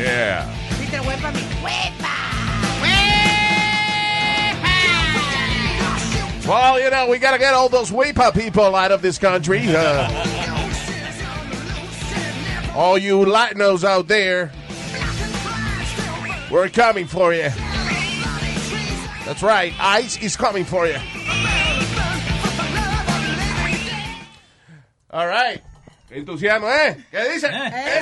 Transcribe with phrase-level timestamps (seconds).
[0.00, 0.46] Yeah.
[0.78, 2.14] Mi huepa.
[6.46, 9.60] Well, you know, we got to get all those WIPA people out of this country.
[9.68, 10.08] Uh,
[12.74, 14.50] all you Latinos out there,
[16.50, 17.50] we're coming for you.
[19.24, 20.98] That's right, ICE is coming for you.
[25.12, 25.62] All right.
[26.10, 26.96] Entusiasmo, ¿eh?
[27.10, 27.48] ¿Qué dice?
[27.48, 28.00] ¿Qué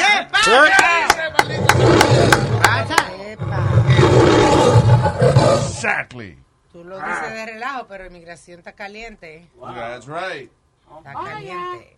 [5.78, 6.38] Exactly.
[6.72, 9.48] Tú lo dices de relajo, pero inmigración está caliente.
[9.60, 10.50] That's right.
[10.98, 11.97] Está caliente.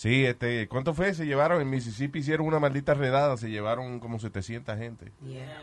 [0.00, 1.12] Sí, este, ¿cuánto fue?
[1.12, 5.12] Se llevaron en Mississippi, hicieron una maldita redada, se llevaron como 700 gente.
[5.22, 5.60] Yeah.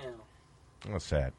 [0.93, 1.31] Oh, sad.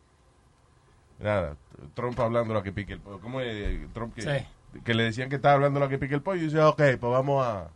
[1.21, 1.57] Nada,
[1.95, 3.21] Trump hablando lo que pique el pollo.
[3.21, 4.81] ¿Cómo es Trump que, Sí.
[4.85, 6.41] que le decían que estaba hablando lo que pique el pollo?
[6.43, 7.71] Y dice, ok, pues vamos a,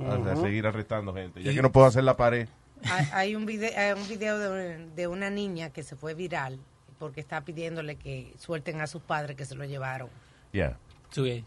[0.00, 1.44] a- seguir arrestando gente.
[1.44, 2.48] Ya Y- que no puedo hacer la pared.
[2.90, 6.58] Hay, hay un video, hay un video de, de una niña que se fue viral
[6.98, 10.08] porque está pidiéndole que suelten a sus padres que se lo llevaron.
[10.52, 10.76] Ya.
[11.10, 11.44] Sí,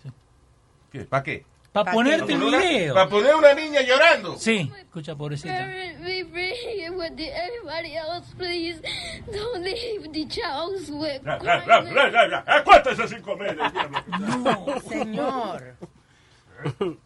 [0.93, 0.99] sí.
[1.03, 1.45] ¿Para qué?
[1.71, 2.93] Para Pa' ponerte el video.
[2.95, 4.35] Para poner una niña llorando.
[4.37, 5.53] Sí, escucha, pobrecita.
[13.07, 13.55] Sin comer.
[13.57, 15.75] No, Señor.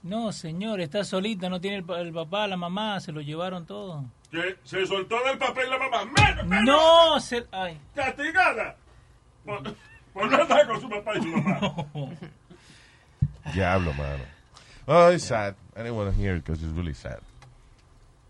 [0.02, 3.66] no, señor, está solita, no tiene el, pa- el papá, la mamá, se lo llevaron
[3.66, 4.06] todo.
[4.64, 6.06] Se soltó del papel la mamá.
[6.46, 7.46] ¡Menos, No, se...
[7.52, 7.78] Ay.
[7.94, 8.76] ¡Castigada!
[9.46, 9.62] Por,
[10.14, 11.60] por no estar con su papá y su mamá.
[13.54, 14.24] Diablo, mano.
[14.88, 15.56] Oh, it's sad.
[15.76, 17.20] I didn't want to hear it because it's really sad.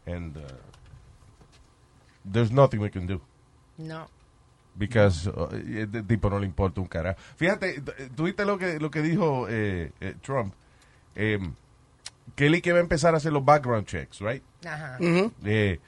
[0.06, 0.42] And uh,
[2.24, 3.22] there's nothing we can do.
[3.78, 4.08] No.
[4.78, 7.18] Because uh, este tipo no le importa un carajo.
[7.38, 7.82] Fíjate,
[8.16, 10.54] tuviste lo que, lo que dijo eh, eh, Trump.
[11.16, 11.40] Eh,
[12.36, 14.44] que él y que va a empezar a hacer los background checks, right?
[14.66, 14.98] Ajá.
[15.00, 15.80] Eh,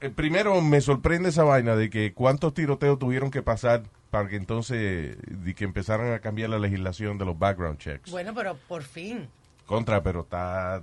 [0.00, 4.36] eh, primero me sorprende esa vaina de que cuántos tiroteos tuvieron que pasar para que
[4.36, 8.10] entonces de que empezaran a cambiar la legislación de los background checks.
[8.10, 9.28] Bueno, pero por fin.
[9.68, 10.82] Contra, pero está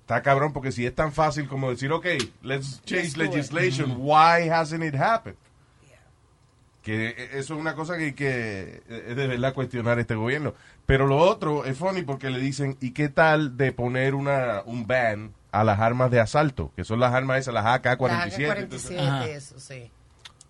[0.00, 2.06] está cabrón porque si es tan fácil como decir, ok,
[2.42, 5.36] let's change legislation, why hasn't it happened?
[6.82, 10.54] Que eh, eso es una cosa que, que es de verdad cuestionar este gobierno.
[10.84, 14.86] Pero lo otro es funny porque le dicen, ¿y qué tal de poner una un
[14.86, 16.72] ban a las armas de asalto?
[16.74, 18.48] Que son las armas esas, las AK-47.
[18.48, 19.90] La entonces- AK-47, eso sí.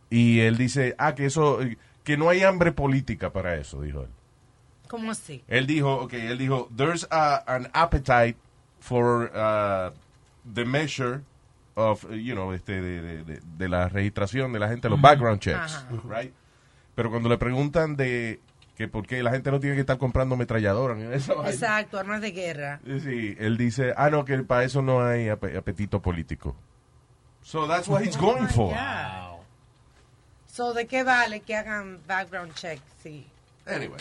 [0.08, 1.58] y él dice, ah, que eso,
[2.02, 4.08] que no hay hambre política para eso, dijo él.
[4.92, 5.42] ¿Cómo así?
[5.48, 8.36] Él dijo, ok, él dijo, there's a- an appetite
[8.78, 9.90] for uh,
[10.52, 11.22] the measure
[11.76, 15.40] of, you know, este, de, de- de- de la registración de la gente, los background
[15.40, 15.88] checks, Ajá.
[16.20, 16.34] right?
[16.94, 18.38] Pero cuando le preguntan de
[18.76, 21.98] que por qué la gente no tiene que estar comprando ametralladoras, ni esa vaina, Exacto,
[21.98, 22.80] armas de guerra.
[23.02, 26.54] sí, él dice, ah, no, que para eso no hay ape- apetito político.
[27.42, 28.72] So that's what he's going for.
[28.74, 29.30] Yeah.
[30.48, 32.78] So, ¿de qué vale que hagan background check?
[33.02, 33.26] Sí.
[33.64, 33.98] Anyway.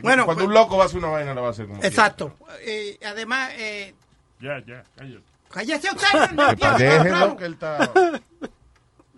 [0.00, 1.82] Bueno, cuando pues- un loco va a hacer una vaina, la va a hacer como.
[1.82, 2.36] Exacto.
[2.64, 3.94] Eh, además, eh,
[4.40, 5.22] Ya, ya, cállate.
[5.50, 6.30] cállese usted.
[6.32, 7.90] no Que él está...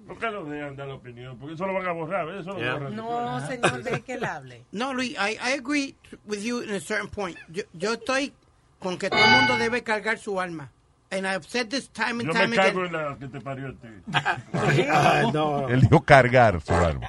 [0.06, 1.38] ¿Por qué no dejan dar la opinión?
[1.38, 2.40] Porque eso lo van a borrar, ¿ves?
[2.42, 2.94] Eso lo borran.
[2.94, 4.62] No, señor, de que él hable.
[4.70, 5.94] No, Luis, I, I agree
[6.26, 7.38] with you in a certain point.
[7.48, 8.34] Yo, yo estoy
[8.80, 10.70] con que todo el mundo debe cargar su alma.
[11.10, 12.76] And I've said this time and Yo time me again.
[12.86, 13.88] en la que te parió a ti.
[14.90, 15.68] Ah, no.
[15.70, 17.08] Él dijo cargar su arma.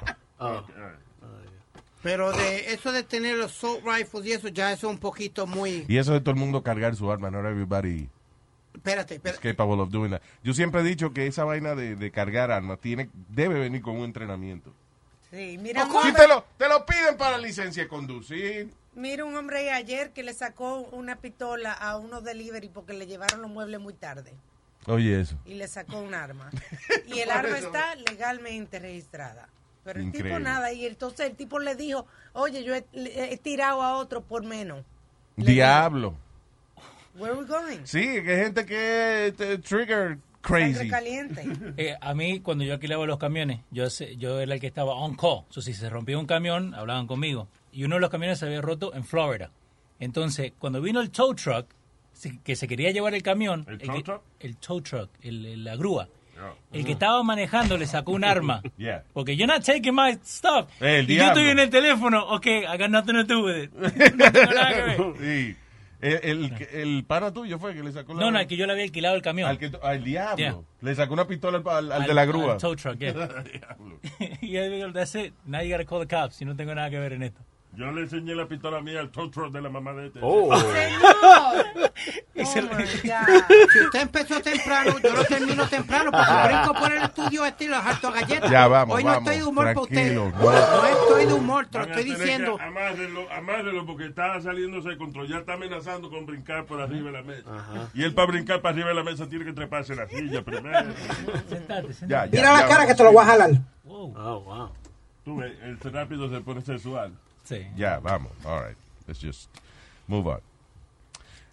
[2.06, 5.44] Pero de eso de tener los assault rifles y eso, ya eso es un poquito
[5.44, 5.84] muy...
[5.88, 8.08] Y eso de todo el mundo cargar su arma, not everybody
[8.74, 9.40] Espérate, is espérate.
[9.56, 10.22] capable of doing that.
[10.44, 13.96] Yo siempre he dicho que esa vaina de, de cargar armas tiene, debe venir con
[13.96, 14.72] un entrenamiento.
[15.32, 18.70] Sí, mira un, Si hombre, te lo, te lo piden para licencia de conducir.
[18.94, 23.42] mira un hombre ayer que le sacó una pistola a unos delivery porque le llevaron
[23.42, 24.32] los muebles muy tarde
[24.86, 25.36] Oye, eso.
[25.44, 26.50] y le sacó un arma.
[27.08, 29.48] Y el arma está legalmente registrada.
[29.86, 30.72] Pero el tipo nada.
[30.72, 34.84] Y entonces el tipo le dijo, oye, yo he, tirado a otro por menos.
[35.36, 36.14] Le Diablo.
[37.14, 37.78] Where are we going?
[37.84, 40.74] Sí, que hay gente que es este, trigger crazy.
[40.74, 41.44] Sangre caliente.
[41.78, 44.92] Eh, a mí, cuando yo alquilaba los camiones, yo sé- yo era el que estaba
[44.94, 45.44] on call.
[45.50, 47.48] So, si se rompía un camión, hablaban conmigo.
[47.72, 49.50] Y uno de los camiones se había roto en Florida.
[50.00, 51.66] Entonces, cuando vino el tow truck,
[52.44, 53.64] que se quería llevar el camión.
[53.68, 54.22] ¿El tow truck?
[54.40, 56.08] El tow truck, el- el- la grúa.
[56.72, 58.62] El que estaba manejando le sacó un arma.
[58.76, 59.04] Yeah.
[59.12, 60.68] Porque you're not taking my stuff.
[60.80, 61.50] El y yo estoy diablo.
[61.50, 62.24] en el teléfono.
[62.28, 63.72] Ok, I got nothing to do with it.
[63.74, 64.96] No tengo nada que ver.
[65.18, 65.56] Sí.
[65.98, 68.20] El, el, el pana tuyo fue que le sacó la...
[68.20, 69.48] No, no, es que yo le había alquilado el camión.
[69.48, 70.36] Al, que, al diablo.
[70.36, 70.56] Yeah.
[70.82, 72.58] Le sacó una pistola al, al- al Al- de la al grúa.
[72.58, 73.12] tow truck, yeah.
[73.42, 73.98] Diablo.
[74.42, 75.32] y él dijo, that's it.
[75.46, 76.40] Now you gotta call the cops.
[76.42, 77.40] Y no tengo nada que ver en esto.
[77.76, 80.20] Yo le enseñé la pistola mía al tow truck de la mamá de este.
[80.22, 80.56] Oh.
[80.58, 81.66] Señor.
[82.34, 83.44] Y se Oh lo- my God.
[83.72, 87.68] Si usted empezó temprano, yo lo termino temprano porque brinco por el estudio este y
[87.68, 88.50] los harto galletas.
[88.50, 90.14] Ya, vamos, Hoy no vamos, estoy de humor para usted.
[90.14, 90.30] No.
[90.30, 90.86] no.
[90.86, 92.58] estoy de humor, te lo estoy diciendo.
[92.60, 95.26] Amárrelo, amárrelo porque está saliéndose de control.
[95.28, 97.50] Ya está amenazando con brincar por arriba de la mesa.
[97.94, 100.78] Y él para brincar para arriba de la mesa tiene que treparse la silla primero.
[101.48, 102.06] Sentate, sentate.
[102.08, 102.86] Ya, ya, Mira la cara vamos.
[102.88, 103.50] que te lo voy a jalar.
[103.84, 104.14] Wow.
[104.18, 104.70] Oh, wow.
[105.24, 107.12] Tú ves, el rápido se pone sexual.
[107.46, 107.66] Sí.
[107.76, 108.32] Ya, vamos.
[108.44, 108.76] All right.
[109.06, 109.48] Let's just
[110.06, 110.40] move on.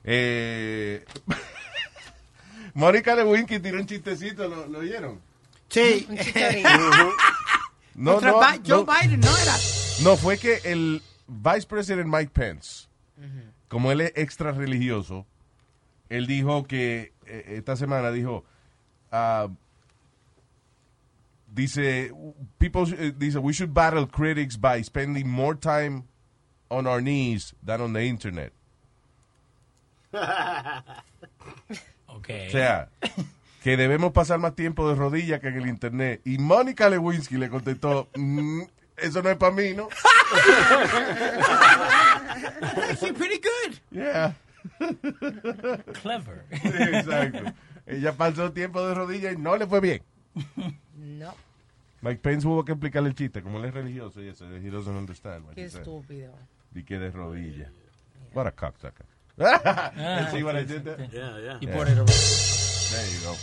[0.04, 1.06] Eh,
[2.74, 5.22] Mónica Lewinsky tiró un chistecito, ¿lo, lo oyeron?
[5.70, 6.06] Sí.
[6.10, 6.18] Un.
[7.96, 9.56] No, no, Joe no, Biden, no era.
[10.02, 12.88] no, fue que el Vice President Mike Pence,
[13.68, 15.28] como él es extra religioso,
[16.10, 18.44] él dijo que eh, esta semana dijo,
[19.12, 19.48] ah,
[21.54, 22.12] dice,
[22.58, 26.04] people, eh, dice, we should battle critics by spending more time
[26.70, 28.52] on our knees than on the internet.
[32.16, 32.30] Ok.
[32.48, 32.90] O sea,
[33.64, 36.22] que debemos pasar más tiempo de rodillas que en el internet.
[36.26, 38.62] Y Mónica Lewinsky le contestó, "Mm,
[38.98, 39.90] eso no es para mí, ¿no?
[43.00, 43.80] She's pretty good.
[43.92, 44.36] Yeah.
[46.02, 46.46] Clever.
[46.52, 47.52] Exacto.
[47.88, 50.02] Ella pasó tiempo de rodillas y no le fue bien.
[51.24, 51.34] No,
[52.02, 54.96] Mike Pence hubo que explicarle el chiste, como él es religioso y eso, he doesn't
[54.96, 56.34] understand what qué estúpido.
[56.76, 57.72] Y que de rodillas.
[58.34, 59.06] What a cocksucker.
[59.40, 60.98] Ah, See what I did there?
[61.08, 61.16] sí.
[61.16, 61.58] Yeah, yeah.
[61.62, 61.76] Y Yeah.
[61.78, 61.96] por el...
[62.06, 63.36] There you go.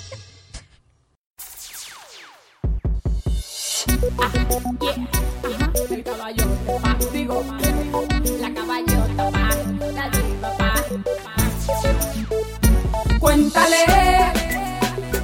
[13.18, 14.32] Cuéntale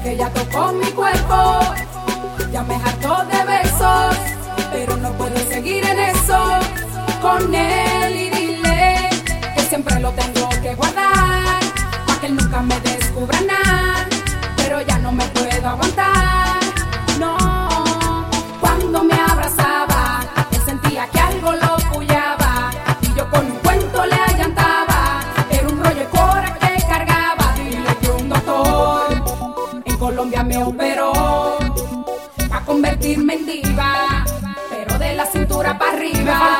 [0.02, 1.60] que ya tocó mi cuerpo,
[2.52, 4.16] ya me hartó de besos,
[4.72, 6.58] pero no puedo seguir en eso.
[7.20, 9.10] Con él y dile
[9.54, 11.60] que siempre lo tengo que guardar,
[12.06, 14.06] para que él nunca me descubra nada,
[14.56, 16.15] pero ya no me puedo aguantar,
[36.14, 36.55] arriba.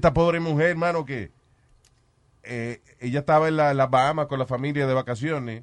[0.00, 1.30] Esta pobre mujer, hermano, que
[2.42, 5.62] eh, ella estaba en la- las Bahamas con la familia de vacaciones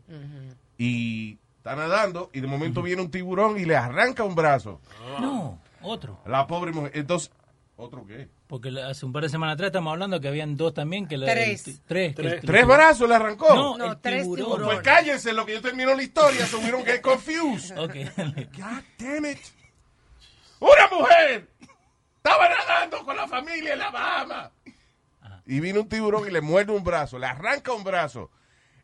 [0.78, 4.80] y está nadando y de momento viene un tiburón y le arranca un brazo.
[5.20, 6.20] No, otro.
[6.26, 6.92] La pobre mujer.
[6.96, 7.32] Entonces,
[7.80, 8.28] ¿Otro qué?
[8.48, 11.08] Porque la- hace un par de semanas atrás estamos hablando que habían dos también.
[11.08, 11.68] que la- Tres.
[11.68, 12.16] el- tres.
[12.16, 13.54] que el- ¿Tres brazos le arrancó?
[13.54, 14.46] No, No, el tres tiburón.
[14.46, 14.74] tiburones.
[14.74, 17.78] Pues cállense, lo que yo termino la historia, we don't get confused.
[17.78, 17.94] Ok.
[18.58, 19.38] God damn it.
[20.60, 21.48] Una mujer
[22.28, 24.52] estaba nadando con la familia en la Bahama.
[25.46, 28.30] Y vino un tiburón y le muerde un brazo, le arranca un brazo.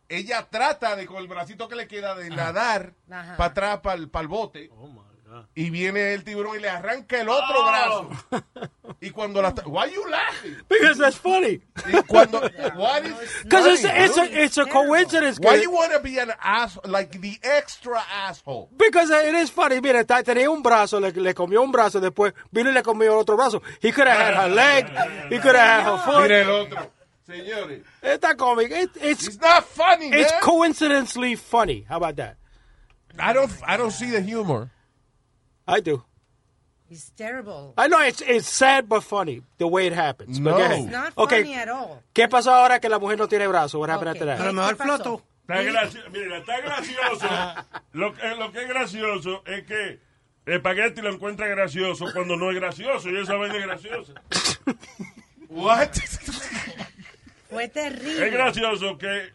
[0.07, 4.27] Ella trata de, con el bracito que le queda, de nadar para atrás, para el,
[4.27, 4.69] bote.
[4.71, 5.45] Oh my God.
[5.55, 8.09] Y viene el tiburón y le arranca el otro brazo.
[9.03, 9.49] Y cuando la...
[9.65, 10.55] Why you laughing?
[10.69, 11.59] Because that's funny.
[11.91, 12.39] Y cuando...
[12.75, 15.39] What is Because it's, funny, it's, a, it's a coincidence.
[15.39, 18.69] Why you want to be an ass like the extra asshole?
[18.77, 19.81] Because it is funny.
[19.81, 23.19] Mira, tenía un brazo, le, le comió un brazo, después vino y le comió el
[23.19, 23.61] otro brazo.
[23.81, 24.87] He could have had her leg,
[25.29, 26.21] he could have had her foot.
[26.21, 26.91] Mire el otro.
[27.27, 28.73] Señores, Está cómico.
[28.73, 30.41] It, it's it's not funny, it's man.
[30.41, 31.85] coincidentally funny.
[31.89, 32.37] How about that?
[33.19, 34.71] I don't I don't see the humor.
[35.67, 36.03] I do.
[36.93, 37.73] It's terrible.
[37.75, 40.39] I know it's it's sad but funny the way it happens.
[40.39, 40.55] No.
[40.57, 41.41] It's not Okay.
[41.41, 42.03] funny at all.
[42.13, 43.79] ¿Qué pasó ahora que la mujer no tiene brazo?
[43.79, 44.29] What happened Okay.
[44.29, 44.53] after A lo that?
[44.53, 45.23] mejor floto.
[45.47, 46.09] Está gracioso.
[46.11, 47.27] Mira, está gracioso.
[47.93, 49.99] Lo, que- lo que es gracioso es que
[50.45, 54.13] Espagueti lo encuentra gracioso cuando no es gracioso y esa vaina es graciosa.
[55.49, 55.89] What?
[57.49, 58.27] Fue terrible.
[58.27, 59.31] Es gracioso que eh,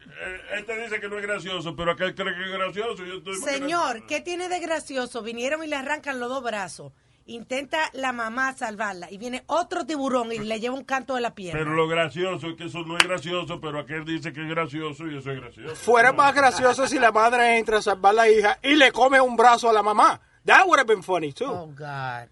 [0.59, 3.05] este dice que no es gracioso, pero aquel cree que es gracioso.
[3.05, 5.23] Yo estoy Señor, ¿qué tiene de gracioso?
[5.23, 6.93] Vinieron y le arrancan los dos brazos.
[7.28, 11.35] Intenta la mamá salvarla y viene otro tiburón y le lleva un canto de la
[11.35, 11.61] pierna.
[11.61, 15.06] Pero lo gracioso es que eso no es gracioso, pero aquel dice que es gracioso
[15.06, 15.75] y eso es gracioso.
[15.75, 19.20] Fuera más gracioso si la madre entra a salvar a la hija y le come
[19.20, 20.18] un brazo a la mamá.
[20.47, 21.52] That would have been funny too.
[21.52, 22.30] Oh, God.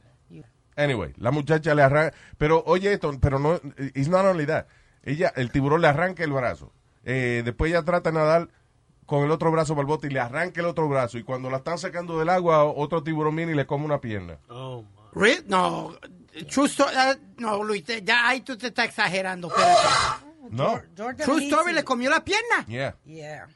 [0.77, 3.61] Anyway, la muchacha le arranca, pero oye esto, pero no,
[3.95, 4.67] it's not only that.
[5.03, 6.73] Ella, el tiburón le arranca el brazo.
[7.05, 8.49] Eh, después ella trata de nadar
[9.07, 11.17] con el otro brazo para el bote y le arranca el otro brazo.
[11.19, 14.39] Y cuando la están sacando del agua, otro tiburón viene y le come una pierna.
[14.49, 14.85] Oh,
[15.15, 15.45] my.
[15.47, 15.97] No,
[16.51, 19.49] true story, ah, no, Luis, ya ahí tú te estás exagerando.
[19.49, 20.27] espérate.
[20.51, 20.81] No.
[20.97, 22.65] Jordan True story, le comió la pierna.
[22.67, 22.97] Yeah.
[23.05, 23.49] Yeah.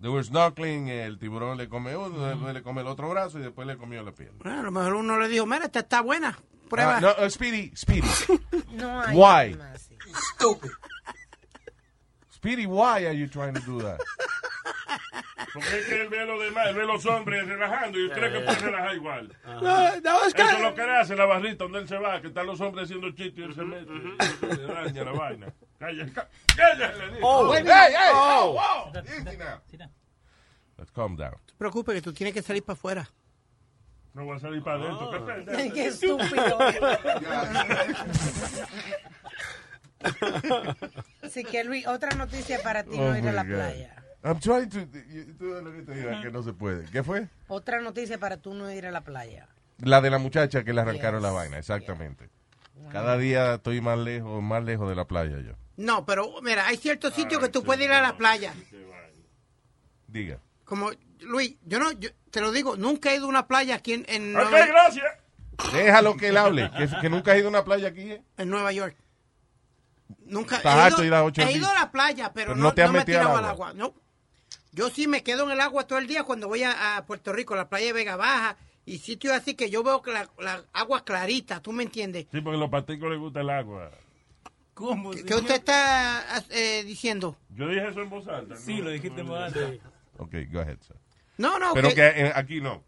[0.00, 3.42] They were snorkeling, el tiburón le come uno, después le come el otro brazo y
[3.42, 4.36] después le comió la pierna.
[4.42, 6.38] Bueno, a lo mejor uno le dijo, mira, esta está buena.
[6.68, 6.96] Prueba.
[6.96, 8.08] Ah, no, uh, Speedy, Speedy.
[8.72, 9.60] No hay Why?
[9.72, 9.96] así.
[12.44, 13.98] Speedy, why are you trying to do that?
[15.54, 18.04] Porque es que él ve a los demás, él ve a los hombres relajando y
[18.06, 19.32] usted cree que puede relajar igual.
[19.46, 22.26] No, that was Eso es lo que hace la barrita donde él se va, que
[22.26, 23.90] están los hombres haciendo chistes y él se mete
[24.56, 25.46] se daña la vaina.
[25.78, 27.26] Calla, ca- cállate, le digo.
[27.26, 28.58] Oh, Hey, hey, Oh.
[28.58, 29.60] oh, whoa, easy now.
[29.70, 29.86] Sí, no.
[30.76, 31.30] Let's calm down.
[31.32, 33.08] No te preocupes que tú tienes que salir para afuera.
[34.12, 35.10] No voy a salir para adentro.
[35.10, 35.74] ¿qué pendejo?
[35.74, 36.58] Qué estúpido.
[41.22, 43.50] Así que Luis, otra noticia para ti no Oh ir a la God.
[43.54, 43.94] playa.
[44.22, 44.86] I'm trying to.
[45.38, 46.84] Tú lo que te digo, que no se puede.
[46.90, 47.28] ¿Qué fue?
[47.48, 49.48] Otra noticia para tú no ir a la playa.
[49.78, 51.28] La de la muchacha que le arrancaron Yes.
[51.28, 52.30] la vaina, exactamente.
[52.90, 55.52] Cada día estoy más lejos, más lejos de la playa yo.
[55.76, 58.54] No, pero mira, hay ciertos sitios que tú puedes ir a la playa.
[60.06, 60.38] Diga.
[60.64, 63.92] Como, Luis, yo no, yo te lo digo, nunca he ido a una playa aquí
[63.94, 65.04] en, en, Ok, Nueva, gracias.
[65.72, 66.70] Déjalo que él hable.
[66.76, 68.12] Que, que nunca has ido a una playa aquí.
[68.12, 68.22] ¿eh?
[68.38, 68.96] en Nueva York.
[70.26, 71.56] Nunca Estás he ido, de ir a ocho he Beach.
[71.56, 73.24] ido a la playa, pero, Pero no, no te has no me he metido al
[73.26, 73.72] tirado al agua.
[73.74, 73.94] No.
[74.72, 77.32] Yo sí me quedo en el agua todo el día cuando voy a, a Puerto
[77.32, 78.56] Rico, la playa de Vega Baja
[78.86, 82.26] y sitios así que yo veo que la, la agua clarita, ¿tú me entiendes?
[82.32, 83.90] Sí, porque a los paticos les gusta el agua.
[84.74, 85.12] ¿Cómo?
[85.12, 87.36] ¿Qué usted está eh, diciendo?
[87.50, 88.56] Yo dije eso en voz alta.
[88.56, 88.84] Sí, ¿no?
[88.84, 89.60] lo dijiste en voz alta.
[90.18, 90.96] Ok, go ahead, sir.
[91.38, 92.82] No, no, Pero que, que eh, aquí no.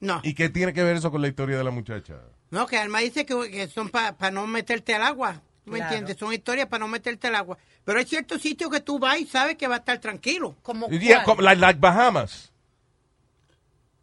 [0.00, 2.20] no, ¿Y qué tiene que ver eso con la historia de la muchacha?
[2.50, 5.42] no, que Alma dice que, que son para no meterte al agua.
[5.64, 5.92] ¿Tú me Claro.
[5.94, 6.16] entiendes?
[6.18, 7.56] Son historias para no meterte al agua.
[7.84, 10.56] Pero hay ciertos sitios que tú vas y sabes que va a estar tranquilo.
[10.62, 12.52] Como Yeah, como, like Bahamas.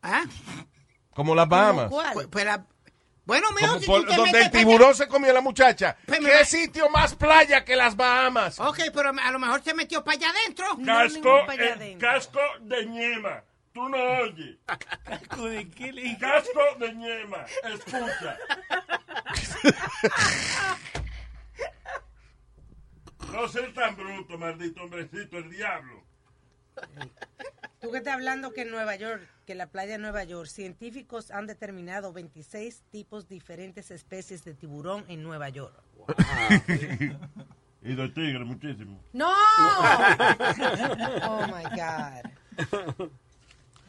[0.01, 0.23] ¿Ah?
[1.13, 1.89] Como las Bahamas.
[1.89, 2.13] ¿Cuál?
[2.13, 2.65] Pues, pues la-
[3.25, 5.33] bueno, mijo, Como si por- tú te donde metes el allá- tiburón se comió a
[5.33, 5.97] la muchacha.
[6.05, 8.59] Pues ¿Qué sitio más playa que las Bahamas?
[8.59, 10.65] Ok, pero a lo mejor se metió para allá adentro.
[10.77, 12.09] No, Casco, allá eh, adentro.
[12.09, 13.43] casco de ñema.
[13.73, 14.57] Tú no oyes.
[15.03, 16.17] ¿Casco de qué le dije?
[16.17, 17.45] Casco de ñema.
[17.65, 18.37] Escucha.
[23.33, 26.03] No seas tan bruto, maldito hombrecito, el diablo.
[27.79, 31.31] Tú que estás hablando que en Nueva York, que la playa de Nueva York, científicos
[31.31, 35.81] han determinado 26 tipos diferentes especies de tiburón en Nueva York.
[37.81, 39.01] Y de tigre, muchísimo.
[39.13, 39.29] ¡No!
[41.23, 43.09] oh my God.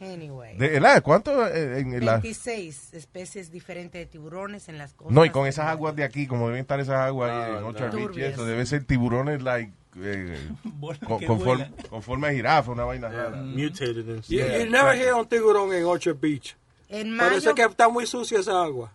[0.01, 0.57] Anyway.
[0.57, 1.03] ¿De verdad?
[1.03, 2.13] ¿Cuánto eh, en la...
[2.13, 5.13] 26 especies diferentes de tiburones en las costas.
[5.13, 7.91] No, y con esas aguas de aquí, como deben estar esas aguas ahí en y
[7.91, 8.33] Turbias.
[8.33, 10.39] eso, debe ser tiburones like, eh,
[11.07, 13.37] con, que con forma, con forma de jirafa, una vaina rara.
[13.37, 16.57] Mutated and You, you never hear un tiburón en Orchard Beach.
[16.89, 18.91] En mayo, Parece que está muy sucia esa agua.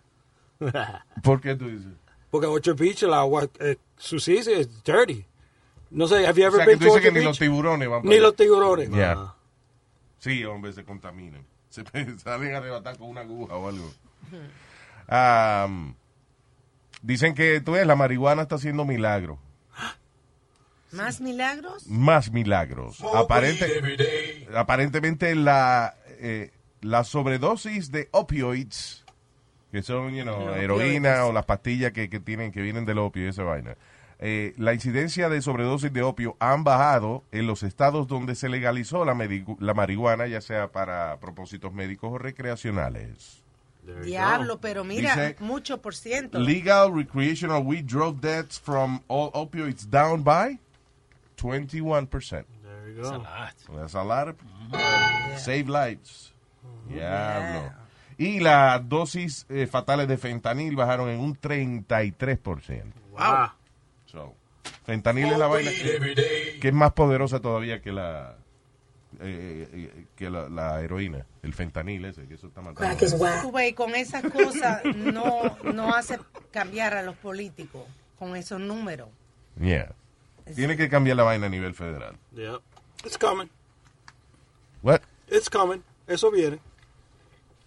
[1.23, 1.93] ¿Por qué tú dices?
[2.29, 5.25] Porque Ocho Beach, el agua, eh, sucia es dirty.
[5.89, 7.25] No sé, have you O ever sea, que been tú to dices que Ocho ni
[7.25, 8.89] los tiburones van para Ni los tiburones.
[8.89, 9.13] Yeah.
[9.17, 9.36] Ah.
[10.19, 11.45] Sí, hombre, se contaminan.
[11.69, 11.83] Se
[12.19, 13.91] salen a arrebatar con una aguja o algo.
[17.01, 19.37] Dicen que tú ves, la marihuana está haciendo milagros.
[20.91, 21.85] ¿Más milagros?
[21.87, 23.03] Más milagros.
[23.13, 29.03] Aparente, aparentemente la, eh, la sobredosis de opioids,
[29.71, 31.29] que son, you know, heroína opioides.
[31.29, 33.75] o las pastillas que, que tienen, que vienen del opio y esa vaina.
[34.19, 39.05] Eh, la incidencia de sobredosis de opio han bajado en los estados donde se legalizó
[39.05, 39.15] la,
[39.59, 43.43] la marihuana, ya sea para propósitos médicos o recreacionales.
[44.03, 46.39] Diablo, pero mira, Dice- mucho por ciento.
[46.39, 50.59] Legal recreational weed drug deaths from all opioids down by
[51.37, 52.45] 21%.
[52.63, 53.23] There you That's a go.
[53.23, 53.79] lot.
[53.79, 56.33] That's a lot of- Save lives.
[56.89, 57.71] Diablo.
[58.17, 62.83] Y las dosis eh, fatales de fentanil bajaron en un 33%.
[63.11, 63.51] Wow.
[64.85, 68.37] Fentanil es la vaina que, que es más poderosa todavía que la
[69.19, 73.61] eh, eh, que la, la heroína, el fentanil ese, que eso está matando.
[73.61, 76.19] Y con esas cosas no, no hace
[76.51, 77.83] cambiar a los políticos
[78.19, 79.09] con esos números.
[79.59, 79.93] Yeah.
[80.55, 82.15] Tiene que cambiar la vaina a nivel federal.
[82.33, 82.59] Yeah.
[83.03, 83.49] It's coming.
[84.81, 85.01] What?
[85.27, 85.83] It's coming.
[86.07, 86.59] Eso viene.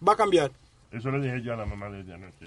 [0.07, 0.51] Va a cambiar.
[0.93, 2.47] Eso le dije yo a la mamá de ella anoche.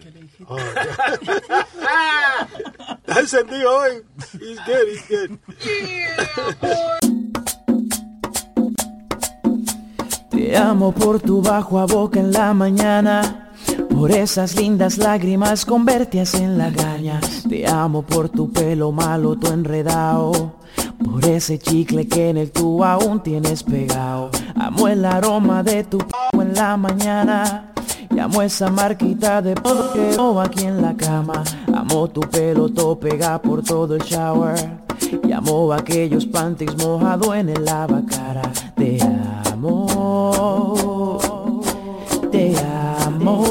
[3.07, 4.03] Está encendido hoy.
[4.33, 5.39] He's good, he's good.
[10.29, 13.51] Te amo por tu bajo a boca en la mañana,
[13.89, 17.21] por esas lindas lágrimas con vertias en la gaña.
[17.47, 20.57] Te amo por tu pelo malo, tu enredado,
[21.03, 24.31] por ese chicle que en el tubo aún tienes pegado.
[24.55, 27.72] Amo el aroma de tu p en la mañana.
[28.15, 31.43] Y amo esa marquita de tengo aquí en la cama.
[31.74, 34.55] Amo tu pelo todo pega por todo el shower.
[35.27, 38.43] Y amo aquellos panties mojados en el lavacara.
[38.75, 39.00] Te
[39.51, 41.20] amo,
[42.32, 42.53] te
[43.05, 43.50] amo.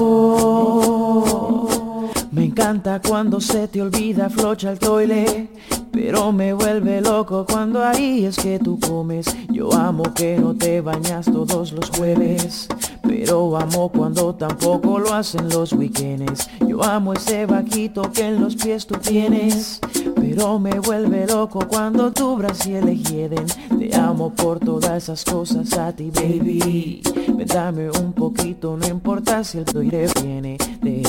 [2.31, 5.49] Me encanta cuando se te olvida flocha el toile.
[5.93, 9.27] Pero me vuelve loco cuando ahí es que tú comes.
[9.53, 12.67] Yo amo que no te bañas todos los jueves.
[13.03, 16.49] Pero amo cuando tampoco lo hacen los weekends.
[16.67, 19.81] Yo amo ese vaquito que en los pies tú tienes.
[20.17, 23.47] Pero me vuelve loco cuando tu brasil hieden.
[23.79, 27.03] Te amo por todas esas cosas a ti, baby.
[27.37, 30.57] Ven, Dame un poquito, no importa si el toire viene.
[30.57, 31.03] Te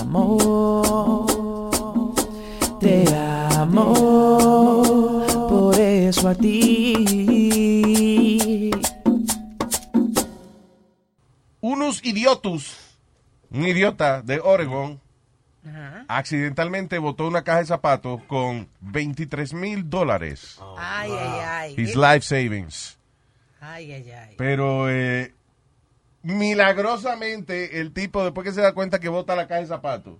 [0.00, 1.67] amo.
[2.80, 3.94] Te amo.
[5.48, 6.94] Por eso a ti.
[11.60, 12.76] Unos idiotos,
[13.50, 15.00] un idiota de Oregon,
[15.66, 16.04] Ajá.
[16.08, 20.58] accidentalmente botó una caja de zapatos con 23 mil dólares.
[20.78, 21.74] Ay, ay, ay.
[21.76, 22.96] His life savings.
[23.60, 24.34] Ay, ay, ay.
[24.38, 25.34] Pero eh,
[26.22, 30.14] milagrosamente el tipo, después que se da cuenta que bota la caja de zapatos,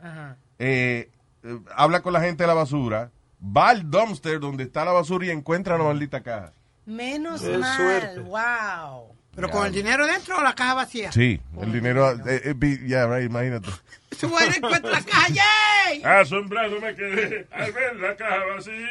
[0.00, 0.36] Ajá.
[0.60, 1.10] eh,
[1.44, 5.26] eh, habla con la gente de la basura, va al dumpster donde está la basura
[5.26, 6.52] y encuentra la maldita caja.
[6.86, 7.76] Menos Qué mal.
[7.76, 8.20] suerte.
[8.20, 9.14] Wow.
[9.34, 11.10] ¿Pero con el dinero dentro o la caja vacía?
[11.10, 13.68] Sí, el dinero, eh, eh, bi- yeah, right, imagínate.
[14.16, 15.26] Su madre encuentra la caja.
[15.28, 16.02] ¡Yay!
[16.04, 18.86] Asombrado me quedé al ver la caja vacía.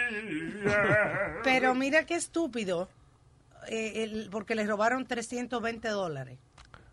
[1.43, 2.89] Pero mira qué estúpido.
[3.69, 6.37] eh, el- porque le robaron 320 dólares.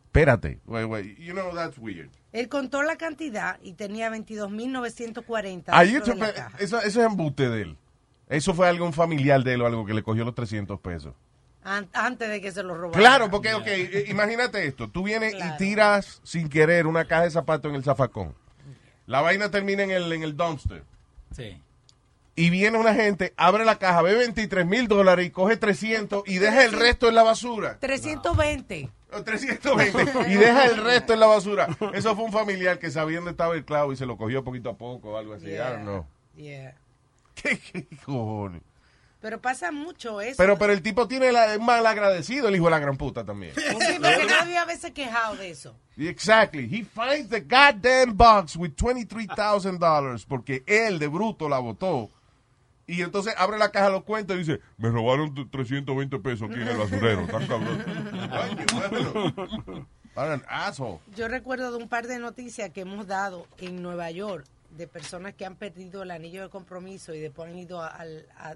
[0.04, 2.10] Espérate, wait, wait, you know that's weird.
[2.32, 7.48] Él contó la cantidad y tenía 22.940 Are you dentro de eso, eso es embuste
[7.48, 7.76] de él.
[8.28, 11.14] Eso fue algún familiar de él o algo que le cogió los 300 pesos.
[11.64, 13.00] An- antes de que se lo robaran.
[13.00, 14.88] Claro, porque, ok, eh, imagínate esto.
[14.88, 15.54] Tú vienes Claro.
[15.54, 18.34] y tiras sin querer una caja de zapatos en el zafacón.
[19.06, 20.84] La vaina termina en el, en el dumpster.
[21.34, 21.60] Sí.
[22.36, 26.38] Y viene una gente, abre la caja, ve 23 mil dólares y coge 300 y
[26.38, 27.76] deja el resto en la basura.
[27.80, 28.88] 320.
[29.12, 31.68] O 320 y deja el resto en la basura.
[31.92, 34.70] Eso fue un familiar que sabía dónde estaba el clavo y se lo cogió poquito
[34.70, 35.48] a poco o algo así.
[35.48, 36.06] I don't know.
[36.36, 36.74] Yeah.
[37.34, 38.62] ¿Qué, qué cojones?
[39.20, 40.36] Pero pasa mucho eso.
[40.38, 43.24] Pero, pero el tipo tiene la, es mal agradecido, el hijo de la gran puta
[43.24, 43.52] también.
[43.54, 45.76] Sí, porque nadie a veces quejado de eso.
[45.98, 46.64] Exactly.
[46.64, 52.10] He finds the goddamn box with $23,000 porque él de bruto la botó.
[52.92, 56.68] Y entonces abre la caja, lo cuenta y dice, me robaron 320 pesos aquí en
[56.68, 57.26] el basurero.
[57.26, 57.84] Tan cabrón.
[61.16, 64.44] Yo recuerdo de un par de noticias que hemos dado en Nueva York
[64.76, 68.04] de personas que han perdido el anillo de compromiso y después han ido a,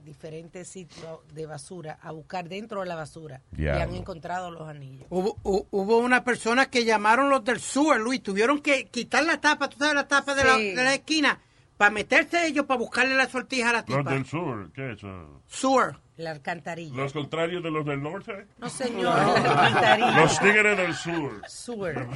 [0.04, 3.40] diferentes sitios de basura a buscar dentro de la basura
[3.76, 5.06] y han encontrado los anillos.
[5.10, 8.22] Hubo, hu- hubo una persona que llamaron los del sewer, Luis.
[8.22, 11.40] Tuvieron que quitar la tapa, tú sabes, la tapa de, la, de la esquina,
[11.76, 14.10] para meterse ellos, para buscarle la sortija a la Los tipa.
[14.12, 15.40] del sur, ¿qué es eso?
[15.48, 15.96] Sewer.
[16.16, 16.94] La alcantarilla.
[16.96, 18.46] Los contrarios de los del norte.
[18.58, 19.34] No, señor, la
[19.66, 20.20] alcantarilla.
[20.20, 21.42] Los tigres del sur.
[21.48, 22.06] Sewer.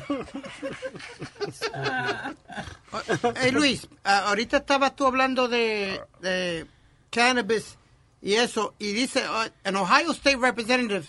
[3.40, 6.66] Hey Luis, ah, ahorita estabas tú hablando de, de
[7.11, 7.77] cannabis
[8.23, 9.23] y eso, y dice,
[9.64, 11.07] en Ohio State Representative,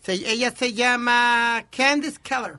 [0.00, 2.58] se- ella se llama Candice Keller.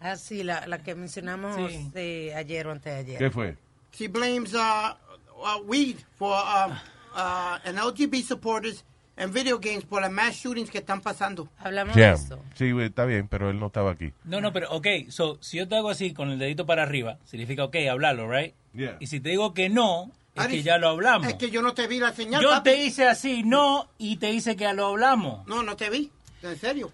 [0.00, 1.90] Ah, sí, la, la que mencionamos Sí.
[1.94, 3.18] de ayer o antes de ayer.
[3.18, 3.56] ¿Qué fue?
[3.96, 4.94] She blames uh,
[5.42, 6.76] uh, weed for um,
[7.14, 8.82] uh, and LGBT supporters
[9.16, 11.48] and video games por las mass shootings que están pasando.
[11.58, 12.16] Hablamos Yeah.
[12.54, 14.12] Sí, güey, está bien, pero él no estaba aquí.
[14.24, 17.18] No, no, pero ok, so, si yo te hago así con el dedito para arriba,
[17.24, 18.54] significa ok, hablarlo, right?
[18.72, 18.96] Yeah.
[18.98, 21.28] Y si te digo que no, es Ari, que ya lo hablamos.
[21.28, 22.42] Es que yo no te vi la señal.
[22.42, 22.70] Yo papi.
[22.70, 25.46] te hice así, no, y te hice que ya lo hablamos.
[25.46, 26.10] No, no te vi.
[26.42, 26.90] En serio.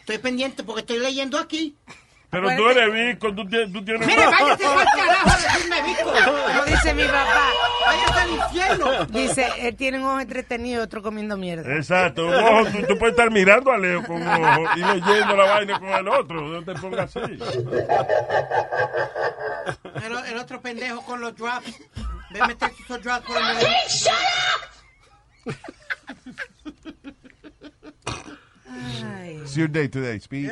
[0.00, 1.76] Estoy pendiente porque estoy leyendo aquí.
[2.32, 3.70] Pero tú eres Vico, tú tienes...
[3.70, 4.06] Tú tienes...
[4.06, 6.12] Mire, váyase al carajo a decirme Vico.
[6.24, 7.50] Como dice mi papá.
[7.84, 9.04] Váyase al infierno.
[9.06, 11.76] Dice, él tiene un ojo entretenido y otro comiendo mierda.
[11.76, 15.36] Exacto, un ojo, tú, tú puedes estar mirando a Leo con un ojo y leyendo
[15.36, 16.40] la vaina con el otro.
[16.40, 17.38] No te pongas así.
[20.02, 21.82] El, el otro pendejo con los drops.
[22.30, 23.68] Ve a meter sus drops por el medio.
[29.42, 30.50] It's your day today, Speed.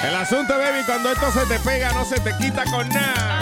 [0.00, 3.40] El asunto, baby, cuando esto se te pega, no se te quita con nada.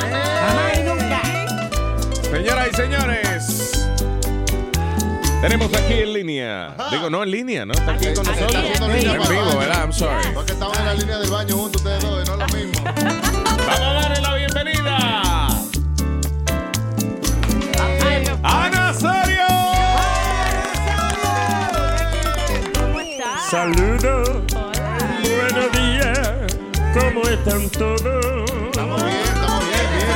[2.22, 3.86] Señoras y señores,
[5.42, 6.74] tenemos aquí en línea.
[6.90, 7.74] Digo, no en línea, ¿no?
[7.74, 8.54] Está aquí con nosotros.
[8.80, 9.58] En vivo.
[9.58, 9.80] ¿verdad?
[9.82, 10.32] I'm sorry.
[10.32, 12.84] Porque estaban en la línea del baño juntos ustedes dos, y no es lo mismo.
[12.84, 15.48] Vamos a darle la bienvenida
[18.42, 19.46] a Nazario.
[23.50, 23.85] Saludos.
[23.85, 23.85] Buenos
[27.46, 28.50] están todos?
[28.66, 30.08] Estamos bien, estamos bien, bien,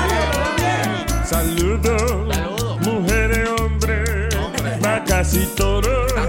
[0.56, 1.24] bien.
[1.24, 2.80] Saludos.
[2.80, 6.12] Mujeres, hombres, vacas y toros.
[6.16, 6.26] Hay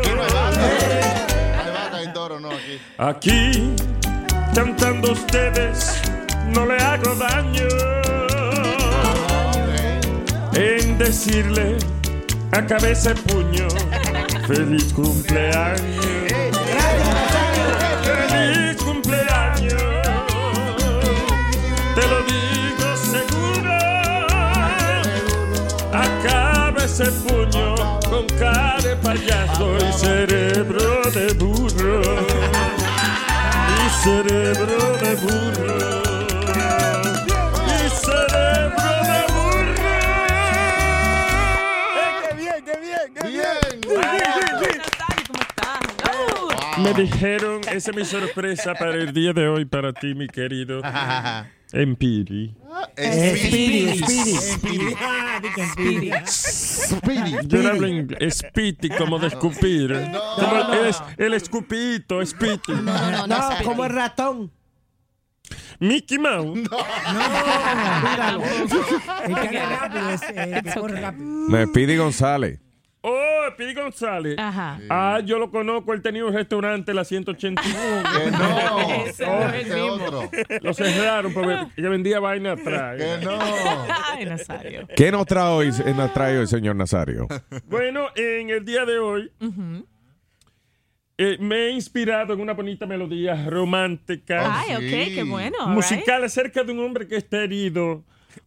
[1.73, 2.79] vaca y toro, no, aquí.
[2.99, 3.75] Aquí,
[4.53, 6.01] cantando ustedes,
[6.53, 7.67] no le hago daño.
[10.53, 11.77] En decirle
[12.51, 13.67] a cabeza y puño,
[14.47, 16.20] feliz cumpleaños.
[26.91, 27.75] Ese puño
[28.10, 32.01] con cara de payaso y cerebro de burro.
[33.77, 35.77] Y cerebro de burro.
[37.65, 39.91] Y cerebro de burro.
[42.27, 44.81] ¡Qué bien, qué bien, qué bien!
[46.84, 50.82] Me dijeron, esa es mi sorpresa para el día de hoy para ti, mi querido
[51.74, 52.54] Empiri.
[52.98, 57.34] Speedy, Speedy, Speedy.
[57.48, 59.94] Yo no hablo inglés, Speedy, como de escupir.
[60.36, 62.60] Como es- el escupito, Speedy.
[63.28, 64.52] No, como el ratón.
[65.80, 66.60] Mickey Mouse.
[69.26, 71.26] Anda rápido es el que rápido.
[71.50, 72.60] Me pide González.
[73.03, 74.35] Oh, Speedy González.
[74.37, 74.79] Ajá.
[74.89, 77.59] Ah, yo lo conozco, él tenía un restaurante, la 181.
[77.71, 78.79] Que no.
[79.05, 80.05] Ese no es el mismo.
[80.05, 80.29] otro.
[80.61, 82.97] Lo cerraron porque ella vendía vaina atrás.
[82.97, 83.39] Que no.
[84.05, 84.87] Ay, Nazario.
[84.95, 87.27] ¿Qué nos trae hoy, nos trae hoy, señor Nazario?
[87.65, 89.31] Bueno, en el día de hoy
[91.17, 94.59] eh, me he inspirado en una bonita melodía romántica.
[94.59, 95.57] Ay, ok, qué bueno.
[95.59, 95.75] all right.
[95.75, 98.03] musical acerca de un hombre que está herido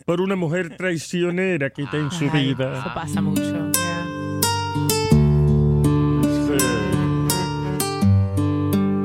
[0.07, 2.79] por una mujer traicionera que está en su Ay, vida.
[2.81, 3.74] Eso pasa mucho.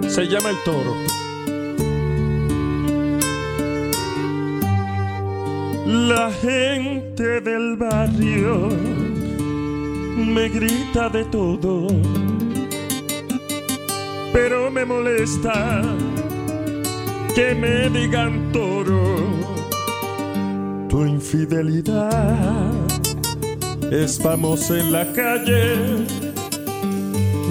[0.09, 0.95] Se llama El Toro.
[5.85, 8.69] La gente del barrio
[10.17, 11.87] me grita de todo,
[14.33, 15.81] pero me molesta
[17.33, 19.15] que me digan toro.
[20.89, 22.71] Tu infidelidad
[23.91, 26.05] es famosa en la calle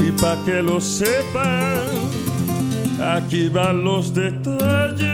[0.06, 1.80] y pa' que lo sepan,
[3.00, 5.08] aquí van los detalles.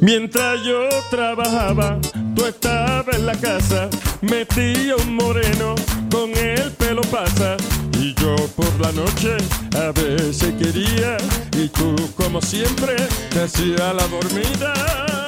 [0.00, 1.98] Mientras yo trabajaba,
[2.36, 3.88] tú estabas en la casa,
[4.20, 5.74] metía un moreno
[6.10, 7.56] con el pelo pasa
[7.98, 9.36] Y yo por la noche
[9.76, 11.16] a veces quería
[11.56, 12.96] y tú como siempre
[13.30, 15.23] te hacía la dormida.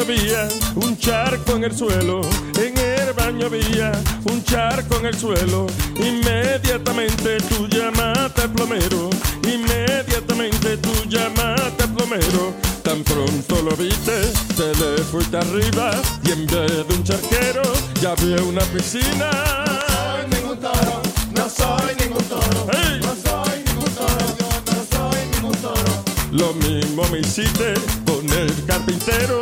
[0.00, 2.20] Baño había un charco en el suelo.
[2.58, 3.92] En el baño había
[4.24, 5.66] un charco en el suelo.
[5.96, 9.10] Inmediatamente tú llamaste al plomero.
[9.44, 12.54] Inmediatamente tú llamaste al plomero.
[12.82, 15.92] Tan pronto lo viste, te le fuiste arriba.
[16.24, 17.62] Y en vez de un charquero,
[18.00, 19.30] ya había una piscina.
[19.70, 21.02] No soy ningún toro,
[21.34, 22.66] no soy ningún toro,
[23.00, 26.04] no soy ningún toro, yo no soy ningún toro.
[26.32, 27.74] Lo mismo me hiciste
[28.06, 29.38] con el carpintero.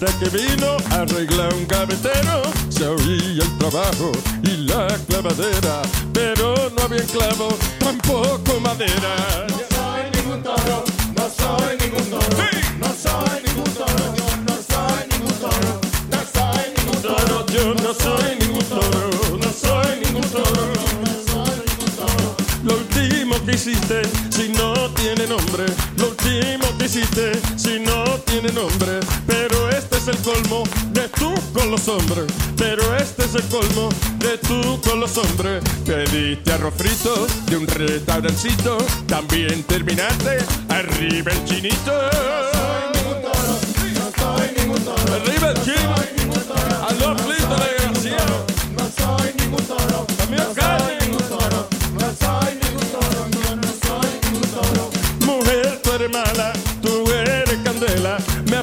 [0.00, 2.42] Dijiste que vino a arreglar un gavetero.
[2.70, 5.82] Se oía el trabajo y la clavadera.
[6.14, 9.46] Pero no había clavo, tampoco madera.
[9.48, 10.84] No soy ningún toro,
[11.16, 12.24] no soy ningún toro,
[12.78, 14.29] no soy ningún toro,
[23.60, 25.66] hiciste, si no tiene nombre.
[25.98, 29.00] Lo último que hiciste, si no tiene nombre.
[29.26, 32.24] Pero este es el colmo de tú con los hombres.
[32.56, 35.62] Pero este es el colmo de tú con los hombres.
[35.84, 38.78] Pediste arroz frito de un restaurancito.
[39.06, 40.38] También terminaste
[40.70, 41.92] arriba el chinito.
[45.12, 46.29] Arriba el chino.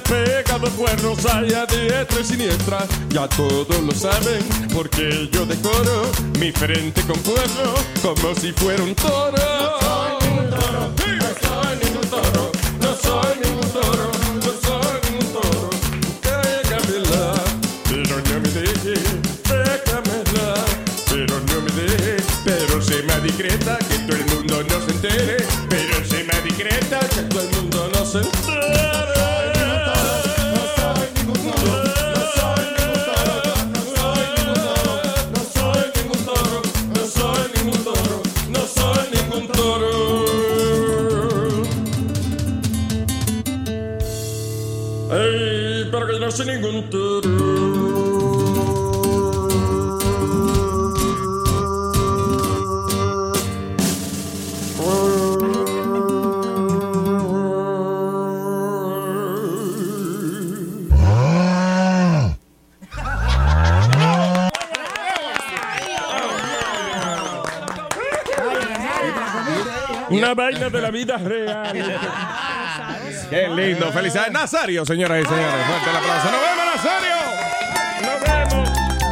[0.07, 2.85] Pegado cuernos allá diestra y siniestra.
[3.09, 4.43] Ya todos lo saben,
[4.73, 9.37] porque yo decoro mi frente con fuego como si fuera un toro.
[9.37, 10.91] No soy ningún toro,
[11.21, 14.11] no soy ningún toro, no soy ningún toro,
[14.43, 15.69] no soy ningún toro.
[16.23, 17.33] Déjamela,
[17.89, 18.95] pero no me deje,
[19.49, 20.47] déjamela,
[21.09, 22.15] pero no me deje.
[22.45, 25.37] Pero se me discreta que todo el mundo no se entere.
[25.69, 27.16] Pero se me discreta que
[46.27, 46.89] No soy ningún
[70.09, 72.96] Una vaina de la vida real.
[73.29, 73.91] Qué lindo.
[73.91, 75.65] Felicidades, Nazario, señoras y señores.
[75.65, 76.31] Fuerte el aplauso.
[76.31, 77.15] ¡Nos vemos, Nazario!
[78.01, 78.69] Nos vemos.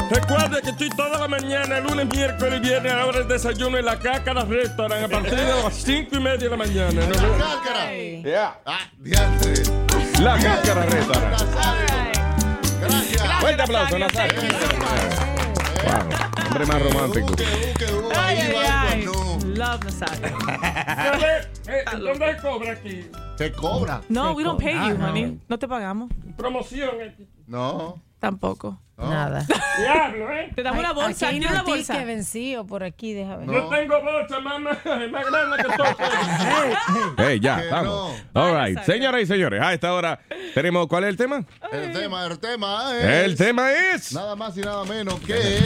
[0.09, 3.77] Recuerda que estoy toda la mañana, lunes, miércoles y viernes a la hora del desayuno
[3.77, 6.91] en la Cácara Restaurant a partir de las 5 y media de la mañana.
[7.07, 7.37] Nos vemos.
[7.37, 7.91] Cácara.
[7.93, 8.59] Yeah.
[8.65, 9.53] Ah, diantre.
[10.21, 11.41] La cáscara restaurant.
[12.81, 13.39] Gracias.
[13.39, 14.41] Fuerte aplauso, Nazario.
[15.83, 17.35] Wow, hombre más romántico.
[18.15, 19.05] Ay, ay, ay.
[19.05, 19.39] no.
[19.45, 20.37] Love Nazario.
[21.67, 23.09] Eh, ¿Dónde se cobra aquí?
[23.37, 24.01] Se cobra.
[24.09, 25.07] No, we don't pay you, no.
[25.07, 25.39] honey.
[25.49, 26.09] No te pagamos.
[26.37, 26.89] Promoción.
[27.01, 27.15] eh.
[27.47, 28.01] No.
[28.19, 28.79] Tampoco.
[28.97, 29.09] no.
[29.09, 29.45] Nada.
[29.77, 30.51] Diablo, ¿eh?
[30.55, 31.27] Te damos una Aquí bolsa.
[31.27, 32.03] hay ¿Quieres una bolsa?
[32.05, 33.47] vencido por aquí, déjame ver.
[33.47, 33.53] No.
[33.53, 34.71] Yo tengo bolsa, mamá.
[34.85, 35.85] Es más grande que todo.
[37.17, 38.23] Hey, ya, Que vamos.
[38.33, 38.41] no.
[38.41, 38.79] All right.
[38.83, 40.19] Señoras y señores, a esta hora
[40.53, 40.87] tenemos.
[40.87, 41.43] ¿Cuál es el tema?
[41.73, 43.03] El tema, el tema es.
[43.05, 44.13] El tema es.
[44.13, 45.59] Nada más y nada menos que.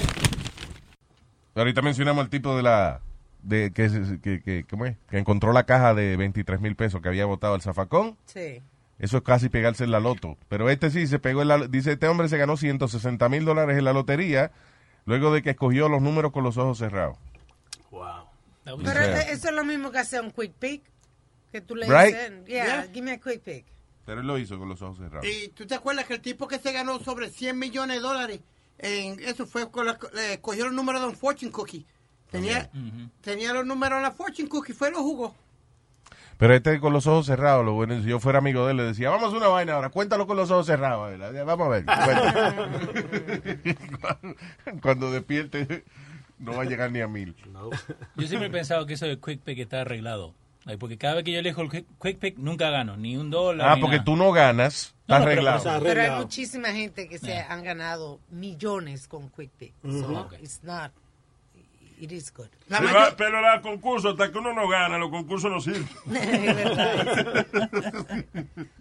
[1.56, 3.00] Ahorita mencionamos al tipo de la.
[3.50, 3.90] De, que,
[4.22, 4.96] que, que, ¿cómo es?
[5.10, 8.18] que encontró la caja de 23 mil pesos que había botado el zafacón.
[8.26, 8.62] Sí.
[9.00, 10.38] Eso es casi pegarse en la loto.
[10.50, 11.68] Pero este sí se pegó en la.
[11.68, 14.52] Dice: Este hombre se ganó 160 mil dólares en la lotería
[15.06, 17.18] luego de que escogió los números con los ojos cerrados.
[17.92, 18.24] Was-
[18.66, 20.84] Pero sea- eso es lo mismo que hacer un quick pick.
[21.52, 22.16] Que tú le Right.
[22.16, 22.88] dices, yeah, Yeah.
[22.94, 23.66] give me a quick pick.
[24.06, 25.26] Pero él lo hizo con los ojos cerrados.
[25.26, 28.40] Y tú te acuerdas que el tipo que se ganó sobre 100 millones de dólares,
[28.78, 31.86] en eso fue con la, eh, cogió los números de un fortune cookie.
[32.32, 32.70] Tenía,
[33.22, 35.36] tenía los números en la fortune cookie, fue y lo jugó.
[36.38, 38.84] Pero este con los ojos cerrados, lo bueno, si yo fuera amigo de él, le
[38.84, 41.06] decía, vamos a una vaina ahora, cuéntalo con los ojos cerrados.
[41.06, 41.86] a ver, Vamos a ver.
[41.86, 42.70] cuéntalo.
[44.82, 45.84] Cuando despierte,
[46.38, 47.36] no va a llegar ni a mil.
[48.15, 50.34] Yo siempre he pensado que eso de Quick Pick está arreglado.
[50.65, 53.30] Ay, Porque cada vez que yo elijo el Quick, Quick Pick, nunca gano, ni un
[53.30, 53.68] dólar.
[53.70, 54.06] Ah, ni porque nada.
[54.06, 55.84] tú no ganas, No, está no, pero- arreglado.
[55.84, 59.74] Pero hay muchísima gente que se han ganado millones con quick pick.
[59.84, 60.92] So, it's not.
[62.00, 62.48] It is good.
[62.68, 65.88] Sí, va, pero los concursos, hasta que uno no gana, los concursos no sirven.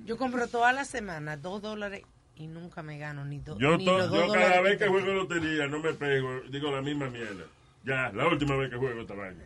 [0.04, 2.02] Yo compro toda la semana dos dólares
[2.36, 4.78] y nunca me gano ni, do- Yo, ni to- los dos yo cada dólares vez
[4.78, 7.44] que juego lotería no me pego, digo la misma mierda.
[7.84, 9.42] Ya, la última vez que juego esta vaina.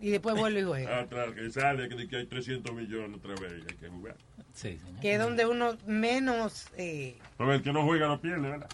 [0.00, 0.92] Y después vuelvo y juego.
[0.94, 4.16] Atrás, que sale que, que hay 300 millones otra vez, hay que jugar.
[4.52, 6.66] Sí, Que es donde uno menos...
[6.76, 8.68] Eh, Pero el que no juega no pierde, ¿verdad?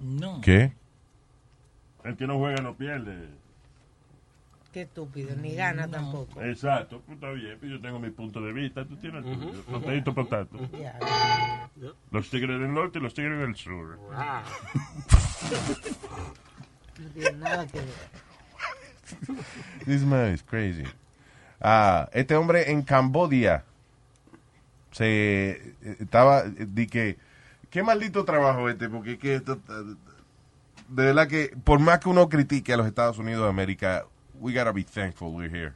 [0.00, 0.40] No.
[0.40, 0.72] ¿Qué?
[2.04, 3.28] El que no juega no pierde.
[4.78, 6.40] Qué estúpido, ni gana tampoco.
[6.40, 9.64] Exacto, pues está bien, pues yo tengo mi punto de vista, tú tienes el tuyo.
[12.12, 13.98] Los tigres del norte y los tigres del sur.
[16.98, 17.86] No tiene nada que ver.
[19.84, 20.82] This man is crazy.
[21.60, 23.62] Ah, este hombre en Cambodia
[24.90, 27.16] se eh, estaba di que
[27.70, 29.94] qué maldito trabajo este porque es que esto, eh,
[30.88, 34.04] de verdad que por más que uno critique a los Estados Unidos de América
[34.40, 35.72] we gotta be thankful we're here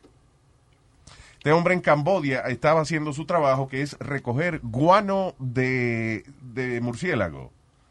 [1.38, 7.50] este hombre en Cambodia estaba haciendo su trabajo que es recoger guano de, de murciélago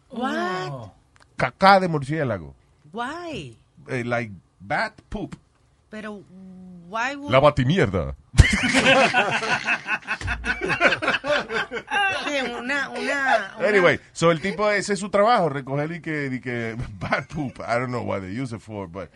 [0.10, 0.91] What?
[1.38, 2.55] caca de murciélago
[2.93, 3.57] Why?
[3.88, 5.36] eh, like bat poop
[5.89, 6.21] Pero
[6.88, 8.15] why would la batimierda
[12.57, 16.39] una, una, una- Anyway, so el tipo, ese es su trabajo, recoger y que, y
[16.39, 17.60] que bad poop.
[17.60, 19.10] I don't know what they use it for, but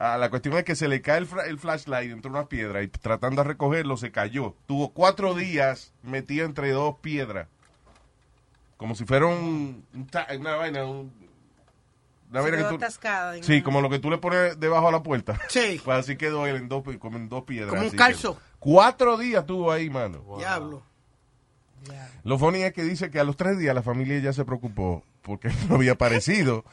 [0.00, 2.88] ah, la cuestión es que se le cae el, el flashlight entre unas piedras y
[2.88, 4.56] tratando de recogerlo se cayó.
[4.66, 7.46] Tuvo cuatro días metido entre dos piedras.
[8.76, 11.12] Como si fuera un, un ta- una vaina, un-
[12.30, 14.86] una vaina que tú- atascada en Sí, una- como lo que tú le pones debajo
[14.86, 15.38] de la puerta.
[15.48, 15.80] Sí.
[15.84, 17.70] Pues así quedó él en dos, como en dos piedras.
[17.70, 18.40] Como un calzo.
[18.58, 20.24] Cuatro días tuvo ahí, mano.
[20.38, 20.82] Diablo.
[22.24, 25.02] Lo funny es que dice que a los tres días la familia ya se preocupó
[25.22, 26.64] porque no había aparecido.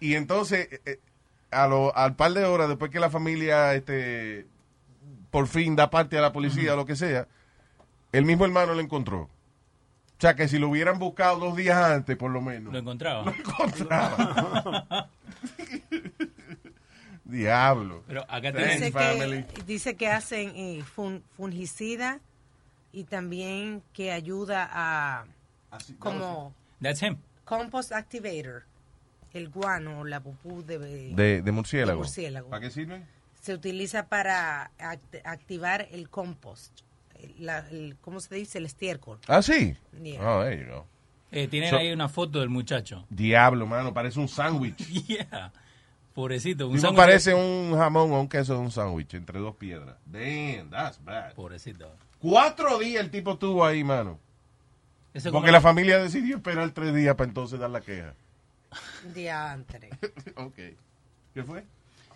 [0.00, 1.00] Y entonces, eh, eh,
[1.54, 4.46] a lo- al par de horas después que la familia este,
[5.30, 7.26] por fin da parte a la policía o lo que sea,
[8.12, 9.22] el mismo hermano lo encontró.
[9.22, 12.72] O sea que si lo hubieran buscado dos días antes, por lo menos.
[12.72, 13.32] Lo encontraba.
[13.36, 15.08] encontraba.
[17.24, 18.02] Diablo.
[18.06, 22.20] Pero acá dice que, dice que hacen eh, fun- fungicida
[22.92, 25.24] y también que ayuda a
[25.98, 27.16] como That's him.
[27.44, 28.64] compost activator,
[29.34, 32.00] el guano, la pupú de, De, de murciélago.
[32.00, 32.48] de murciélago.
[32.48, 33.02] ¿Para qué sirve?
[33.42, 36.80] Se utiliza para act- activar el compost,
[37.38, 38.56] la- el- ¿cómo se dice?
[38.58, 39.18] El estiércol.
[39.28, 39.76] Ah, sí.
[40.02, 40.22] Yeah.
[40.38, 40.86] Oh, there you go.
[41.30, 43.04] Eh, tienen So- ahí una foto del muchacho.
[43.10, 44.76] Diablo, mano, parece un sándwich.
[45.06, 45.52] Yeah.
[46.14, 46.68] Pobrecito.
[46.68, 49.96] Un sándwich- parece un jamón o un queso de un sándwich entre dos piedras.
[50.06, 51.34] Damn, that's bad.
[51.34, 51.92] Pobrecito.
[52.20, 54.18] Cuatro días el tipo estuvo ahí, mano.
[55.32, 58.14] Porque la familia decidió esperar tres días para entonces dar la queja.
[59.14, 59.90] Diantre.
[60.36, 60.56] ok.
[61.34, 61.64] ¿Qué fue?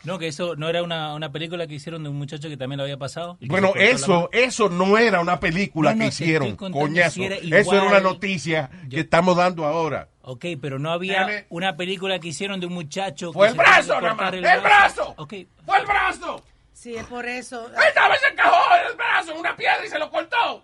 [0.05, 2.77] No, que eso no era una, una película que hicieron de un muchacho que también
[2.79, 3.37] lo había pasado.
[3.41, 7.15] Bueno, eso, eso no era una película No, no, que hicieron, coñazo.
[7.15, 10.09] si era Eso era una noticia que estamos dando ahora.
[10.23, 11.47] Ok, pero no había Dame.
[11.49, 13.33] una película que hicieron de un muchacho.
[13.33, 15.15] Fue que el brazo, nada más, el brazo.
[15.17, 16.45] Ok, ¡Fue el brazo!
[16.73, 17.69] Sí, es por eso.
[17.89, 20.63] Estaba se encajó en el brazo en una piedra y se lo cortó.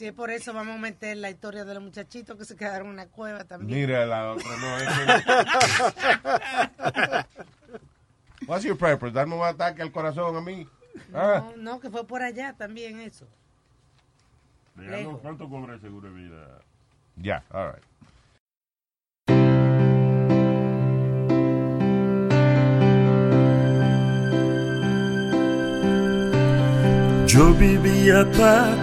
[0.00, 2.86] Sí, es por eso vamos a meter la historia de los muchachitos que se quedaron
[2.86, 3.80] en una cueva también.
[3.80, 4.90] Mira la otra, no, eso
[8.46, 9.12] What's your purpose?
[9.12, 10.66] ¿Darme un ataque al corazón a mí?
[11.12, 11.52] Ah.
[11.54, 13.26] No, no, que fue por allá también eso.
[15.20, 16.62] ¿cuánto cobra el seguro de vida?
[17.16, 17.84] Ya, all right.
[27.26, 28.82] Yo vivía para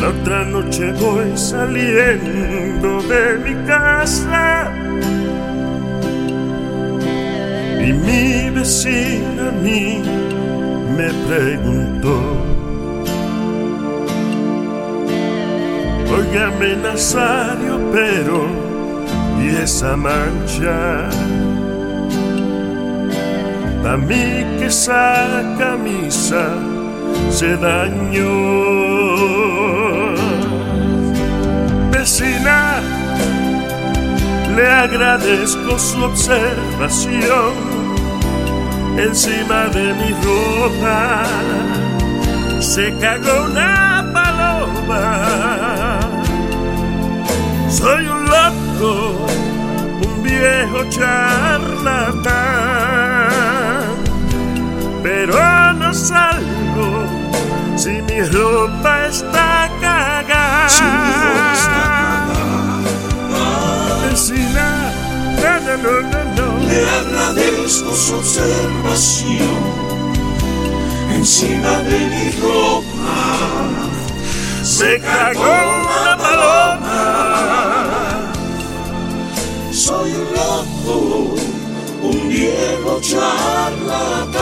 [0.00, 4.72] La otra noche voy saliendo de mi casa
[7.84, 10.02] y mi vecina a mí
[10.96, 12.16] me preguntó.
[16.16, 18.46] Óigame Nazario, pero
[19.42, 21.08] ¿y esa mancha?
[23.84, 26.54] A mí que esa camisa
[27.30, 29.37] se dañó.
[34.58, 37.52] Le agradezco su observación.
[38.96, 41.22] encima de mi ropa
[42.60, 46.00] se cagó una paloma.
[47.70, 49.26] Soy un loco,
[50.06, 52.32] un viejo charlatán,
[55.04, 57.06] pero no salgo
[57.76, 61.37] si mi ropa está cagada.
[64.30, 64.36] No,
[65.60, 66.58] no, no, no.
[66.66, 69.38] Le agradezco su observación
[71.14, 73.16] encima de mi ropa.
[74.62, 76.98] Se cagó una paloma.
[79.72, 81.36] Soy un loco,
[82.02, 84.38] un viejo charlatán,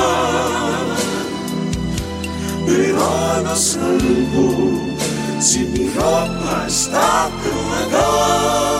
[2.66, 4.80] pero no salgo
[5.38, 8.75] si mi ropa está cagada.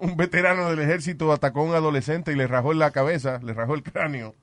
[0.00, 3.74] Un, veterano del ejército atacó a un adolescente y le rajó la cabeza, le rajó
[3.74, 4.34] el cráneo,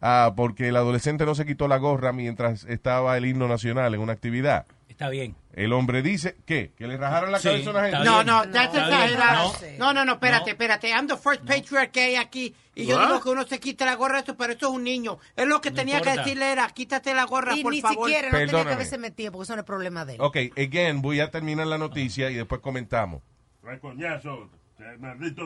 [0.00, 4.00] ah, porque el adolescente no se quitó la gorra mientras estaba el himno nacional en
[4.00, 4.66] una actividad.
[4.94, 5.34] Está bien.
[5.54, 6.72] El hombre dice, ¿qué?
[6.76, 8.04] ¿Que le rajaron la Sí, cabeza a una gente?
[8.04, 8.84] No, no, that's bien.
[8.84, 9.52] exagerado.
[9.76, 9.86] No.
[9.86, 10.88] No, no, no, espérate, espérate.
[10.90, 12.54] I'm the first patriot que hay aquí.
[12.76, 13.06] Y yo What?
[13.08, 15.18] digo que uno se quita la gorra, esto, pero esto es un niño.
[15.34, 16.22] Él lo que tenía que importa.
[16.22, 18.06] decirle era, quítate la gorra, Y por ni favor.
[18.08, 18.72] siquiera no tenía que Perdóname.
[18.74, 20.20] haberse metido porque eso no es problema de él.
[20.20, 23.20] Ok, again, voy a terminar la noticia y después comentamos.
[23.68, 24.32] Ay, coñazo.
[24.32, 25.42] o sea, Maldito.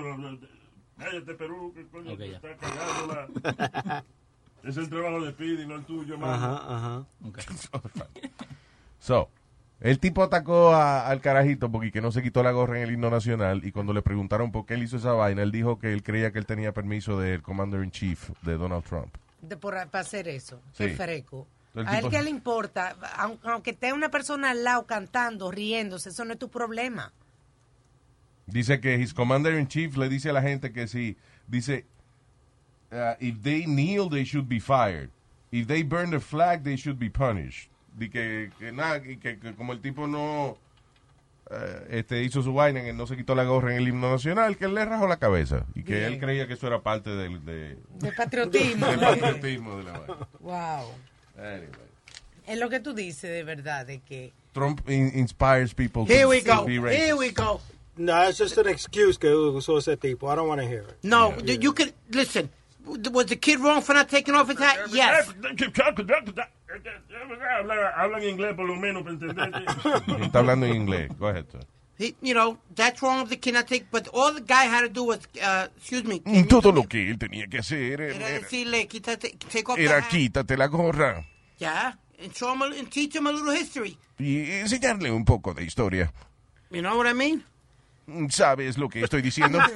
[0.98, 4.04] Cállate, Perú, que coño te está cagando la...
[4.64, 6.34] Es el trabajo de Pidi, no el tuyo, mano.
[6.34, 7.06] Ajá, ajá.
[9.00, 9.30] So,
[9.80, 12.92] el tipo atacó a- al carajito porque que no se quitó la gorra en el
[12.92, 15.92] himno nacional y cuando le preguntaron por qué él hizo esa vaina, él dijo que
[15.92, 19.14] él creía que él tenía permiso del Commander in Chief de Donald Trump.
[19.40, 20.60] de por, para hacer eso.
[20.72, 20.84] Sí.
[20.86, 21.46] Qué freco.
[21.76, 26.08] El A él qué le importa, Aun- aunque esté una persona al lado cantando, riéndose,
[26.08, 27.12] eso no es tu problema.
[28.46, 31.16] Dice que his Commander in Chief le dice a la gente que si,
[31.46, 31.84] dice,
[32.90, 35.10] uh, if they kneel, they should be fired.
[35.52, 37.70] If they burn the flag, they should be punished.
[37.98, 40.56] Di que, que nada, que, que- que como el tipo no
[41.50, 44.56] eh, este hizo su vaina, que no se quitó la gorra en el himno nacional,
[44.56, 45.64] que él le rajó la cabeza.
[45.74, 46.12] Y que Bien.
[46.14, 48.86] él creía que eso era parte del, de, De patriotismo.
[48.86, 50.16] del patriotismo de la vaina.
[50.40, 50.92] Wow.
[51.38, 51.88] Anyway.
[52.46, 56.28] Es lo que tú dices de verdad, de que Trump in- inspires people Here to
[56.28, 56.64] we go.
[56.64, 57.00] be racist.
[57.04, 57.60] Here we go.
[57.96, 60.32] No, it's just an excuse que usó ese tipo.
[60.32, 60.96] I don't want to hear it.
[61.02, 62.48] No, you- you could, listen.
[63.12, 64.76] Was the kid wrong for not taking off his hat?
[64.92, 65.28] Yes.
[67.58, 69.64] Habla, habla en inglés por lo menos para entenderte.
[70.24, 71.08] Está hablando en inglés.
[71.18, 71.60] Go ahead, sir.
[71.98, 75.02] He, you know, that's wrong of the take, but all the guy had to do
[75.04, 78.86] was, uh, excuse me, Mm, Todo lo que él tenía que hacer era era, decirle,
[78.86, 81.24] quítate, take off era quítate la gorra
[81.58, 83.98] Yeah, and show him, a, and teach him a little history.
[84.16, 86.12] y enseñarle un poco de historia.
[86.70, 87.42] You know what I mean?
[88.30, 89.58] ¿Sabes lo que estoy diciendo?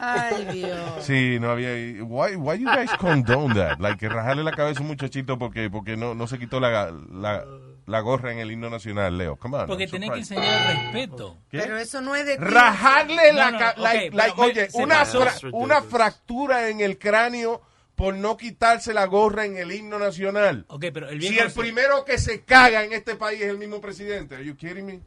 [0.00, 1.04] Ay, Dios.
[1.04, 1.70] Sí, no había.
[2.04, 3.78] Why, why you guys condone that?
[3.80, 6.92] Like, que rajarle la cabeza a un muchachito porque, porque no, no se quitó la,
[7.12, 7.44] la,
[7.86, 9.36] la gorra en el himno nacional, Leo.
[9.36, 9.66] Come on.
[9.66, 11.38] Porque tenés que enseñar respeto.
[11.50, 12.36] Pero eso no es de.
[12.36, 17.62] Rajarle No, la no, like- like, oye, se una, fra- una fractura en el cráneo
[17.94, 20.66] por no quitarse la gorra en el himno nacional.
[20.68, 23.56] Ok, pero el Si el se- primero que se caga en este país es el
[23.56, 25.00] mismo presidente, are you kidding me?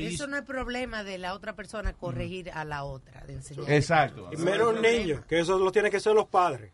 [0.00, 3.70] Eso no es problema de la otra persona corregir a la otra, de enseñar.
[3.72, 4.30] Exacto.
[4.32, 6.72] Y menos niños, que eso lo tienen que ser los padres.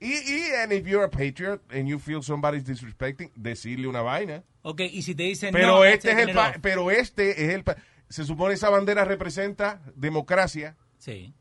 [0.00, 4.44] Y, y and if you're a patriot and you feel somebody's disrespecting, decirle una vaina.
[4.62, 7.64] Ok, y si te dicen Pero no, este es el pa- pero este es el
[7.64, 7.76] pa-
[8.08, 11.34] se supone esa bandera representa democracia Sí.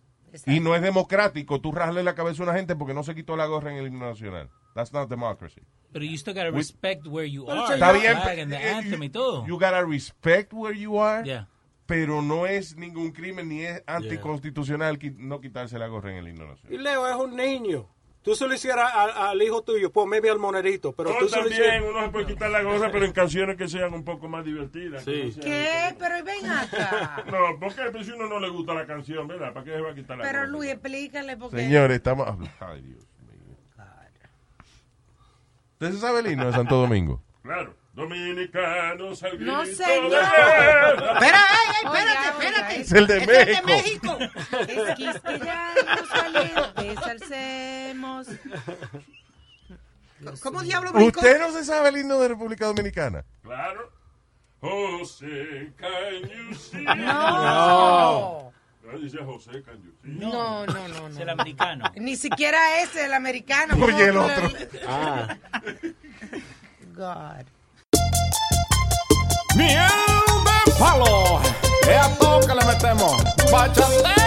[0.45, 3.36] Y no es democrático tú rasle la cabeza a una gente porque no se quitó
[3.36, 4.49] la gorra en el himno nacional.
[4.73, 5.61] That's not democracy.
[5.91, 7.73] Pero you still gotta We- respect where you are.
[7.73, 9.45] está bien, and the eh, anthem y todo.
[9.47, 11.25] You gotta respect where you are.
[11.25, 11.47] Yeah.
[11.86, 16.45] Pero no es ningún crimen ni es anticonstitucional no quitarse la gorra en el himno
[16.47, 16.73] nacional.
[16.73, 17.88] Y Leo es un niño.
[18.28, 21.28] Tú se lo hicieras al, al hijo tuyo, pues maybe al monedito, pero No, tú
[21.30, 21.82] también hicieras...
[21.89, 25.05] uno se puede quitar la gorra, pero en canciones que sean un poco más divertidas.
[25.05, 25.95] que no sean- ¿Qué?
[25.97, 27.23] Pero ven acá.
[27.32, 29.53] No, porque si uno no le gusta la canción, ¿verdad?
[29.53, 30.45] ¿Para qué se va a quitar la Pero?
[30.45, 31.55] Luis, explícale porque...
[31.55, 32.49] Señores, estamos hablando.
[32.59, 32.99] Ay, Dios
[33.32, 33.55] mío.
[35.73, 37.21] ¿Usted se sabe el himno de Santo Domingo?
[37.43, 37.73] Claro.
[37.97, 40.09] Dominicanos al grito No, de señor.
[40.11, 41.13] guerra.
[41.13, 42.81] Espera, ey, ey, Oiga, espérate, oiga, espérate.
[42.81, 44.17] Es el de Ese es México.
[44.19, 44.19] México.
[44.67, 48.27] Es quisquillamos valientes, alcemos.
[50.43, 51.19] ¿Cómo diablo brincó?
[51.21, 53.25] ¿Usted no se sabe el himno de República Dominicana?
[53.41, 53.91] Claro.
[54.61, 56.83] José, can you see?
[56.83, 56.93] No.
[57.03, 59.63] Ah, Dice José.
[60.03, 60.09] Sí.
[60.19, 61.07] No, no, no, no.
[61.07, 61.85] Es el americano.
[61.95, 63.75] Ni siquiera ese, el americano.
[63.83, 64.49] Oye, el No, otro.
[64.87, 65.35] Ah.
[66.95, 67.45] God.
[69.58, 69.89] Miel
[70.45, 71.41] de palo.
[71.89, 73.24] Es a todo que le metemos.
[73.51, 74.26] Bachateme.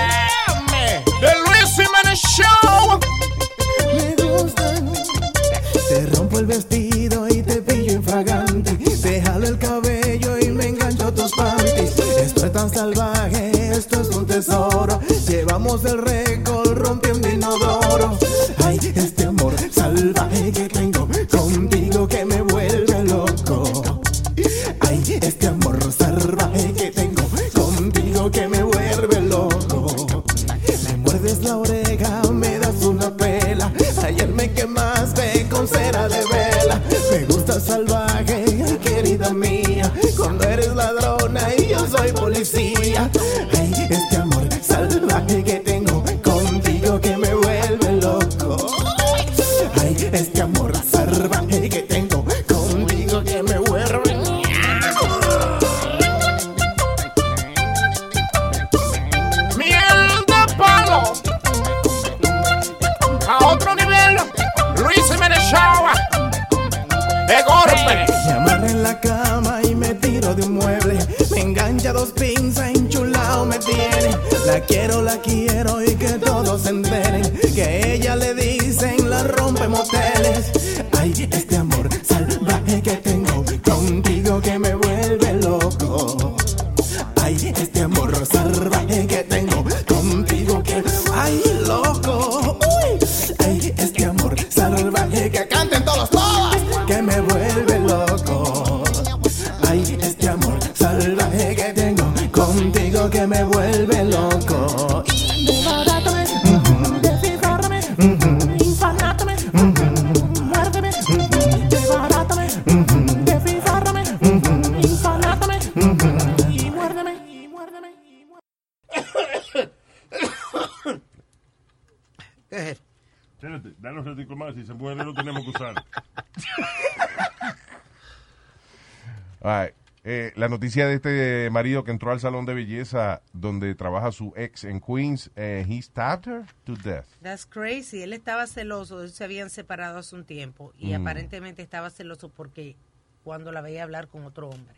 [130.70, 134.80] Noticia de este marido que entró al salón de belleza donde trabaja su ex en
[134.80, 137.06] Queens, eh, he stabbed her to death.
[137.22, 138.02] That's crazy.
[138.02, 141.00] Él estaba celoso, ellos se habían separado hace un tiempo y Mm.
[141.02, 142.76] aparentemente estaba celoso porque
[143.24, 144.74] cuando la veía hablar con otro hombre.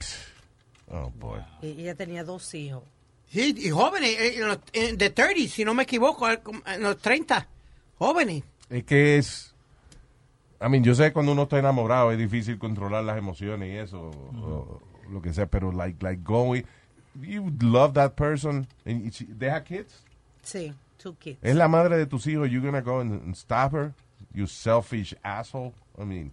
[0.90, 1.40] Oh, boy.
[1.61, 2.82] Y ella tenía dos hijos.
[3.28, 6.82] Sí, y jóvenes, eh, en los- en- de 30, si no me equivoco, eh, en
[6.82, 7.47] los 30.
[7.99, 8.45] Jóvenes.
[8.70, 9.55] Es que es.
[10.64, 13.76] I mean, yo sé que cuando uno está enamorado es difícil controlar las emociones y
[13.76, 14.80] eso, o,
[15.13, 16.65] lo que sea, pero like, like going,
[17.21, 20.03] you love that person, and she- they have kids.
[20.43, 21.39] Sí, two kids.
[21.43, 23.93] Es la madre de tus hijos, you're gonna go and, and stab her,
[24.35, 25.75] you selfish asshole.
[25.99, 26.33] I mean,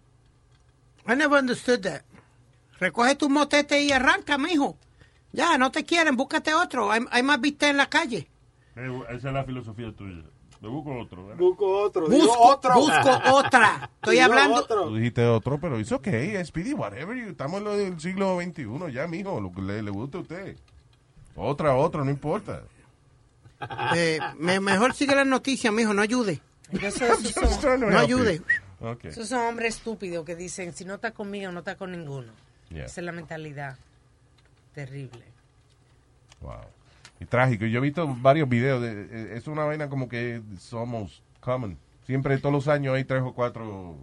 [1.06, 2.04] I never understood that.
[2.80, 4.78] Recoge tu motete y arranca, mijo.
[5.34, 6.90] Ya, no te quieren, búscate otro.
[6.92, 8.28] Hay, hay más viste en la calle.
[8.76, 10.24] Eh, Esa es la filosofía tuya.
[10.62, 11.24] Me busco otro.
[11.26, 11.40] ¿verdad?
[11.40, 12.08] Busco otro.
[12.10, 13.90] Busco, busco otra.
[13.96, 14.66] Estoy Digo hablando.
[14.66, 19.08] tú dijiste otro, pero it's okay, Speedy, whatever, you- estamos en del siglo XXI ya,
[19.08, 20.58] mijo, lo que le, le guste a usted.
[21.36, 22.62] Otra, otra, no importa.
[23.96, 26.42] Eh, me- mejor sigue las noticias, mijo, no ayude.
[26.82, 27.06] Eso-
[27.62, 28.42] son- No ayude.
[28.82, 29.12] Okay.
[29.12, 32.32] Esos son hombres estúpidos que dicen, si no está conmigo, no está con ninguno.
[32.70, 32.86] Yeah.
[32.86, 33.78] Esa es la mentalidad.
[34.74, 35.24] Terrible.
[36.42, 36.54] Wow.
[37.20, 37.66] Y trágico.
[37.66, 38.82] Yo he visto varios videos.
[38.82, 41.78] De, eh, es una vaina como que somos common.
[42.06, 43.98] Siempre, todos los años, hay tres o cuatro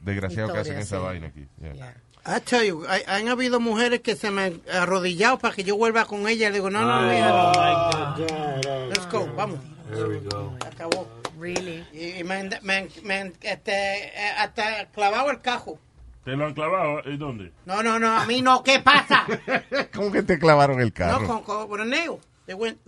[0.00, 1.02] desgraciados que hacen esa sí.
[1.02, 1.46] vaina aquí.
[1.60, 1.94] Yeah.
[2.24, 5.76] I tell you, hay- han habido mujeres que se me han arrodillado para que yo
[5.76, 6.48] vuelva con ella.
[6.50, 7.50] Le digo, no, no, no.
[7.50, 8.88] Oh my God.
[8.88, 9.58] Let's go, vamos.
[9.90, 10.56] There we go.
[10.64, 11.08] Acabó.
[11.40, 11.84] Really?
[11.92, 15.78] Y, y me, han- este, eh, hasta clavado el cajo.
[16.24, 17.00] ¿Te lo han clavado?
[17.10, 17.50] ¿Y dónde?
[17.66, 18.62] No, no, no, a mí no.
[18.62, 19.26] ¿Qué pasa?
[19.94, 21.22] ¿Cómo que te clavaron el carro?
[21.22, 22.12] No, con, con, con el nail.
[22.46, 22.78] They went-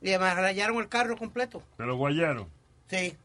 [0.00, 1.62] y me rayaron el carro completo.
[1.76, 2.48] ¿Te lo guayaron?
[2.88, 3.16] Sí.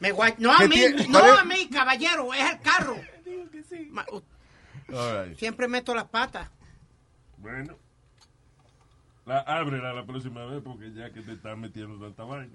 [0.00, 0.76] Me guay- no a ¿Qué mí,
[1.08, 2.96] no a mí, caballero, es el carro.
[4.88, 5.36] Right.
[5.36, 6.48] Siempre meto las patas.
[7.38, 7.76] Bueno.
[9.24, 12.54] La, ábrela la próxima vez porque ya que te están metiendo tanta vaina.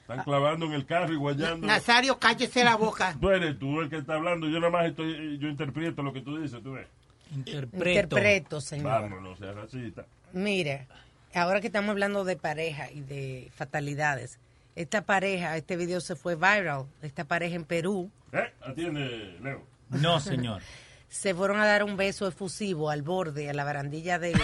[0.00, 1.66] Están clavando en el carro y guayando.
[1.66, 3.16] Nazario, cállese la boca.
[3.18, 4.46] Tú eres tú el que está hablando.
[4.48, 6.86] Yo nada más estoy, yo interpreto lo que tú dices, tú ves.
[7.34, 8.86] Interpreto, señor.
[8.86, 10.06] Vámonos, sea racista.
[10.32, 10.86] Mire,
[11.34, 14.38] ahora que estamos hablando de pareja y de fatalidades,
[14.76, 18.52] esta pareja, este video se fue viral, esta pareja en Perú, ¿Eh?
[18.60, 19.64] Atiende, Leo.
[19.90, 20.60] No, señor.
[21.08, 24.38] se fueron a dar un beso efusivo al borde, a la barandilla del,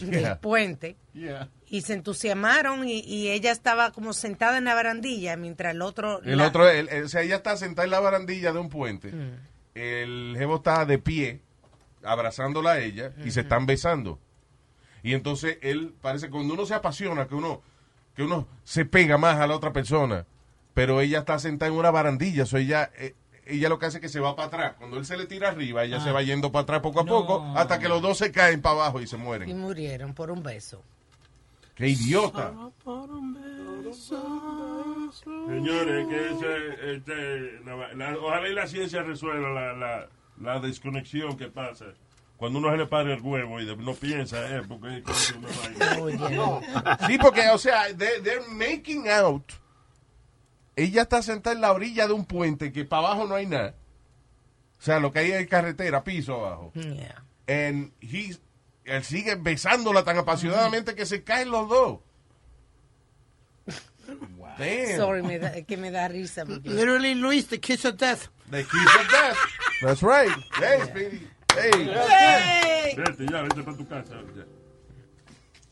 [0.00, 0.40] del yeah.
[0.40, 0.96] puente.
[1.12, 1.48] Yeah.
[1.68, 6.22] Y se entusiasmaron y, y ella estaba como sentada en la barandilla mientras el otro...
[6.22, 8.68] El la- otro, el- el- o sea, ella está sentada en la barandilla de un
[8.68, 9.10] puente.
[9.10, 9.32] Mm.
[9.74, 11.40] El jevo está de pie,
[12.06, 14.18] abrazándola a ella, y se están besando.
[15.02, 17.62] Y entonces él parece que cuando uno se apasiona, que uno,
[18.14, 20.26] que uno se pega más a la otra persona.
[20.74, 23.14] Pero ella está sentada en una barandilla, o sea, ella, eh,
[23.46, 24.74] ella lo que hace es que se va para atrás.
[24.78, 26.04] Cuando él se le tira arriba, ella Ah.
[26.04, 28.74] se va yendo para atrás poco a poco, hasta que los dos se caen para
[28.76, 29.58] abajo y se Y mueren.
[29.58, 30.82] murieron por un beso.
[31.74, 32.52] ¡Qué idiota!
[35.46, 40.08] Señores, que ese, este, la- la- ojalá y la ciencia resuelva la, la,
[40.40, 41.86] la desconexión que pasa
[42.36, 45.48] cuando uno se le para el huevo y de- no piensa, eh, porque es como
[45.48, 46.26] una
[46.58, 46.98] vaina.
[47.06, 49.52] Sí, porque, o sea, they- they're making out.
[50.76, 53.74] Ella está sentada en la orilla de un puente que para abajo no hay nada.
[54.78, 56.72] O sea, lo que hay es carretera, piso abajo.
[56.74, 57.24] Yeah.
[57.48, 58.36] And he,
[58.84, 62.00] él sigue besándola tan apasionadamente que se caen los dos.
[64.58, 64.96] Damn.
[64.96, 66.44] Sorry, me da- que me da risa.
[66.44, 68.28] Literally, Luis, the kiss of death.
[68.50, 69.38] The kiss of death.
[69.82, 70.30] That's right.
[70.54, 71.20] Hey, Speedy.
[71.52, 72.94] Hey.
[72.96, 74.14] Vete ya, vete para tu casa.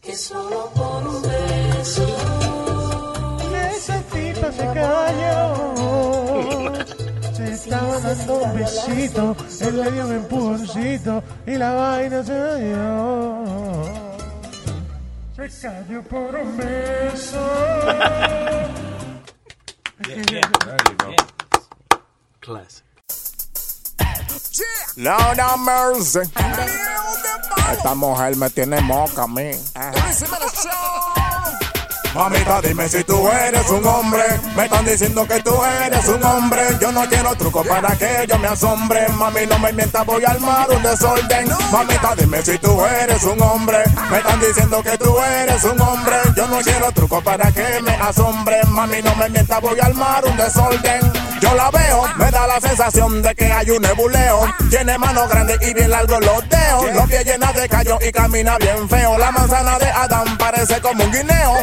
[0.02, 2.06] Que solo por un beso.
[3.70, 5.44] Esa tipa se cayó.
[7.32, 9.36] Se estaba dando un besito.
[9.60, 11.22] Él le dio un empujoncito.
[11.46, 13.44] Y la vaina se cayó.
[15.36, 17.38] Se cayó por un beso.
[22.44, 22.84] Classic.
[24.98, 26.20] Lord have mercy.
[27.72, 29.52] Esta mujer me tiene moca a mí.
[32.14, 34.22] Mamita, dime si tú eres un hombre.
[34.54, 35.52] Me están diciendo que tú
[35.84, 36.62] eres un hombre.
[36.80, 39.08] Yo no quiero truco para que yo me asombre.
[39.08, 41.48] Mami, no me mientas, voy a armar un desorden.
[41.72, 43.78] Mamita, dime si tú eres un hombre.
[44.10, 46.16] Me están diciendo que tú eres un hombre.
[46.36, 48.60] Yo no quiero truco para que me asombre.
[48.68, 51.12] Mami, no me mientas, voy a armar un desorden.
[51.40, 54.46] Yo la veo, me da la sensación de que hay un nebuleo.
[54.70, 56.94] Tiene manos grandes y bien largos los dedos.
[56.94, 59.18] Los pies llenos de callo y camina bien feo.
[59.18, 61.54] La manzana de Adán parece como un guineo.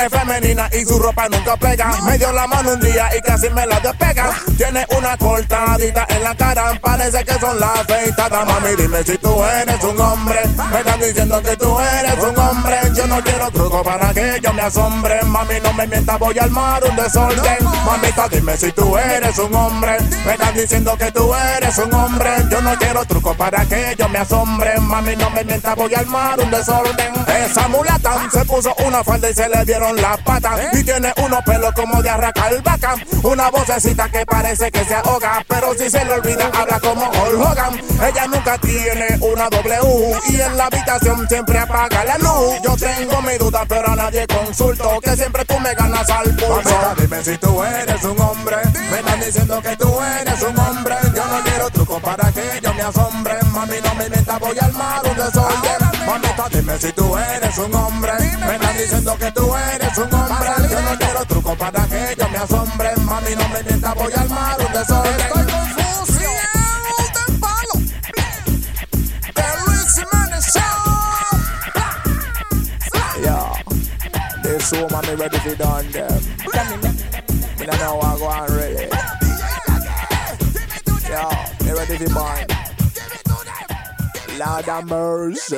[0.00, 1.90] Es femenina y su ropa nunca pega.
[2.02, 4.30] Me dio la mano un día y casi me la despega.
[4.56, 8.46] Tiene una cortadita en la cara, parece que son las afeitadas.
[8.46, 10.40] Mami, dime si tú eres un hombre.
[10.72, 12.76] Me están diciendo que tú eres un hombre.
[12.94, 15.22] Yo no quiero truco para que yo me asombre.
[15.24, 17.58] Mami, no me mientas, voy a armar un desorden.
[17.84, 19.98] Mamita, dime si tú eres un hombre.
[20.26, 22.30] Me están diciendo que tú eres un hombre.
[22.50, 24.78] Yo no quiero truco para que yo me asombre.
[24.80, 27.12] Mami, no me mientas, voy a armar un desorden.
[27.44, 29.64] Esa mulata se puso una falda y se le
[29.96, 30.60] las patas.
[30.72, 32.96] Y tiene unos pelos como de arracar vaca.
[33.22, 35.44] Una vocecita que parece que se ahoga.
[35.48, 37.80] Pero si se le olvida, habla como Hulk Hogan.
[38.06, 40.18] Ella nunca tiene una W.
[40.28, 42.54] Y en la habitación siempre apaga la luz.
[42.62, 45.00] Yo tengo mi duda, pero a nadie consulto.
[45.00, 46.94] Que siempre tú me ganas al pulso.
[46.98, 48.56] dime si tú eres un hombre.
[48.90, 50.96] Me están diciendo que tú eres un hombre.
[51.14, 53.34] Yo no quiero truco para que yo me asombre.
[53.52, 55.97] Mami, no me mientas, voy a armar un desorden.
[56.08, 58.12] Mamita, dime si tú eres un hombre.
[58.40, 60.48] Me están diciendo que tú eres un hombre.
[60.70, 62.96] Yo no quiero truco para que yo me asombre.
[62.96, 65.20] Mami, no me mientas, voy a armar un desorden.
[65.20, 66.20] Estoy confuso.
[67.14, 67.74] del palo.
[69.34, 70.78] De Luis Jiménez Show.
[73.22, 73.52] Yeah.
[74.42, 76.22] This woman me ready to done them.
[77.58, 78.88] Me don't know what I go on really.
[81.10, 82.57] Yeah, me ready to burn.
[84.38, 85.56] Lord have mercy.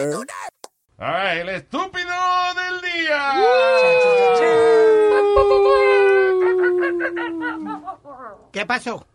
[0.99, 2.11] Ah, el estúpido
[2.57, 3.35] del día.
[8.53, 9.07] ¿Qué pasó?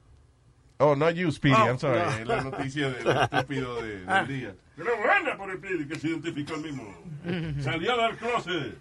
[0.78, 1.56] Oh, not you, Speedy.
[1.56, 2.00] Oh, I'm sorry.
[2.00, 2.26] no.
[2.36, 4.24] La noticia del estúpido de- del Ah.
[4.24, 4.56] día.
[4.76, 6.94] Pero buena por el Pidi que se identificó el mismo.
[7.64, 8.78] Salió del closet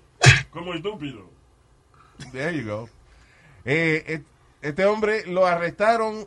[0.51, 1.31] como estúpido.
[2.33, 2.89] There you go.
[3.65, 4.23] Eh,
[4.63, 6.27] este hombre lo arrestaron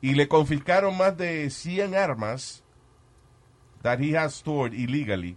[0.00, 2.62] y le confiscaron más de 100 armas
[3.84, 5.36] that he has stored illegally.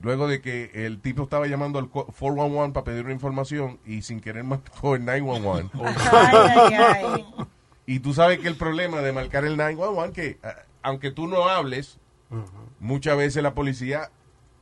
[0.00, 4.02] Luego de que el tipo estaba llamando al cu- 411 para pedir una información y
[4.02, 5.70] sin querer marcó el 911.
[6.12, 7.26] Ay, ay, ay.
[7.86, 11.48] Y tú sabes que el problema de marcar el 911 que ah, aunque tú no
[11.48, 11.98] hables,
[12.80, 14.10] muchas veces la policía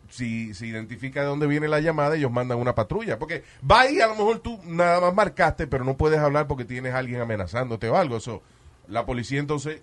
[0.08, 3.18] si se identifica de dónde viene la llamada, ellos mandan una patrulla.
[3.18, 6.64] Porque va ahí, a lo mejor tú nada más marcaste, pero no puedes hablar porque
[6.64, 8.20] tienes a alguien amenazándote o algo.
[8.20, 8.40] So,
[8.86, 9.82] la policía entonces,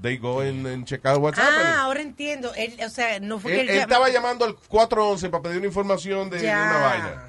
[0.00, 1.66] they go and, and check out what's happening.
[1.66, 2.52] Ah, ahora entiendo.
[2.54, 6.30] Él, o sea, no fue que Él, estaba llamando al 411 para pedir una información
[6.30, 7.28] de, una vaina.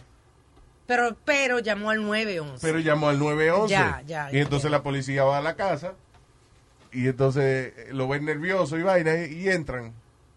[0.85, 2.65] Pero, pero llamó al 911.
[2.65, 3.71] Pero llamó al 911.
[3.71, 5.95] Ya, ya, y entonces la policía va a la casa
[6.93, 9.93] Y entonces eh, lo ven nervioso y vaina y, y entran.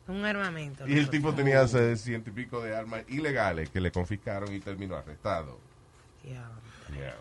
[0.09, 0.89] Un armamento.
[0.89, 1.67] Y el tipo tenía
[1.97, 5.61] ciento y pico de armas ilegales que le confiscaron y terminó arrestado.
[6.25, 6.51] Yeah.
[6.93, 7.15] Yeah.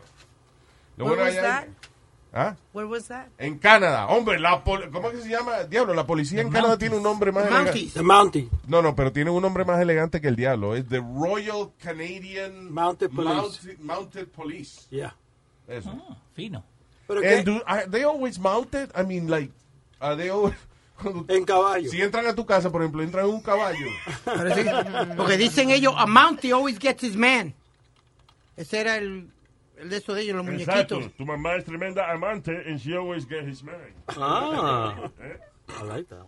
[0.97, 1.67] Lo bueno allá-?
[2.31, 2.55] ¿Ah?
[2.73, 3.25] Where was that?
[3.39, 4.05] En Canadá.
[4.07, 5.63] Hombre, la pol- ¿cómo es que se llama?
[5.63, 7.87] Diablo, la policía en Canadá tiene un nombre más elegante.
[7.93, 8.49] The Mountie.
[8.67, 10.75] No, no, pero tiene un nombre más elegante que el diablo.
[10.75, 13.33] Es The Royal Canadian Mounted Police.
[13.35, 14.81] Mounted, Mounted Police.
[14.91, 15.15] Yeah.
[15.67, 15.91] Eso.
[16.35, 16.63] Fino.
[17.07, 18.91] Pero And que- do- are they always mounted?
[18.95, 19.51] I mean, like,
[19.99, 20.53] are they always...
[21.29, 21.89] En caballo.
[21.89, 23.87] Si entran a tu casa, por ejemplo, entran en un caballo.
[25.17, 27.55] Porque dicen ellos, a Mountie always gets his man.
[28.57, 29.29] Ese era el,
[29.79, 30.95] el de eso de ellos, los Exacto.
[30.95, 31.17] muñequitos.
[31.17, 33.75] Tu mamá es tremenda amante and she always get his man.
[34.09, 35.09] Ah.
[35.21, 35.37] ¿Eh?
[35.81, 36.25] I like that.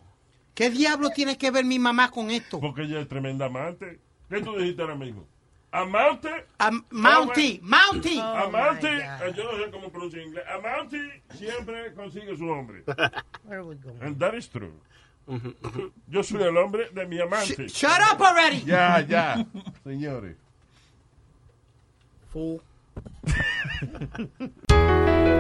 [0.56, 2.60] ¿Qué diablo tiene que ver mi mamá con esto?
[2.60, 4.00] Porque ella es tremenda amante.
[4.30, 5.26] ¿Qué tú dijiste ahora mismo?
[5.74, 6.30] Amante.
[6.60, 8.20] Am- Mountie, Mountie.
[8.20, 8.92] Amante.
[8.92, 9.28] my God.
[9.30, 10.44] eh, yo no sé cómo pronunciar en inglés.
[10.54, 12.84] Amante siempre consigue su hombre.
[13.46, 14.02] Where are we going?
[14.02, 14.74] And that is true.
[16.10, 17.68] Yo soy el hombre de mi amante.
[17.70, 18.64] Shut up already.
[18.66, 19.46] Ya, ya.
[19.86, 20.36] Señores.
[22.34, 22.62] Fool.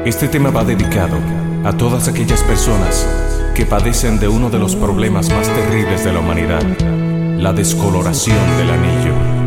[0.06, 1.18] Este tema va dedicado
[1.64, 3.08] a todas aquellas personas
[3.56, 6.64] que padecen de uno de los problemas más terribles de la humanidad,
[7.38, 9.41] la descoloración del anillo.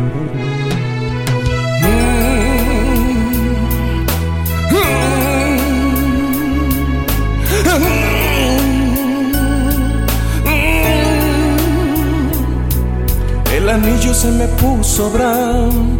[13.51, 15.99] El anillo se me puso brown,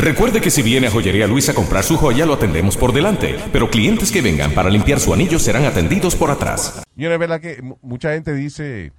[0.00, 3.36] Recuerde que si viene a Joyería Luis a comprar su joya, lo atendemos por delante,
[3.52, 6.82] pero clientes que vengan para limpiar su anillo serán atendidos por atrás.
[6.96, 8.92] Y no es verdad que mu- mucha gente dice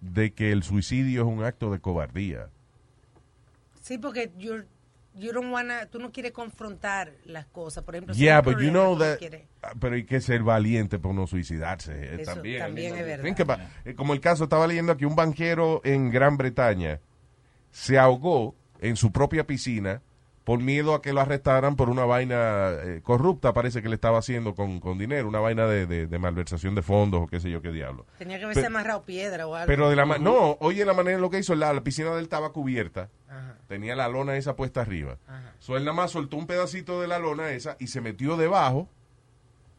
[0.00, 2.48] de que el suicidio es un acto de cobardía.
[3.80, 4.66] Sí, porque you're,
[5.14, 7.84] you don't wanna, tú no quieres confrontar las cosas.
[7.84, 9.18] Por ejemplo, si Yeah, but you know that.
[9.62, 12.58] ah, Pero hay que ser valiente por no suicidarse eh, Eso también.
[12.58, 13.24] también es verdad.
[13.24, 16.98] Think about- eh, como el caso, estaba leyendo que un banquero en Gran Bretaña
[17.70, 20.02] se ahogó en su propia piscina
[20.48, 24.16] por miedo a que lo arrestaran por una vaina eh, corrupta, parece que le estaba
[24.18, 27.50] haciendo con, con dinero, una vaina de, de- de malversación de fondos o qué sé
[27.50, 28.06] yo qué diablo.
[28.16, 29.66] Tenía que haberse amarrado piedra o algo.
[29.66, 32.16] Pero de la no, oye la manera en lo que hizo, la, la piscina de
[32.20, 33.58] él estaba cubierta, Ajá.
[33.68, 35.18] tenía la lona esa puesta arriba.
[35.26, 35.52] Ajá.
[35.58, 38.88] So él nada más soltó un pedacito de la lona esa y se metió debajo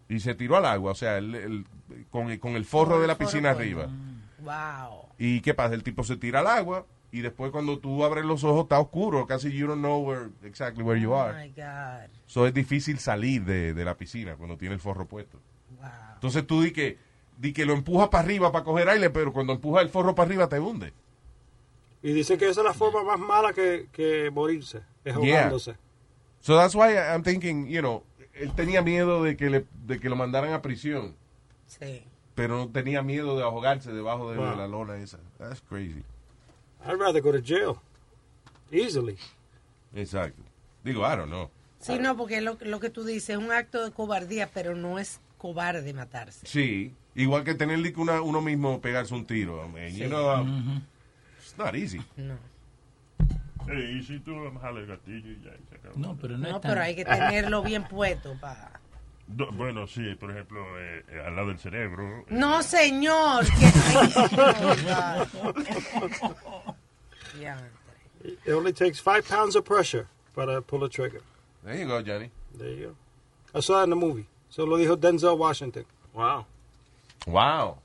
[0.07, 1.65] y se tiró al agua, o sea, él- él-
[2.11, 3.88] con, el- con el forro de la piscina arriba.
[4.41, 5.07] Wow.
[5.17, 5.74] ¿Y qué pasa?
[5.74, 9.26] El tipo se tira al agua y después cuando tú abres los ojos está oscuro,
[9.26, 11.43] casi you don't know where, exactly where you Oh are.
[11.43, 12.10] my God.
[12.28, 15.39] So es difícil salir de, de la piscina cuando tiene el forro puesto.
[16.16, 16.97] Entonces tú di que,
[17.38, 20.28] di que lo empujas para arriba para coger aire, pero cuando empujas el forro para
[20.28, 20.93] arriba te hunde.
[22.01, 25.38] Y dicen que esa es la forma más mala que, que morirse, es Yeah.
[25.39, 25.76] ahogándose.
[26.41, 28.03] So that's why I'm thinking, you know,
[28.34, 31.16] él tenía miedo de que, le, de que lo mandaran a prisión,
[31.68, 32.03] Sí.
[32.36, 34.51] pero no tenía miedo de ahogarse debajo de, Wow.
[34.51, 35.20] de la lona esa.
[35.38, 36.03] That's crazy.
[36.86, 37.82] I'd rather go to jail.
[38.71, 39.17] Easily.
[39.95, 40.41] Exacto.
[40.84, 41.49] Digo, I don't know.
[41.80, 44.99] Sí, no, porque lo, lo que tú dices es un acto de cobardía, pero no
[44.99, 46.45] es cobarde matarse.
[46.45, 49.65] Sí, igual que tener que una, uno mismo pegarse un tiro.
[49.65, 49.99] I mean, Sí.
[49.99, 50.82] you know, um,
[51.39, 52.01] it's not easy.
[52.17, 52.38] No.
[53.71, 54.34] Y si tú
[54.88, 55.95] gatillo y ya, y se acabó.
[55.97, 56.71] No, pero no, No, es tan...
[56.71, 58.78] pero hay que tenerlo bien puesto para...
[59.32, 62.25] Do- bueno, sí, por ejemplo, eh, eh, al lado del cerebro.
[62.30, 63.45] No, señor.
[63.45, 63.71] que-.
[68.45, 71.21] It only takes five pounds of pressure para pull a trigger.
[71.63, 72.32] There you go, Johnny.
[72.57, 72.95] There you go.
[73.57, 74.25] I saw that in the movie.
[74.49, 75.86] So lo dijo Denzel Washington.
[76.13, 76.45] Wow.
[77.27, 77.77] Wow.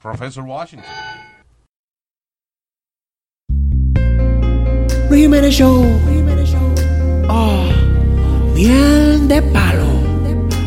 [0.00, 0.88] Professor Washington.
[5.10, 5.84] Luis Jiménez Show.
[7.28, 7.72] Ah,
[8.54, 10.01] Miel de palo.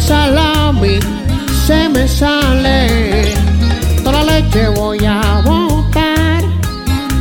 [0.00, 0.98] salami
[1.66, 3.34] se me sale.
[4.02, 6.42] Toda la leche voy a botar.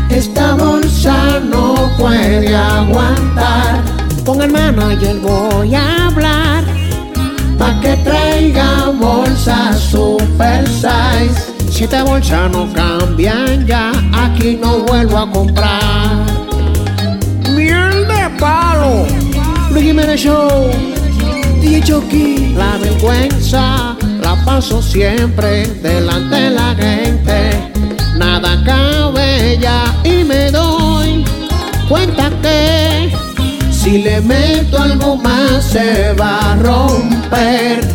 [0.09, 3.81] Esta bolsa no puede aguantar.
[4.25, 6.63] Con el manager voy a hablar.
[7.57, 11.53] Pa' que traiga bolsas super size.
[11.71, 16.25] Si esta bolsa no cambian ya, aquí no vuelvo a comprar.
[17.55, 19.05] Miel de palo.
[19.71, 20.98] Luis Jiménez Show.
[21.69, 22.53] DJ Chucky.
[22.57, 27.71] La vergüenza la paso siempre delante de la gente.
[28.17, 31.23] Nada cabe ya y me doy
[31.87, 33.13] cuenta que
[33.71, 37.87] si le meto algo más se va a romper.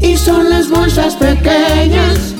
[0.00, 2.34] Y son las bolsas pequeñas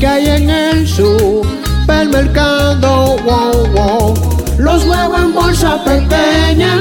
[0.00, 3.18] que hay en el supermercado.
[3.26, 4.14] Wow, wow.
[4.56, 6.78] Los huevos en bolsa pequeña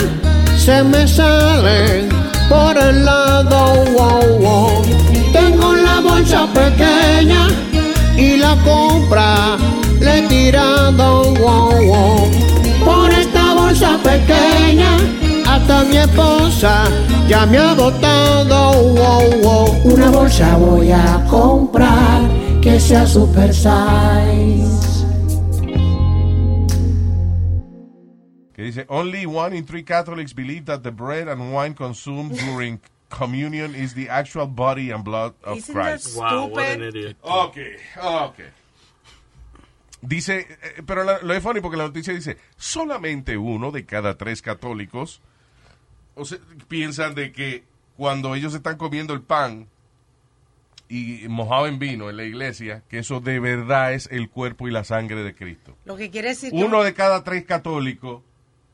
[0.68, 2.09] se me salen
[2.49, 3.86] por el lado.
[3.95, 4.82] Wow, wow.
[5.32, 7.47] Tengo la bolsa pequeña
[8.18, 9.55] y la compra
[10.01, 11.34] le he tirado.
[11.36, 12.32] Wow, wow.
[12.84, 14.91] Por esta bolsa pequeña
[15.47, 16.84] hasta mi esposa
[17.30, 18.74] ya me ha botado.
[19.43, 19.68] Wow.
[19.86, 22.24] Una bolsa voy a comprar
[22.61, 24.86] que sea super size.
[28.89, 32.79] Only one in three Catholics believe that the bread and wine consumed during
[33.09, 36.17] communion is the actual body and blood of Isn't that Christ.
[36.17, 37.17] Wow, what an idiot.
[37.21, 37.57] Ok,
[38.01, 38.39] ok.
[40.01, 44.15] Dice, eh, pero la- lo es funny porque la noticia dice, solamente uno de cada
[44.17, 45.21] tres católicos
[46.15, 47.63] o sea, piensan de que
[47.95, 49.67] cuando ellos están comiendo el pan
[50.89, 54.71] y mojado en vino en la iglesia, que eso de verdad es el cuerpo y
[54.71, 55.75] la sangre de Cristo.
[55.85, 58.21] Lo que quiere decir que Uno de cada tres católicos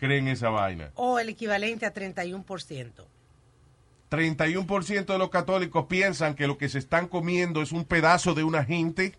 [0.03, 0.91] creen esa vaina.
[0.95, 3.05] o el equivalente a 31%.
[4.09, 8.43] 31% de los católicos piensan que lo que se están comiendo es un pedazo de
[8.43, 9.15] una gente.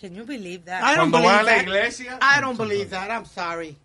[0.00, 0.80] Can you believe that?
[0.80, 2.18] I don't Cuando believe va a la iglesia.
[2.20, 3.10] I don't believe that.
[3.10, 3.76] I'm sorry.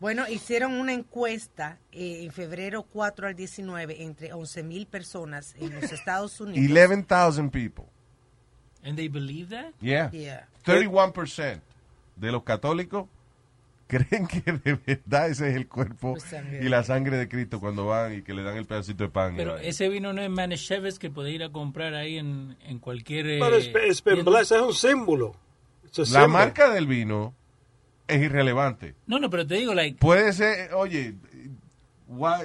[0.00, 5.74] Bueno, hicieron una encuesta eh, en febrero 4 al 19 entre 11 mil personas en
[5.74, 6.70] los Estados Unidos.
[6.70, 7.84] 11,000 people.
[8.82, 9.72] And they believe that?
[9.80, 10.10] Yeah.
[10.10, 10.46] Yeah.
[10.64, 11.60] 31%
[12.16, 13.08] de los católicos
[13.88, 17.86] creen que de verdad ese es el cuerpo Pues y la sangre de Cristo cuando
[17.86, 19.34] van y que le dan el pedacito de pan.
[19.36, 23.26] Pero ese vino no es Manischewitz que puede ir a comprar ahí en, en cualquier...
[23.26, 24.40] eh, Pero es, es, tienda.
[24.40, 25.34] es un símbolo.
[25.96, 26.28] La symbol.
[26.30, 27.34] marca del vino
[28.08, 28.94] es irrelevante.
[29.06, 29.98] No, no, pero te digo, like...
[29.98, 31.14] Puede ser, oye,
[32.08, 32.42] why,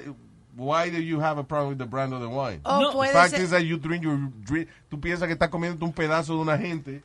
[0.55, 2.61] why do you have a problem with the brand of the wine?
[2.63, 5.33] O No, puede the fact ser- is that you drink your drink, tú piensas que
[5.33, 7.01] estás comiendo un pedazo de una gente.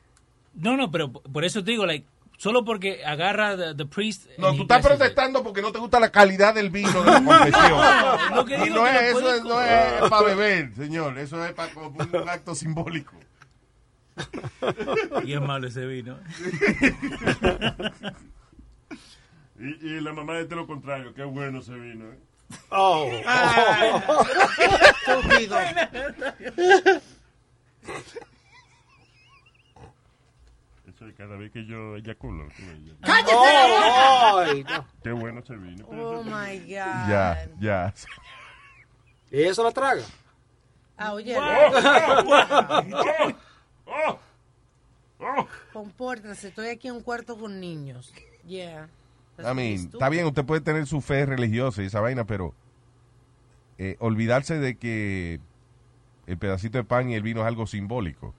[0.55, 2.07] No, no, pero por eso te digo, like,
[2.37, 4.27] solo porque agarra the, the priest...
[4.39, 7.81] No, tú estás protestando porque no te gusta la calidad del vino de la confesión.
[8.35, 11.19] Lo que Y digo no que es, lo eso es- no es para beber, señor.
[11.19, 13.15] Eso es para como un acto simbólico.
[15.25, 16.19] Y es malo ese vino.
[19.59, 22.05] Y, y la mamá dice lo contrario, qué bueno ese vino.
[22.13, 22.19] ¿eh?
[22.71, 23.11] Oh.
[25.07, 25.57] Estúpido.
[30.95, 32.47] Eso cada vez que yo eyaculo.
[33.03, 34.51] ¡Cállate Oh, la boca!
[34.53, 34.87] ay, no.
[35.03, 35.85] Qué bueno ese vino.
[35.89, 36.69] Oh my God.
[36.69, 37.95] Ya, ya.
[39.31, 40.03] ¿Y eso la traga?
[40.97, 41.37] Ah, oye,
[43.87, 44.19] Oh,
[45.19, 45.49] oh.
[45.73, 46.49] compórtense.
[46.49, 48.13] Estoy aquí en un cuarto con niños.
[48.47, 48.89] Yeah.
[49.37, 52.55] That's I mean, está bien, usted puede tener su fe religiosa y esa vaina, pero
[53.79, 55.41] eh, olvidarse de que
[56.27, 58.33] el pedacito de pan y el vino es algo simbólico.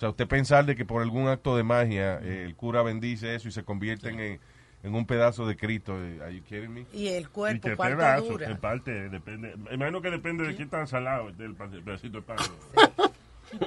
[0.00, 3.34] O sea, usted pensar de que por algún acto de magia eh, el cura bendice
[3.34, 4.40] eso y se convierten en,
[4.82, 5.94] en un pedazo de Cristo.
[6.02, 6.86] eh, Are you kidding me?
[6.94, 8.46] Y el Y cuerpo, que ¿cuánto pedazo, dura?
[8.46, 9.54] que parte, depende.
[9.70, 12.38] Imagino que depende de qué tan salado esté el pedacito de pan.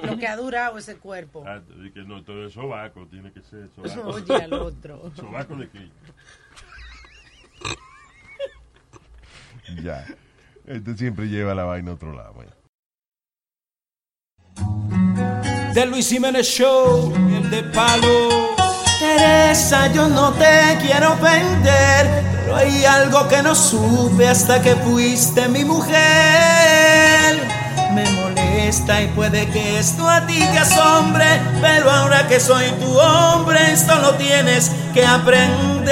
[0.02, 1.44] Lo que ha durado ese cuerpo.
[1.46, 4.08] Ah, y que no, todo es sobaco, tiene que ser sobaco.
[4.16, 5.12] Oye, al otro.
[5.14, 5.94] Sobaco de Cristo.
[9.84, 10.04] Ya.
[10.66, 12.42] Este siempre lleva la vaina a otro lado.
[12.42, 12.48] eh.
[15.74, 18.54] The Luis Jiménez Show, el de palo.
[19.00, 25.48] Teresa, yo no te quiero ofender, pero hay algo que no supe hasta que fuiste
[25.48, 25.96] mi mujer.
[27.92, 31.26] Me molesta y puede que esto a ti te asombre,
[31.60, 35.90] pero ahora que soy tu hombre, esto lo tienes que aprender.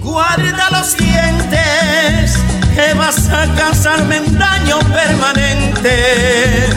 [0.00, 2.38] Guarda los dientes,
[2.74, 6.68] que vas a causarme un daño permanente.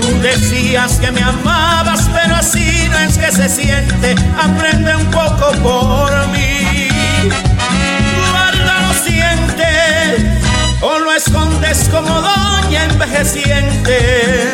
[0.00, 4.14] Tú decías que me amabas, pero así no es que se siente.
[4.38, 6.88] Aprende un poco por mí.
[8.30, 10.24] Guarda los dientes,
[10.80, 14.52] o lo escondes como doña envejeciente.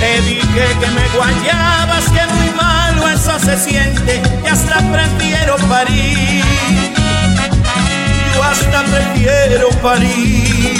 [0.00, 6.44] Te dije que me guayabas, que muy malo eso se siente, y hasta prefiero parir
[8.56, 10.76] hasta prefiero parir.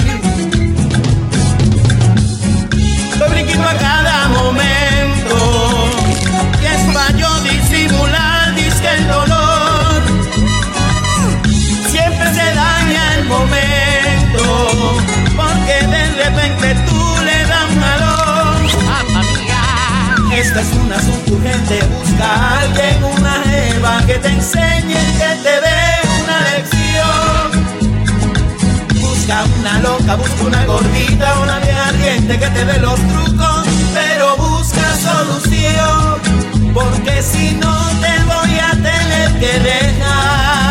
[3.18, 5.36] Lo brinquito a cada momento
[6.62, 10.02] y es para disimular disque el dolor.
[11.90, 14.44] Siempre se daña el momento
[15.36, 18.56] porque de repente tú le das valor.
[20.32, 25.54] Esta es un asunto urgente, busca a alguien, una jeva que te enseñe, que te
[25.64, 25.80] dé
[26.22, 27.45] una lección.
[29.26, 34.36] Busca una loca, busca una gordita, una vieja ardiente que te dé los trucos, pero
[34.36, 36.20] busca solución,
[36.72, 40.65] porque si no te voy a tener que dejar.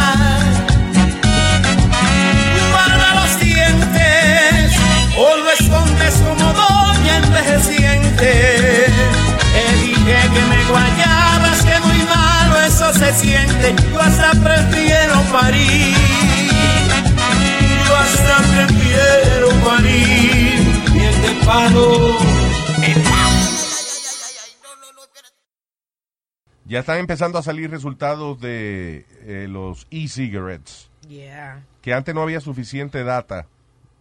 [26.75, 31.63] Ya están empezando a salir resultados de eh, los e-cigarettes, Yeah.
[31.81, 33.47] que antes no había suficiente data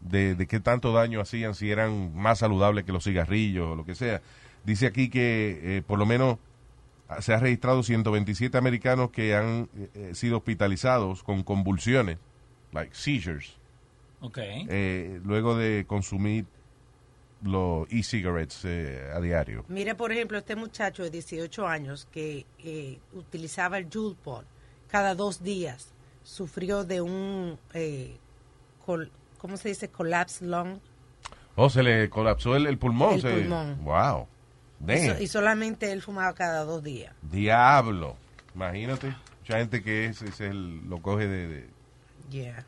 [0.00, 3.84] de, de qué tanto daño hacían, si eran más saludables que los cigarrillos o lo
[3.84, 4.22] que sea.
[4.64, 6.38] Dice aquí que eh, por lo menos
[7.08, 12.18] ah, se ha registrado 127 americanos que han eh, sido hospitalizados con convulsiones,
[12.72, 13.54] like seizures,
[14.20, 14.38] Ok.
[14.40, 16.44] eh, luego de consumir
[17.44, 19.64] los e-cigarettes eh, a diario.
[19.68, 24.44] Mire, por ejemplo, este muchacho de 18 años que eh, utilizaba el Juul Pod
[24.88, 25.92] cada dos días
[26.22, 28.16] sufrió de un, eh,
[28.86, 29.88] col- ¿cómo se dice?
[29.88, 30.78] Collapse lung.
[31.56, 33.14] Oh, se le colapsó el, el pulmón.
[33.14, 33.84] El se- pulmón.
[33.84, 34.26] Wow.
[34.80, 35.22] Y, Damn.
[35.22, 37.14] y solamente él fumaba cada dos días.
[37.22, 38.16] Diablo.
[38.54, 39.14] Imagínate.
[39.40, 41.68] Mucha gente que es, es el- lo coge de, de-
[42.30, 42.64] Yeah.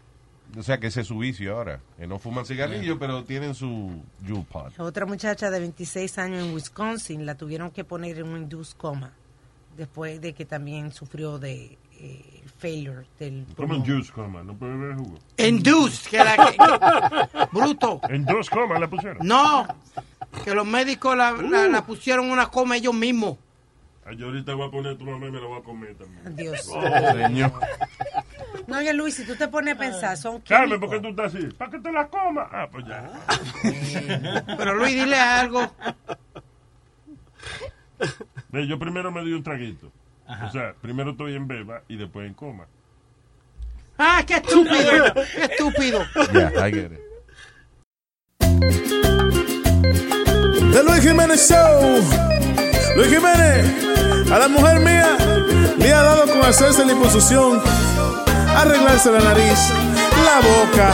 [0.57, 1.81] O sea, que ese es su vicio ahora.
[1.99, 4.73] Que no fuman cigarrillo, pero tienen su Juul Pod.
[4.79, 9.13] Otra muchacha de 26 años en Wisconsin la tuvieron que poner en un induced coma
[9.77, 13.85] después de que también sufrió de eh, failure del pulmón.
[13.85, 15.19] juice coma, no puede beber jugo.
[15.37, 18.01] Induced, que la que- que- bruto.
[18.09, 19.19] En dos comas la pusieron.
[19.27, 19.67] No,
[20.45, 23.37] que los médicos la, la- la pusieron una coma ellos mismos.
[24.07, 26.37] Ay, yo ahorita voy a poner tu mamá y me la voy a comer también.
[26.37, 26.71] Dios.
[26.73, 26.81] Oh,
[27.27, 27.53] señor.
[28.67, 31.35] No, oye Luis, si tú te pones a pensar, son Carmen, ¿por qué tú estás
[31.35, 31.47] así?
[31.47, 32.49] ¿Para que te la comas?
[32.53, 33.11] Ah, pues ya.
[34.57, 35.71] Pero Luis, dile algo.
[38.51, 39.91] Ve, yo primero me di un traguito.
[40.45, 42.67] O sea, primero estoy en beba y después en coma.
[43.99, 46.05] Ah, qué estúpido, qué estúpido.
[46.33, 47.01] Yeah, I get it.
[50.73, 52.03] The Luis Jiménez Show.
[52.97, 55.17] Luis Jiménez, a la mujer mía
[55.79, 57.61] le ha dado con hacerse la liposucción,
[58.57, 59.71] arreglarse la nariz,
[60.25, 60.93] la boca,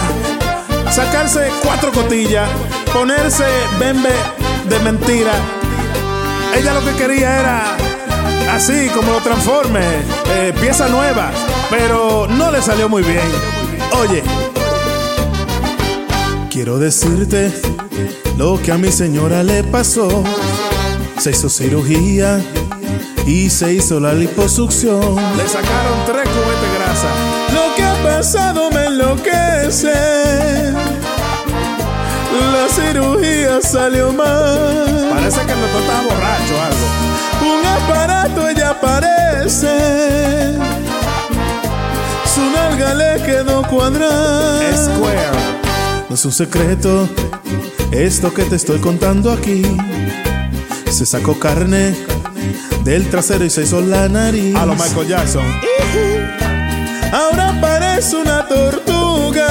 [0.91, 2.49] sacarse cuatro cotillas,
[2.93, 3.45] ponerse
[3.79, 4.13] bembe
[4.69, 5.33] de mentira.
[6.57, 7.77] Ella lo que quería era
[8.53, 9.81] así como lo transforme,
[10.37, 11.31] eh, pieza nueva,
[11.71, 13.25] pero no le salió muy bien.
[14.01, 14.23] Oye,
[16.51, 17.53] quiero decirte
[18.37, 20.25] lo que a mi señora le pasó.
[21.19, 22.41] Se hizo cirugía
[23.27, 25.17] y se hizo la liposucción.
[25.37, 27.32] Le sacaron tres cubetes de grasa.
[27.55, 29.93] Lo que ha pasado me enloquece.
[32.53, 35.09] La cirugía salió mal.
[35.13, 36.87] Parece que el doctor estaba borracho o algo.
[37.59, 40.57] Un aparato ella parece.
[42.35, 44.77] Su nalga le quedó cuadrada.
[44.77, 45.31] Square.
[46.09, 47.09] No es un secreto
[47.91, 49.63] esto que te estoy contando aquí.
[50.91, 51.95] Se sacó carne
[52.85, 54.55] del trasero y se hizo la nariz.
[54.57, 55.72] A lo Michael Jackson.
[57.13, 59.47] Ahora parece una tortuga.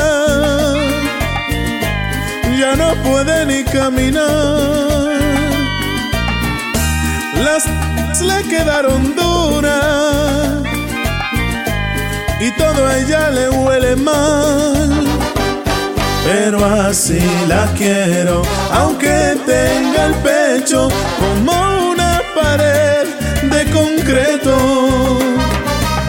[2.60, 4.82] Ya no puede ni caminar.
[7.44, 10.62] las le quedaron duras
[12.40, 15.06] y todo a ella le huele mal.
[16.24, 18.42] Pero así la quiero,
[18.72, 20.90] aunque tenga el pecho
[21.20, 23.08] como una pared
[23.44, 25.31] de concreto.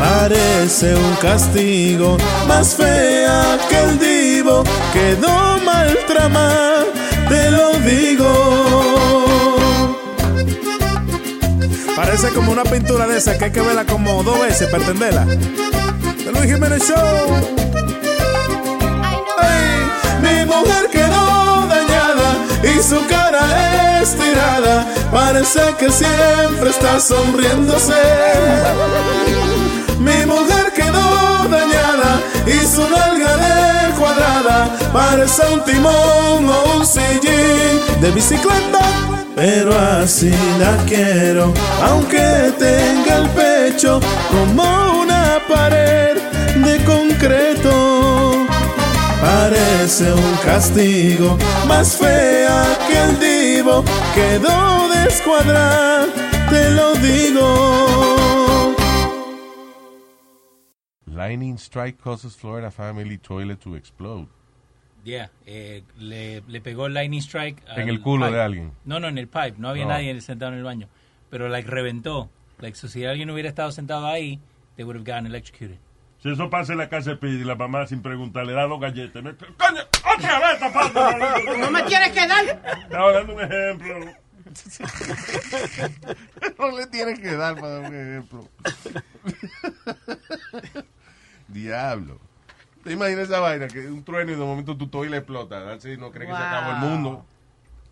[0.03, 2.17] Parece un castigo,
[2.49, 6.85] más fea que el divo, quedó mal tramada,
[7.29, 9.23] te lo digo.
[11.95, 15.25] Parece como una pintura de esa que hay que verla como dos veces para entenderla.
[15.25, 17.37] De Luis Jiménez Show.
[19.39, 19.87] Ay,
[20.21, 24.85] mi mujer quedó dañada y su cara estirada.
[25.13, 27.93] Parece que siempre está sonriéndose.
[30.03, 37.81] Mi mujer quedó dañada y su nalga de cuadrada parece un timón o un sillín
[38.01, 38.81] de bicicleta.
[39.37, 41.55] Pero así la quiero,
[41.89, 44.01] aunque tenga el pecho
[44.31, 46.17] como una pared
[46.57, 48.33] de concreto.
[49.21, 51.39] Parece un castigo,
[51.69, 53.85] más fea que el divo,
[54.15, 56.07] quedó descuadrada,
[56.51, 58.32] te lo digo.
[61.23, 64.27] Lightning strike causes Florida family toilet to explode.
[65.05, 67.61] Yeah, eh, le, le pegó el lightning strike.
[67.77, 68.37] En el culo pipe.
[68.37, 68.73] de alguien.
[68.85, 69.55] No, no, en el pipe.
[69.59, 69.91] No había No.
[69.91, 70.89] nadie sentado en el baño.
[71.31, 72.29] Pero, like, reventó.
[72.59, 74.41] Like, so si alguien hubiera estado sentado ahí,
[74.77, 75.79] they would have gotten electrocuted.
[76.23, 78.81] Si eso pasa en la casa de Pidi, la mamá sin preguntar le da dos
[78.81, 79.23] galletas.
[79.23, 79.81] Me- ¡Coño!
[80.17, 81.57] ¡Otra vez tapando!
[81.59, 82.63] ¿No me quieres quedar?
[82.85, 84.13] Estaba dando un ejemplo.
[86.59, 88.49] no le tienes que dar para dar un ejemplo.
[91.53, 92.19] Diablo.
[92.83, 93.69] ¿Te imaginas esa vaina?
[93.69, 95.73] Que un trueno y de momento tu toile explota.
[95.73, 96.89] Así no crees que se acabó el Wow.
[96.91, 97.27] mundo.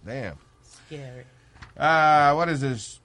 [0.02, 0.36] Damn.
[0.62, 1.24] Scary.
[1.76, 3.00] Ah, what is this?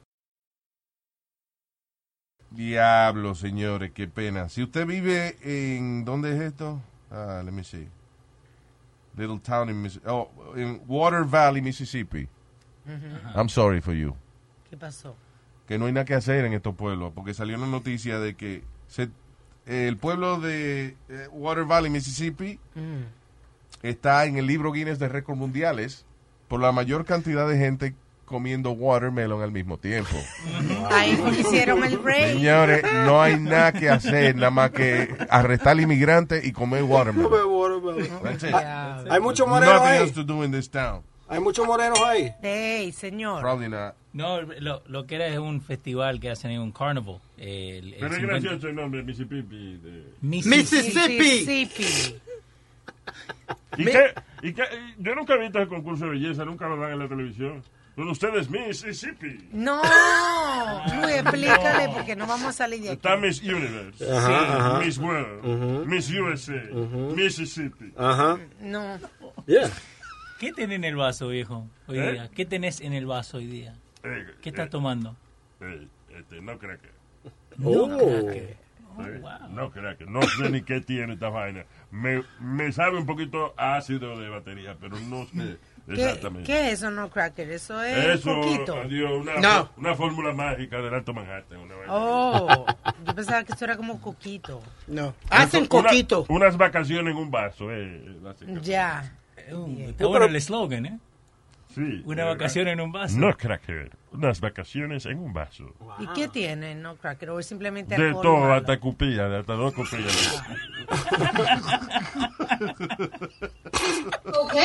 [2.49, 4.49] Diablo, señores, qué pena.
[4.49, 6.81] Si usted vive en ¿dónde es esto?
[7.11, 7.87] Ah, let me see.
[9.17, 12.27] Little town in oh, in Water Valley, Mississippi.
[13.35, 14.15] I'm sorry for you.
[14.69, 15.15] ¿Qué pasó?
[15.67, 18.63] Que no hay nada que hacer en estos pueblos, porque salió una noticia de que
[18.87, 19.09] se-
[19.65, 23.03] el pueblo de eh, Water Valley, Mississippi, Mm.
[23.83, 26.05] está en el libro Guinness de récords mundiales
[26.47, 27.95] por la mayor cantidad de gente
[28.25, 30.15] comiendo watermelon al mismo tiempo.
[30.91, 32.33] Ahí hicieron el break.
[32.33, 38.07] Señores, no hay nada que hacer, nada más que arrestar al inmigrante y comer watermelon.
[38.23, 38.53] That's it.
[38.53, 40.01] Hay muchos morenos Nothing ahí.
[40.01, 41.03] else to do in this town.
[41.27, 42.31] Hay muchos morenos ahí.
[42.41, 43.41] Hey, señor.
[43.41, 43.95] Probably not.
[44.13, 47.19] No, lo, lo que era es un festival que hacen en un carnival.
[47.37, 49.77] El, el Pero es 50 gracioso el nombre, Mississippi.
[49.77, 50.03] De...
[50.21, 51.17] Mississippi.
[51.17, 52.15] Mississippi.
[53.77, 54.13] ¿Y qué?
[54.41, 54.63] ¿Y qué?
[54.99, 57.63] Yo nunca he visto el concurso de belleza, nunca lo dan en la televisión.
[57.95, 59.49] Pero ustedes, Mississippi.
[59.53, 59.81] No,
[61.01, 62.95] Luis, explícale porque no vamos a salir de aquí.
[62.97, 64.79] Está Miss Universe, Ajá, sí, ajá.
[64.79, 65.85] Miss World, Ujú.
[65.85, 66.61] Miss USA,
[67.15, 67.93] Mississippi.
[67.97, 68.37] Ajá.
[68.59, 68.97] No.
[69.47, 69.69] Yeah.
[70.39, 72.11] ¿Qué tenés en el vaso, viejo, hoy ¿Eh?
[72.11, 72.29] día?
[72.33, 73.75] ¿Qué tenés en el vaso hoy día?
[74.03, 75.15] Eh, ¿Qué estás eh, tomando?
[75.61, 76.89] eh, este, no creo que.
[77.57, 77.97] No Oh.
[77.97, 78.57] cracker.
[78.97, 79.03] Sí,
[79.51, 80.05] No creo que.
[80.05, 81.65] No sé ni qué tiene esta vaina.
[81.91, 86.47] Me, me sabe un poquito ácido de batería, pero no sé ¿Qué, exactamente.
[86.47, 87.49] qué es eso, no cracker?
[87.51, 88.75] Eso es Eso, poquito.
[88.75, 89.69] adiós, una, No.
[89.77, 91.59] una fórmula mágica del Alto Manhattan.
[91.59, 91.93] Una vaina.
[91.93, 92.65] Oh,
[93.05, 94.61] yo pensaba que eso era como coquito.
[94.87, 95.13] No.
[95.31, 98.17] Eso, una- unas vacaciones en un vaso, eh.
[98.21, 98.61] básicamente.
[99.47, 99.85] Ya.
[99.85, 100.99] Está bueno el eslogan, ¿eh?
[101.73, 102.01] Sí.
[102.05, 103.17] Una eh, vacación en un vaso.
[103.17, 103.91] No cracker.
[104.13, 105.73] Unas vacaciones en un vaso.
[105.99, 107.31] ¿Y qué tiene no cracker?
[107.31, 108.53] ¿O es simplemente De todo, malo?
[108.53, 110.43] hasta cupilla, de hasta dos cupillas.
[114.25, 114.55] Ok.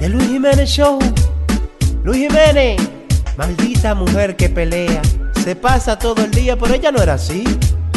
[0.00, 0.98] El Luis Jiménez Show.
[2.04, 2.80] Luis Jiménez.
[3.36, 5.02] Maldita mujer que pelea.
[5.42, 7.44] Se pasa todo el día, pero ella no era así.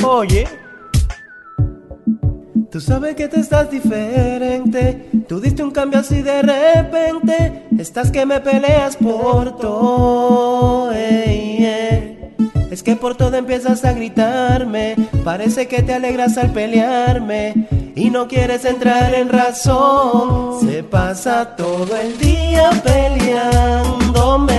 [0.03, 0.47] Oye.
[2.69, 5.09] Tú sabes que tú estás diferente.
[5.29, 7.63] Tú diste un cambio así de repente.
[7.79, 10.91] Estás que me peleas por todo.
[10.91, 14.95] Es que por todo empiezas a gritarme.
[15.23, 17.67] Parece que te alegras al pelearme.
[17.95, 20.59] Y no quieres entrar en razón.
[20.59, 24.49] Se pasa todo el día peleándome.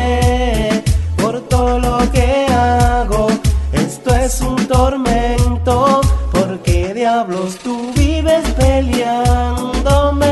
[1.18, 3.26] Por todo lo que hago.
[3.72, 6.01] Esto es un tormento.
[6.49, 10.25] ¿Por qué diablos tú vives peleándome?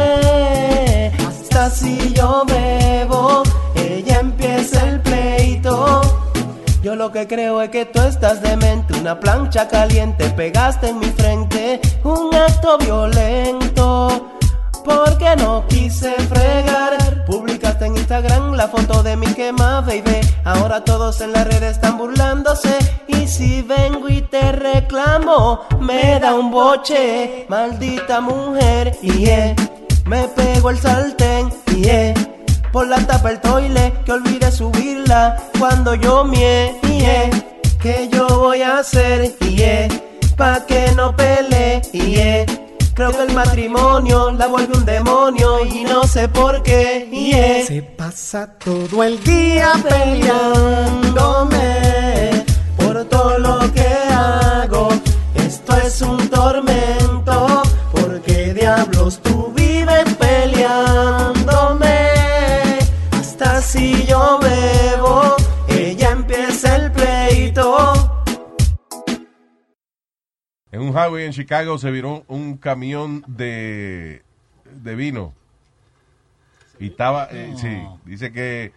[1.28, 3.42] Hasta si yo bebo,
[3.74, 6.00] ella empieza el pleito.
[6.82, 11.10] Yo lo que creo es que tú estás demente, una plancha caliente pegaste en mi
[11.10, 14.30] frente, un acto violento.
[14.86, 16.96] Porque no quise fregar
[17.86, 20.20] con la foto de mi quema, baby.
[20.44, 22.76] Ahora todos en la red están burlándose.
[23.06, 27.46] Y si vengo y te reclamo, me da un boche.
[27.48, 29.54] Maldita mujer, y yeah.
[30.06, 32.14] Me pego el sartén, y yeah.
[32.72, 37.30] Por la tapa el toile, que olvide subirla cuando yo mie, y yeah.
[37.80, 39.88] ¿Qué yo voy a hacer, y yeah.
[40.36, 42.46] Pa' que no pelee, y yeah.
[42.96, 47.64] Creo que el matrimonio la vuelve un demonio y no sé por qué.
[47.66, 51.66] Se pasa todo el día peleándome
[52.78, 54.88] por todo lo que hago.
[55.34, 57.62] Esto es un tormento.
[57.92, 61.98] porque diablos tú vives peleándome?
[63.10, 65.05] Hasta si yo bebo,
[70.96, 74.22] Highway en Chicago se viró un camión de,
[74.64, 75.34] de vino.
[76.78, 78.72] Y estaba, eh, sí, dice que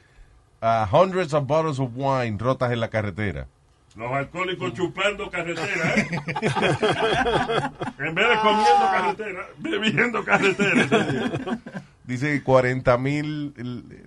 [0.62, 3.48] uh, hundreds of bottles of wine rotas en la carretera.
[3.96, 6.08] Los alcohólicos chupando carretera, ¿eh?
[8.00, 11.60] en vez de comiendo carretera, bebiendo carretera.
[12.06, 13.54] Dice 40 mil,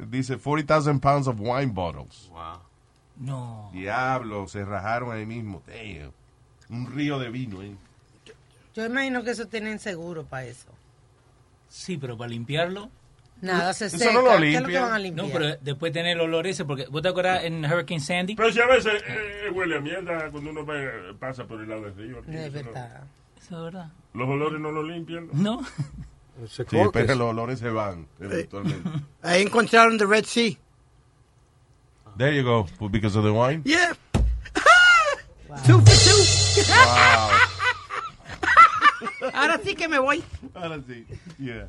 [0.09, 2.31] dice 40,000 pounds of wine bottles.
[2.31, 2.61] Wow.
[3.17, 3.71] No.
[3.73, 5.63] Diablo, se rajaron ahí mismo.
[5.67, 6.13] Damn.
[6.71, 7.77] Un río de vino, ¿eh?
[8.75, 10.69] Yo imagino que eso tienen seguro para eso.
[11.69, 12.91] Sí, pero para limpiarlo.
[13.41, 14.13] Nada, se Eso seca.
[14.13, 14.83] no lo ¿Qué es lo que limpian.
[14.85, 15.27] van a limpiar?
[15.27, 18.37] No, pero después tener el olor ese, porque ¿vos te acuerdas en Hurricane Sandy?
[18.37, 21.83] Pero si a veces eh, huele a mierda cuando uno ve- pasa por el lado
[21.83, 22.19] del río.
[22.21, 23.03] aquí, Es eso no- verdad.
[23.37, 23.91] Eso es verdad.
[24.15, 25.29] Los olores no lo limpian.
[25.33, 25.61] No.
[26.49, 26.63] Sí,
[26.93, 28.89] pero los olores se van eventualmente.
[29.23, 30.57] Ahí encontraron the Red Sea.
[32.17, 33.63] There you go, because of the wine.
[33.65, 33.93] Yeah.
[35.67, 36.63] Two for two.
[36.71, 37.31] Wow.
[39.33, 40.23] Ahora sí que me voy.
[40.55, 41.05] Ahora sí.
[41.39, 41.65] Yeah.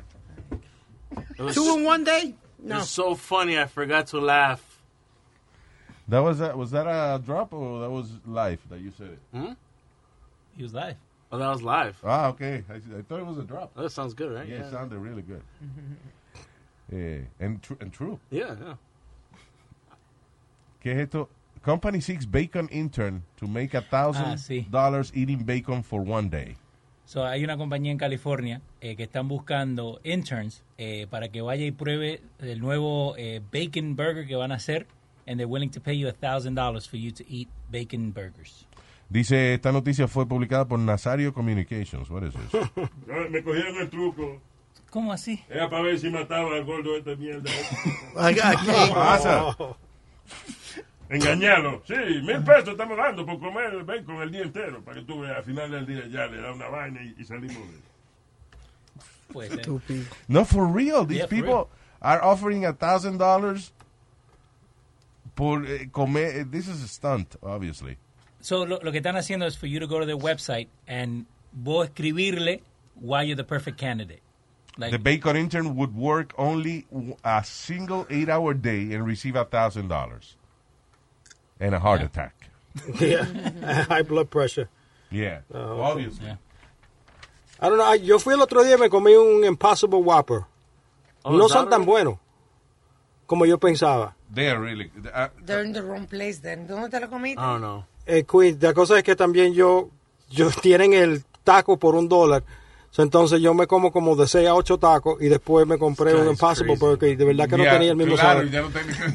[1.38, 2.34] Was, Two in one day?
[2.58, 2.76] it No.
[2.78, 4.60] was so funny, I forgot to laugh.
[6.08, 9.18] That was a, was that a drop or that was live that you said it?
[9.32, 9.52] Hmm?
[10.56, 10.96] He was live.
[11.32, 11.96] Oh, that was live.
[12.04, 12.62] Ah, okay.
[12.68, 13.72] I, I thought it was a drop.
[13.76, 14.46] Oh, that sounds good, right?
[14.46, 15.42] Yeah, it sounded really good.
[16.92, 18.18] yeah, and, tr- and true.
[18.30, 18.74] Yeah, yeah.
[20.82, 21.28] ¿Qué es esto?
[21.62, 24.70] Company seeks bacon intern to make a thousand Ah, sí.
[24.70, 26.56] dollars eating bacon for one day.
[27.06, 31.66] So, hay una compañía en California eh, que están buscando interns eh, para que vaya
[31.66, 34.86] y pruebe el nuevo eh, bacon burger que van a hacer
[35.26, 38.66] and they're willing to pay you $1,000 for you to eat bacon burgers.
[39.08, 42.08] Dice, esta noticia fue publicada por Nazario Communications.
[42.10, 42.52] What is this?
[43.30, 44.40] Me cogieron el truco.
[44.90, 45.44] ¿Cómo así?
[45.50, 47.50] Era para ver si mataba al gordo de esta mierda.
[48.32, 49.56] ¿Qué pasa?
[51.10, 51.82] Engañarlo.
[51.86, 54.82] Sí, mil pesos estamos dando por comer bacon el día entero.
[54.82, 57.24] Para que tú veas, al final del día ya le da una vaina y, y
[57.24, 57.78] salimos de
[59.32, 60.04] Pues, Estúpido.
[60.28, 61.06] no, for real.
[61.06, 61.68] These Yeah, for people real.
[62.00, 63.72] are offering a thousand dollars
[65.34, 66.36] por eh, comer.
[66.40, 67.96] eh, This is a stunt, obviously.
[68.40, 71.26] So, lo, lo que están haciendo es for you to go to their website and
[71.52, 72.60] vos escribirle
[72.94, 74.20] why you're the perfect candidate.
[74.76, 76.86] Like, the bacon intern would work only
[77.24, 80.36] a single eight-hour day and receive a thousand dollars
[81.60, 82.34] and a heart attack.
[83.00, 83.24] Yeah.
[83.88, 84.68] High blood pressure.
[85.10, 86.26] Yeah, Oh, obviously.
[87.60, 90.44] I don't know, I- yo fui el otro día y me comí un Impossible Whopper.
[91.22, 91.88] Oh, no son tan right?
[91.88, 92.18] buenos
[93.26, 94.14] como yo pensaba.
[94.34, 94.90] They are really.
[95.14, 96.66] uh, They're in the wrong place then.
[96.66, 97.40] ¿Dónde te lo comiste?
[97.40, 97.84] I don't know.
[98.06, 99.90] Eh, Queen, la cosa es que también yo,
[100.28, 102.42] yo tienen el taco por un dólar.
[102.94, 106.14] So, entonces yo me como como de 6 a 8 tacos y después me compré
[106.14, 108.52] un Impossible Burger y de verdad que no Yeah, tenía el mismo claro, sabor.
[108.52, 109.14] ya no tenía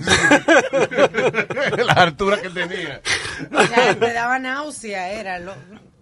[1.86, 3.02] la altura que tenía.
[3.50, 5.54] Ya, te daba náusea, era lo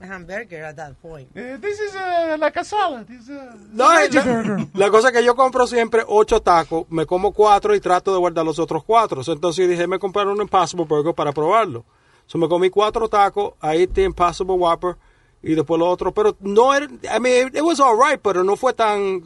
[0.01, 1.31] hamburger at that point.
[1.35, 3.05] this is uh, la casada.
[3.05, 3.35] This, uh,
[3.71, 7.79] No, la, la cosa es que yo compro siempre 8 tacos, me como 4 y
[7.79, 9.21] trato de guardar los otros 4.
[9.27, 11.85] Entonces dije, me comprar un Impossible Burger para probarlo.
[12.25, 14.95] So, me comí 4 tacos, ahí está Impossible Whopper
[15.43, 16.11] y después lo otro.
[16.13, 19.21] Pero no era, I mean, it was alright, pero no fue tan,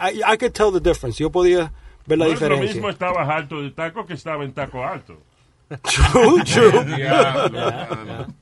[0.00, 1.18] I, I could tell the difference.
[1.22, 1.72] Yo podía
[2.06, 2.74] ver la No es lo diferencia.
[2.74, 5.16] mismo estabas alto de taco que estaba en taco alto.
[5.82, 6.84] True, true.
[6.84, 8.34] Diablo, Yeah, mano.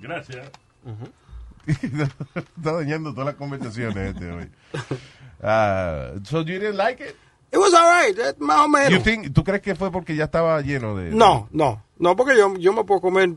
[0.00, 0.50] Gracias.
[1.66, 4.50] Está dañando todas las conversaciones este hoy.
[5.42, 7.16] Uh, so you didn't like it?
[7.52, 8.90] It was alright, eh, más o menos.
[8.90, 11.10] You think- ¿Tú crees que fue porque ya estaba lleno de...?
[11.10, 13.30] No, no, no, porque yo, yo me puedo comer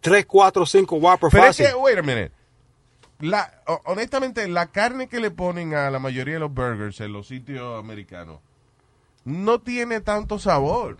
[0.00, 1.66] 3, 4, 5 Whopper Pero es fácil.
[1.66, 2.32] que, wait a minute.
[3.20, 7.12] La, ho- honestamente, la carne que le ponen a la mayoría de los burgers en
[7.12, 8.38] los sitios americanos
[9.24, 10.96] no tiene tanto sabor.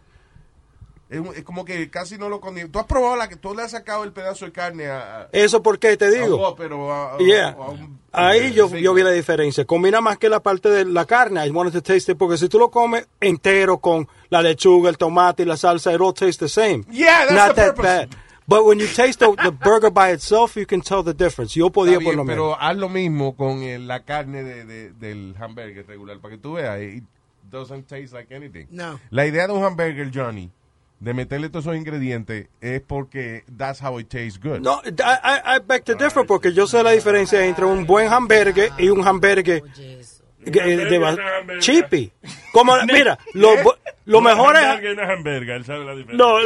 [1.09, 2.73] Es, es como que casi no lo condimentas.
[2.73, 5.23] Tú has probado la que tú le has sacado el pedazo de carne a.
[5.23, 6.47] a- Eso porque te digo.
[6.47, 7.57] A- a- Yeah.
[7.59, 9.65] un- Ahí yo, yo vi la diferencia.
[9.65, 11.45] Combina más que la parte de la carne.
[11.45, 14.99] I wanted to taste it porque si tú lo comes entero con la lechuga, el
[14.99, 16.85] tomate y la salsa, it all tastes the same.
[16.91, 17.83] Yeah, that's Not the that purpose.
[17.83, 18.09] bad.
[18.51, 21.55] But when you taste the, the burger by itself, you can tell the difference.
[21.55, 22.35] Yo podía Está por bien, lo menos.
[22.57, 26.39] pero haz lo mismo con eh, la carne de, de- del hamburger regular para que
[26.43, 26.81] tú veas.
[26.83, 27.05] It
[27.49, 28.67] doesn't taste like anything.
[28.71, 28.99] No.
[29.11, 30.51] La idea de un hamburger, Johnny,
[30.99, 34.59] de meterle todos esos ingredientes es porque that's how it tastes good.
[34.61, 38.13] No, I, I, I beg to differ porque yo sé la diferencia entre un buen
[38.13, 39.63] hamburger y un hamburger que-
[40.45, 41.17] de, ba-
[41.61, 42.11] cheapy.
[42.53, 43.17] Como, mira,
[44.11, 44.63] lo, lo mejor es...
[44.65, 46.27] Hamburger no es hamburger, él sabe la diferencia.
[46.27, 46.39] No,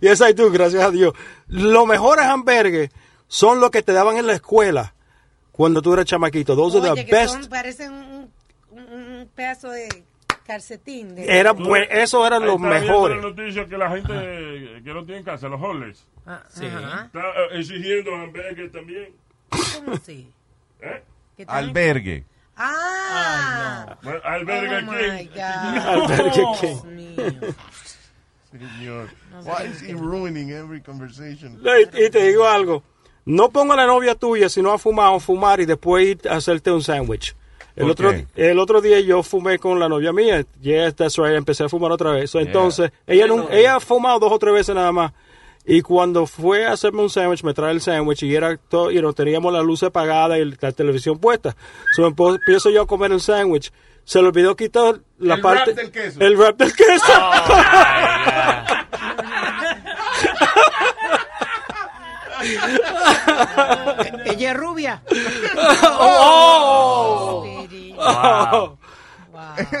[0.00, 1.12] yes I do, gracias a Dios.
[1.48, 2.90] Los mejores hamburgues
[3.28, 4.94] son los que te daban en la escuela
[5.52, 6.56] cuando tú eras chamaquito.
[6.56, 7.34] Those are Oye, the que best.
[7.34, 8.30] son, parecen un,
[8.70, 9.88] un- un pedazo de
[10.46, 11.14] calcetín.
[11.14, 13.16] De, Era buen- eso eran Ahí los mejores.
[13.16, 14.12] la noticia que la gente
[14.84, 16.04] que no tiene casa, los homeless,
[16.48, 16.66] Sí.
[16.66, 17.06] Ajá.
[17.06, 19.08] está eh, exigiendo hamburgues también.
[19.76, 20.30] ¿Cómo así?
[20.80, 21.02] ¿Eh?
[21.46, 22.24] Albergue.
[22.56, 23.96] Ah.
[24.02, 25.12] Bueno, Albergue Oh, King.
[25.12, 25.86] my God.
[25.86, 27.54] Albergue King.
[28.50, 29.08] Señor.
[29.44, 31.60] Why is he ruining every conversation?
[31.92, 32.82] Y te digo algo.
[33.26, 36.36] No ponga a la novia tuya si no ha fumado, fumar y después ir a
[36.36, 37.34] hacerte un sándwich.
[37.74, 40.44] El ¿Por otro, el otro día yo fumé con la novia mía.
[40.60, 41.34] Yes, that's right.
[41.34, 42.30] Empecé a fumar otra vez.
[42.30, 45.12] So, Entonces, ella, nun- ella ha fumado dos o tres veces nada más.
[45.66, 49.00] Y cuando fue a hacerme un sándwich, me trae el sándwich y era todo, you
[49.00, 51.56] know, teníamos la luz apagada y la televisión puesta.
[51.96, 53.72] So, empiezo yo a comer el sándwich.
[54.04, 55.72] Se le olvidó quitar la El parte.
[55.72, 56.20] wrap del queso.
[56.20, 57.04] El wrap del queso.
[64.26, 65.02] Ella es rubia.
[65.98, 67.46] Oh.
[67.96, 68.78] Wow.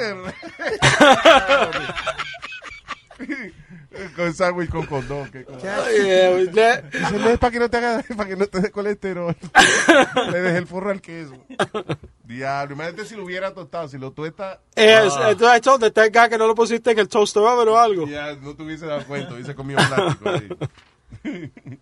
[4.16, 5.30] con sándwich con condón.
[5.30, 5.84] qué cosa.
[5.86, 6.50] Ay, eh,
[7.12, 9.36] no es para que no te haga, para que no te dé colesterol.
[10.32, 11.34] Le dejé el forro al queso.
[12.24, 14.60] Diablo, imagínate si lo hubiera tostado, si lo tuesta.
[14.74, 15.30] Es, Ah.
[15.30, 17.76] entonces, I told the thank God que no lo pusiste en el toaster oven o
[17.78, 18.06] algo.
[18.06, 20.48] Ya no te hubiese dado cuenta, hubiese comido plástico ahí.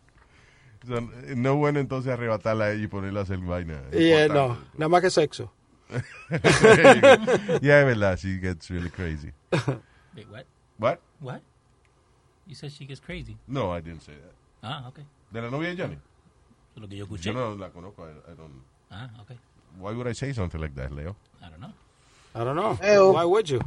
[0.84, 3.82] So, no es bueno entonces arrebatarla a ella y ponerla a hacer vaina.
[3.92, 5.52] Y eh, no, nada más que sexo.
[7.60, 9.30] yeah, es verdad, she gets really crazy.
[10.16, 10.44] Wait, what?
[10.78, 10.98] What?
[11.20, 11.40] What?
[12.52, 13.34] You said she gets crazy.
[13.48, 14.34] No, I didn't say that.
[14.62, 15.04] Ah, okay.
[15.32, 15.94] ¿De la novia de Johnny?
[15.94, 17.24] Eso es lo que yo escuché.
[17.24, 18.04] Yo no la conozco.
[18.06, 19.38] I, I don't, Ah, okay.
[19.78, 21.16] why would I say something like that, Leo?
[21.42, 21.72] I don't know.
[22.34, 22.78] I don't know.
[22.82, 23.12] Leo.
[23.12, 23.62] Why would you?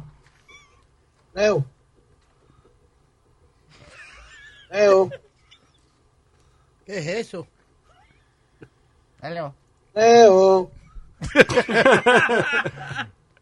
[1.34, 1.64] Leo.
[4.72, 5.10] Leo.
[6.86, 7.44] ¿Qué es eso?
[9.20, 9.52] Leo.
[9.96, 10.70] Leo.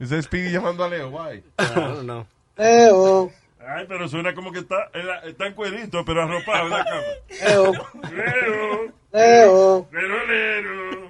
[0.00, 1.42] Is es Speedy llamando a Leo, why?
[1.58, 2.26] I don't know.
[2.56, 3.30] Leo.
[3.66, 4.90] Ay, pero suena como que está,
[5.24, 7.02] está en cuerito, pero arropado en la cama.
[7.40, 7.72] Leo.
[8.10, 8.92] Leo.
[9.12, 9.88] Leo.
[9.92, 11.08] Lero, lero.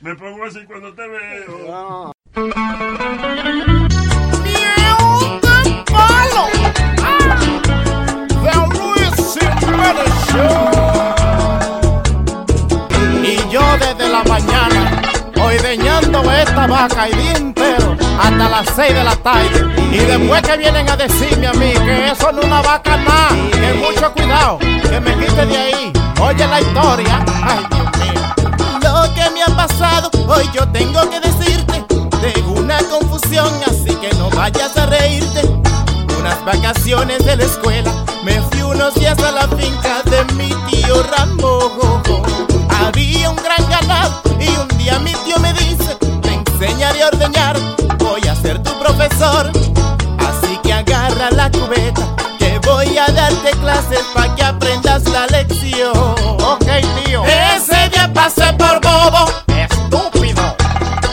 [0.00, 2.12] Me pongo así cuando te veo.
[13.22, 15.02] Y yo desde la mañana,
[15.40, 19.74] hoy deñando esta vaca y día entero, hasta las 6 de la tarde.
[19.90, 23.28] Y después que vienen a decirme a mí que eso no es una vaca nada,
[23.50, 25.92] que mucho cuidado, que me quite de ahí.
[26.20, 28.22] Oye la historia, ay Dios mío.
[28.82, 31.84] Lo que me ha pasado, hoy yo tengo que decirte,
[32.20, 35.42] tengo una confusión, así que no vayas a reírte.
[36.18, 37.90] Unas vacaciones de la escuela,
[38.22, 42.02] me fui unos días a la finca de mi tío Ramón.
[42.68, 45.96] Había un gran ganado y un día mi tío me dice,
[46.58, 47.56] te enseñaré a ordeñar,
[47.98, 49.50] voy a ser tu profesor.
[50.18, 52.02] Así que agarra la cubeta,
[52.38, 55.92] que voy a darte clases para que aprendas la lección.
[56.40, 56.66] Ok,
[57.04, 57.22] tío.
[57.24, 60.56] Ese día pasé por bobo, estúpido,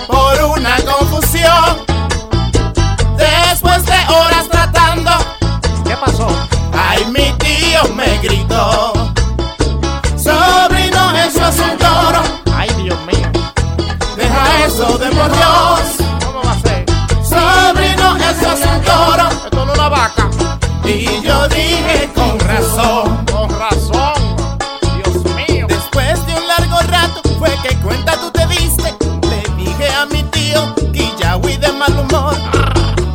[0.08, 1.86] por una confusión.
[3.18, 5.12] Después de horas tratando,
[5.86, 6.28] ¿qué pasó?
[6.74, 8.89] Ay, mi tío me gritó.
[20.90, 23.26] Y yo dije con razón.
[23.32, 24.36] Con razón.
[24.96, 25.68] Dios mío.
[25.68, 28.96] Después de un largo rato fue que cuenta tú te diste.
[29.30, 30.40] Le dije a mi tío
[31.38, 32.36] huí de mal humor.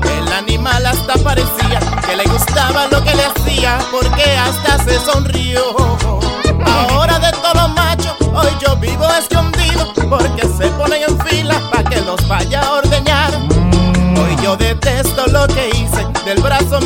[0.04, 5.60] El animal hasta parecía que le gustaba lo que le hacía porque hasta se sonrió.
[6.64, 11.88] Ahora de todos los machos, hoy yo vivo escondido porque se ponen en fila para
[11.88, 12.60] que los vaya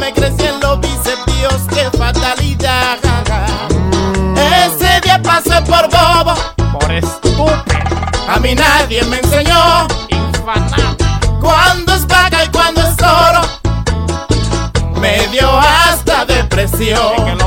[0.08, 2.96] me crecen los bíceps, qué fatalidad.
[4.64, 6.34] Ese día pasé por bobo,
[6.72, 7.62] por estúpido.
[8.26, 9.86] A mí nadie me enseñó.
[10.08, 10.96] Infanado.
[11.40, 13.42] Cuando es vaca y cuando es oro.
[14.98, 17.38] Me dio hasta depresión.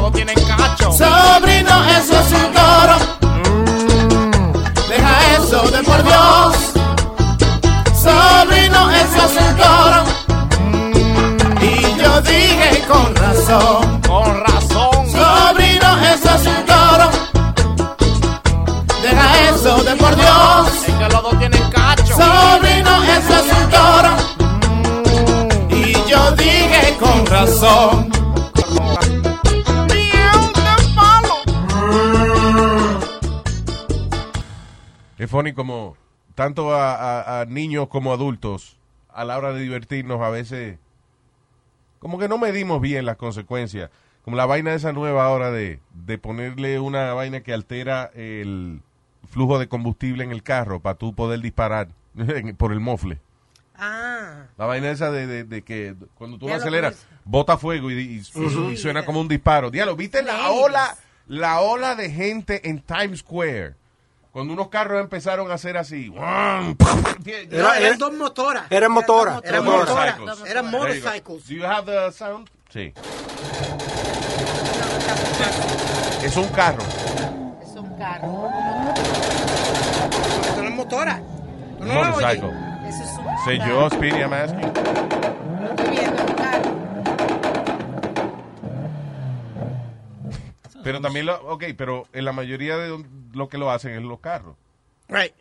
[0.79, 2.97] Sobrino, eso es un toro.
[3.21, 4.53] Mm.
[4.87, 6.55] Deja eso de por Dios.
[7.95, 10.20] Sobrino, eso es un toro.
[12.23, 14.01] Yo dije con razón.
[14.07, 15.09] Con razón.
[15.09, 17.09] Sobrino, eso es un toro.
[19.01, 20.67] Deja eso de por Dios.
[20.87, 22.15] Es que los dos tienen cacho.
[22.15, 24.11] Sobrino, eso es un toro.
[25.75, 28.11] Y yo dije con razón.
[35.17, 35.95] Es funny como
[36.35, 38.77] tanto a, a- a niños como adultos,
[39.13, 40.79] a la hora de divertirnos, a veces
[42.01, 43.89] como que no medimos bien las consecuencias.
[44.23, 48.81] Como la vaina esa nueva ahora de, de ponerle una vaina que altera el
[49.29, 51.87] flujo de combustible en el carro para tú poder disparar
[52.57, 53.19] por el mofle.
[53.75, 54.45] Ah.
[54.57, 57.89] La vaina esa de, de- de que cuando tú Ya lo lo aceleras, bota fuego
[57.89, 58.69] y, y- y- Ujú.
[58.71, 59.71] y suena como un disparo.
[59.71, 60.95] Diablo, ¿viste la ola,
[61.27, 63.73] la ola de gente en Times Square?
[64.31, 66.13] Cuando unos carros empezaron a hacer así.
[67.51, 68.63] Era- eran dos motoras.
[68.69, 69.41] Eran motoras.
[69.43, 70.19] Eran Motoras.
[70.19, 70.49] motoras.
[70.49, 71.47] Eran motorcycles.
[71.47, 72.49] Do you have the sound?
[72.69, 72.93] Sí.
[76.23, 76.81] Es un carro.
[77.61, 78.49] Es un carro.
[80.55, 81.19] Son las motoras.
[81.77, 81.93] ¿Tú no?
[81.93, 82.49] Motorcycle.
[82.87, 84.59] Eso es un Say yo, Speedy, I'm asking.
[85.69, 86.25] Estoy viendo
[90.83, 93.03] Pero también, lo, ok, pero en la mayoría de
[93.33, 94.55] lo que lo hacen es los carros.
[95.07, 95.33] Right.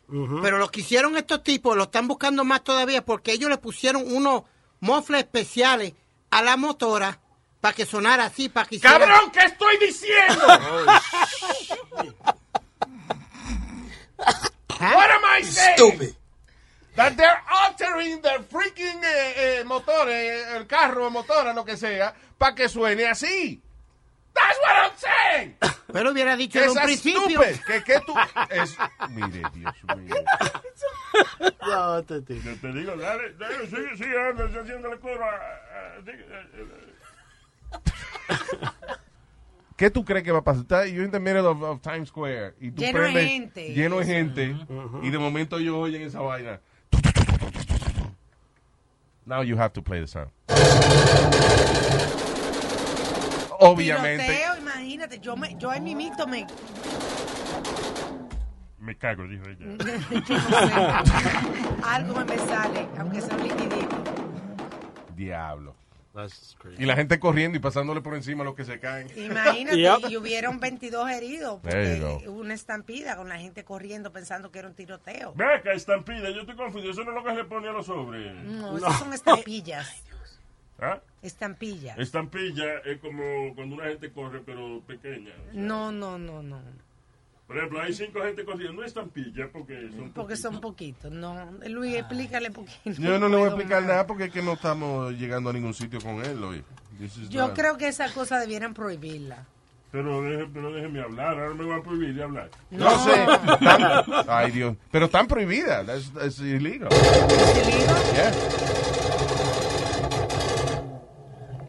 [0.43, 4.03] Pero lo que hicieron estos tipos lo están buscando más todavía porque ellos le pusieron
[4.12, 4.43] unos
[4.81, 5.93] mofles especiales
[6.31, 7.21] a la motora
[7.61, 10.45] para que sonara así, para que hiciera- ¡Cabrón, qué estoy diciendo!
[14.81, 15.77] What am I saying?
[15.77, 16.15] Stupid.
[16.97, 22.15] That they're altering the freaking eh, eh, motores, eh, el carro, motora, lo que sea,
[22.37, 23.62] para que suene así.
[24.35, 25.57] That's what I'm saying.
[25.93, 27.40] Pero hubiera dicho Que en un principio.
[27.66, 28.15] que, que tú...
[28.51, 28.77] Es,
[29.11, 30.15] mire, Dios mío.
[31.66, 36.66] Yo te digo, dale, dale, sigue, sigue anda, haciéndole coro a- a- sigue, eh, eh,
[39.77, 40.62] ¿Qué tú crees que va a pasar?
[40.62, 42.55] Está- You're in the middle of, of Times Square.
[42.61, 43.74] Y tú Lleno de gente.
[43.74, 44.57] Lleno de gente.
[45.02, 46.61] Y de momento ellos oyen esa vaina.
[49.24, 50.31] Now you have to play the sound.
[53.61, 54.24] Obviamente.
[54.24, 56.47] Tiroteo, imagínate, yo, me, yo en mi mito me...
[58.78, 59.59] Me cago, dijo ella.
[60.27, 61.85] yo no sé.
[61.85, 63.97] Algo me sale, aunque sea un liquidito.
[65.15, 65.77] Diablo.
[66.77, 69.07] Y la gente corriendo y pasándole por encima a los que se caen.
[69.16, 70.11] Imagínate, Yep.
[70.11, 74.69] y hubieron 22 heridos porque hubo una estampida con la gente corriendo pensando que era
[74.69, 75.32] un tiroteo.
[75.37, 76.93] Ve acá, estampida, yo estoy confundido.
[76.93, 78.35] Eso no es lo que se le pone a los sobres.
[78.45, 80.03] No, esas son estampillas.
[80.81, 81.01] ¿Ah?
[81.23, 81.99] Estampillas.
[81.99, 85.33] Estampilla es como cuando una gente corre, pero pequeña.
[85.53, 86.61] No, no, no, no.
[87.47, 91.11] Por ejemplo, hay cinco gente corriendo, no estampilla porque son Porque son poquitos.
[91.11, 92.79] No, Luis, explícale poquito.
[93.03, 93.89] Yo no le voy a explicar más.
[93.91, 96.63] nada porque es que no estamos llegando a ningún sitio con él hoy.
[97.29, 99.47] Yo not- creo que esa cosa debieran prohibirla.
[99.91, 102.51] Pero, deje- pero déjeme hablar, ahora me van a prohibir de hablar.
[102.71, 103.27] No, sé.
[104.29, 104.77] Ay, Dios.
[104.93, 105.85] Pero están prohibidas.
[105.85, 106.89] That's, that's illegal.
[108.15, 108.33] Yeah.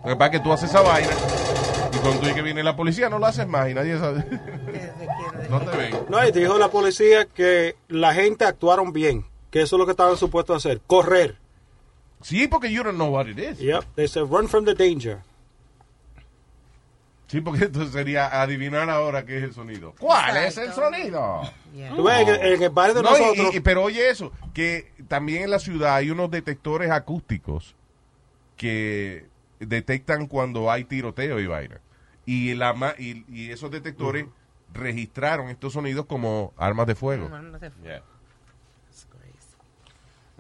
[0.04, 1.18] Lo que pasa es que tú haces esa vaina
[1.94, 4.26] y cuando tú dices que viene la policía no lo haces más y nadie sabe.
[5.50, 5.96] no te ven.
[6.10, 9.92] No, y dijo la policía que la gente actuaron bien, que eso es lo que
[9.92, 11.38] estaban supuestos a hacer, correr.
[12.22, 13.60] Sí, porque you don't know what it is.
[13.60, 15.20] Yep, they said run from the danger.
[17.28, 19.94] Sí, porque entonces sería adivinar ahora qué es el sonido.
[20.00, 21.42] ¿Cuál es el sonido?
[21.96, 24.34] Tú ves, en el- en el barrio de No, y- nosotros- y- pero oye eso,
[24.54, 27.74] que también en la ciudad hay unos detectores acústicos
[28.58, 29.26] que
[29.66, 31.80] detectan cuando hay tiroteo y vaina.
[32.26, 34.26] Y, la, y, y esos detectores
[34.74, 37.24] registraron estos sonidos como armas de fuego.
[37.24, 37.88] Como armas de fuego.
[37.88, 38.04] Yeah.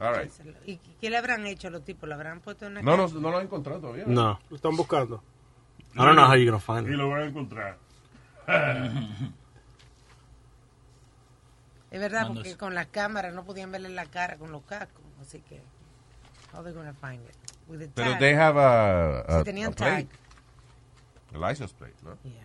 [0.01, 0.31] All right.
[0.65, 2.09] ¿Y qué le habrán hecho los tipos?
[2.09, 4.05] ¿Lo habrán puesto en una No, no, no lo han encontrado todavía.
[4.07, 5.23] No, lo están buscando.
[5.93, 7.77] I don't know how you're gonna find Y lo van a encontrar.
[11.91, 15.03] Es verdad, porque con las cámaras no podían verle la cara con los cascos.
[15.21, 15.61] Así que,
[16.51, 17.35] how they gonna find it?
[17.67, 20.07] With the Pero they have a, a, Sí, tenían a plate.
[20.09, 21.35] tag.
[21.35, 22.17] A license plate, ¿no?
[22.23, 22.41] Yeah.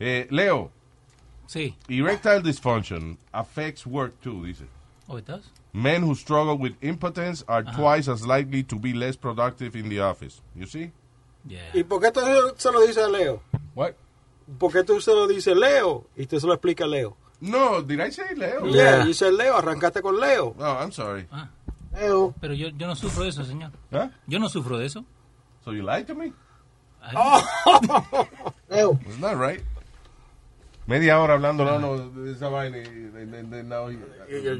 [0.00, 0.70] Eh, Leo.
[1.46, 1.76] Sí.
[1.88, 4.64] Erectile dysfunction affects work too, dice.
[5.08, 5.50] Oh, it does?
[5.72, 10.00] Men who struggle with impotence are twice as likely to be less productive in the
[10.00, 10.40] office.
[10.54, 10.90] You see?
[11.74, 12.20] ¿Y por qué tú
[12.56, 13.42] se lo dices a Leo?
[13.74, 13.94] What?
[14.58, 16.06] ¿Por qué tú se lo dices a Leo?
[16.16, 17.16] Y tú se lo explicas a Leo.
[17.40, 18.66] No, did I say Leo?
[18.66, 20.54] Yeah, you said Leo, arrancaste con Leo.
[20.58, 21.26] Oh, I'm sorry.
[21.30, 21.48] Leo.
[21.92, 23.72] Pero yo, yo no sufro de eso, señor.
[23.92, 24.10] ¿Ah?
[24.26, 25.04] Yo no sufro de eso.
[25.64, 26.32] So you lied to me?
[28.68, 28.98] Leo.
[29.06, 29.60] It's not right.
[30.86, 33.98] Media hora hablando no, no, de esa vaina y de, de- de- no, y-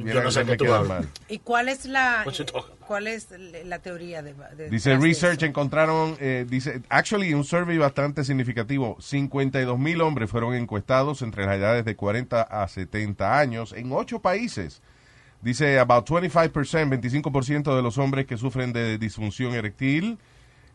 [0.01, 0.99] mira, no sé qué tú queda hablas.
[1.01, 1.09] mal.
[1.27, 2.23] ¿Y cuál es la
[2.87, 3.27] cuál es
[3.65, 9.77] la teoría de, de- Dice research encontraron, eh, dice, actually un survey bastante significativo, 52
[9.77, 14.81] mil hombres fueron encuestados entre las edades de 40 a 70 años en ocho países.
[15.41, 20.19] Dice about 25%, 25% de los hombres que sufren de disfunción eréctil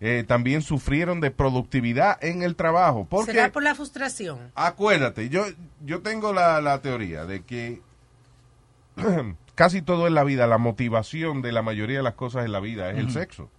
[0.01, 3.06] eh, también sufrieron de productividad en el trabajo.
[3.09, 4.51] Porque ¿Será por la frustración?
[4.55, 5.44] Acuérdate, yo,
[5.84, 7.80] yo tengo la, la teoría de que
[9.55, 12.60] casi todo en la vida, la motivación de la mayoría de las cosas en la
[12.60, 13.51] vida es el sexo.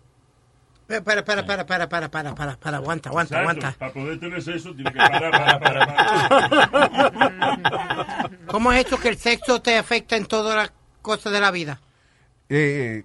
[0.87, 3.65] Espera, espera, espera, espera, espera, espera, espera, espera, aguanta, aguanta, Exacto.
[3.65, 3.79] aguanta.
[3.79, 8.31] Para poder tener sexo, tiene que parar, parar, parar, parar.
[8.47, 10.71] ¿Cómo es eso que el sexo te afecta en todas las
[11.07, 11.79] cosas de la vida?
[12.49, 13.03] Eh,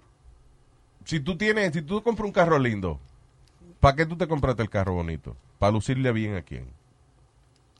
[1.04, 3.00] si tú tienes, si tú compras un carro lindo,
[3.80, 5.36] ¿para qué tú te compraste el carro bonito?
[5.58, 6.68] ¿Para lucirle bien a quién?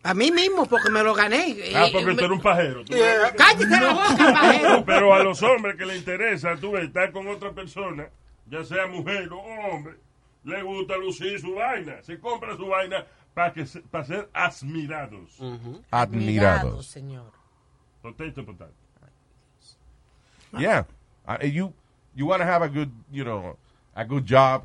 [0.05, 1.55] A mí mismo, porque me lo gané.
[1.75, 2.85] Ah, Eh, porque me- tú eres un pajero.
[2.85, 2.93] Tú-.
[3.37, 4.85] ¡Cállate la boca, pajero!
[4.85, 8.09] Pero a los hombres que les interesa, tú estar con otra persona,
[8.51, 9.95] ya sea mujer o hombre,
[10.45, 12.03] le gusta lucir su vaina.
[12.03, 15.39] Se compra su vaina para que para ser admirados.
[15.93, 16.87] Admirados.
[16.87, 17.31] señor.
[18.03, 18.73] Potato, potato.
[20.59, 20.85] Yeah.
[21.27, 21.73] Uh, you
[22.15, 23.57] you want to have a good, you know,
[23.95, 24.65] a good job.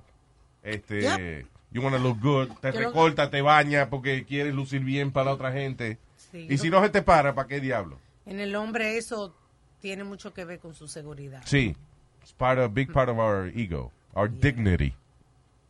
[0.64, 1.46] Este, Yep.
[1.72, 2.50] you want to look good.
[2.62, 5.98] Te Yo lo- recorta, te baña porque quieres lucir bien para la otra gente.
[6.32, 7.98] Sí, y si no se te para, ¿para qué diablo?
[8.26, 9.34] En el hombre eso
[9.80, 11.42] tiene mucho que ver con su seguridad.
[11.46, 11.76] Sí.
[12.22, 14.94] It's part of, big part of our ego, our dignity.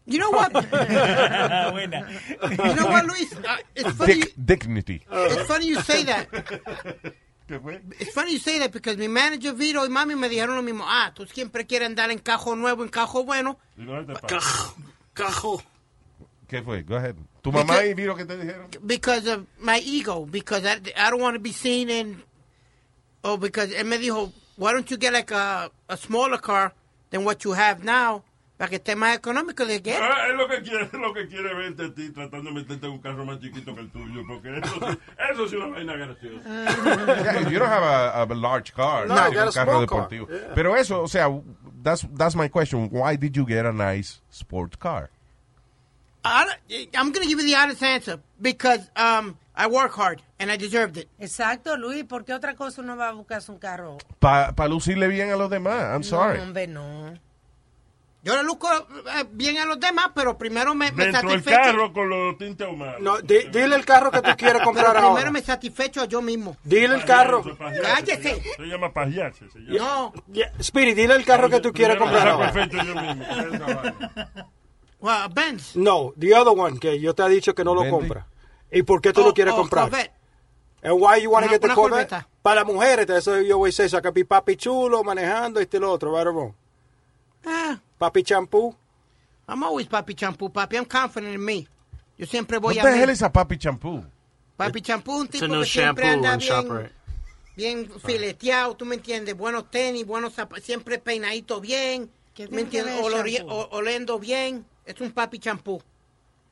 [0.07, 0.51] You know what?
[1.77, 3.33] You know what, Luis?
[3.33, 4.21] Uh, it's funny.
[4.21, 5.01] Dick, dignity.
[5.11, 6.27] It's funny you say that.
[7.47, 7.81] ¿Qué fue?
[7.99, 10.83] It's funny you say that because mi manager Vito y mami me dijeron lo mismo.
[10.85, 13.57] Ah, tú siempre quieres andar en cajo nuevo, en cajo bueno.
[13.77, 14.05] Y no.
[14.27, 14.75] Cajo.
[15.13, 15.63] Cajo.
[16.47, 16.83] ¿Qué fue?
[16.83, 17.15] Go ahead.
[17.41, 18.67] ¿Tu mamá y Viro qué te dijeron?
[18.81, 20.25] Because of my ego.
[20.25, 22.23] Because I, I don't want to be seen in...
[23.23, 26.73] Oh, because él me dijo, why don't you get like a, a smaller car
[27.09, 28.23] than what you have now?
[28.57, 29.95] Para que esté más económico de que...
[29.95, 32.87] Ah, es lo que quiere, es lo que quiere verte a ti tratando de meterte
[32.87, 34.75] en un carro más chiquito que el tuyo, porque eso,
[35.31, 37.23] eso sí es una vaina graciosa.
[37.23, 39.81] Yeah, you don't have a, a large car, No, a un carro small car.
[39.81, 40.27] deportivo.
[40.27, 40.53] Yeah.
[40.55, 41.27] Pero eso, o sea,
[41.83, 42.89] that's, that's my question.
[42.91, 45.11] Why did you get a nice sport car?
[46.25, 48.19] I don't- I'm going to give you the honest answer.
[48.41, 51.07] Because um, I work hard and I deserved it.
[51.19, 52.03] Exacto, Luis.
[52.05, 53.97] ¿Por qué otra cosa uno va a buscarse un carro?
[54.19, 55.93] Para lucirle bien a los demás.
[55.93, 56.39] I'm sorry.
[56.39, 57.13] No, hombre, no.
[58.27, 61.61] Yo le luzco eh, bien a los demás, pero primero me, me Dentro del satisfecho.
[61.61, 62.99] carro con los tintes ahumados.
[63.01, 65.31] No, di- dile el carro que tú quieres comprar Pero primero ahora.
[65.31, 66.57] me satisfecho yo mismo.
[66.63, 67.41] Dile el carro.
[67.81, 68.41] Cállese.
[68.57, 69.49] Se llama pajearse.
[69.49, 69.77] Se llama.
[69.77, 70.13] No.
[70.33, 72.53] Yeah, Speedy, dile el carro que tú quieres Primero comprar me ahora.
[72.53, 73.25] feto yo mismo.
[74.99, 75.75] Well, Benz.
[75.75, 78.25] No, the other one que yo te he dicho que no lo compra.
[78.71, 79.89] ¿Y por qué tú Oh, lo quieres oh, comprar?
[79.89, 80.11] Corvette.
[80.81, 82.09] And why you want to Una- get the una Corvette?
[82.09, 82.27] Corvette.
[82.41, 85.91] Para mujeres, eso yo voy a decir, saca mi papi chulo, manejando, este y lo
[85.91, 86.53] otro, right or wrong.
[87.45, 88.75] Ah, Papi champú.
[89.47, 90.75] I'm always papi champú, papi.
[90.77, 91.67] I'm confident in me.
[92.17, 93.11] Yo siempre voy What a the hell mí.
[93.11, 94.03] is a papi champú?
[94.59, 96.91] Papi champú, un It's a tipo new que siempre anda bien, ShopRite.
[97.55, 102.69] bien fileteado, tú me entiendes, buenos tenis, buenos zapatos, siempre peinadito bien, ¿Qué me tiene
[102.69, 105.79] que entiendes, ver Olori- o- oliendo bien, es un papi champú.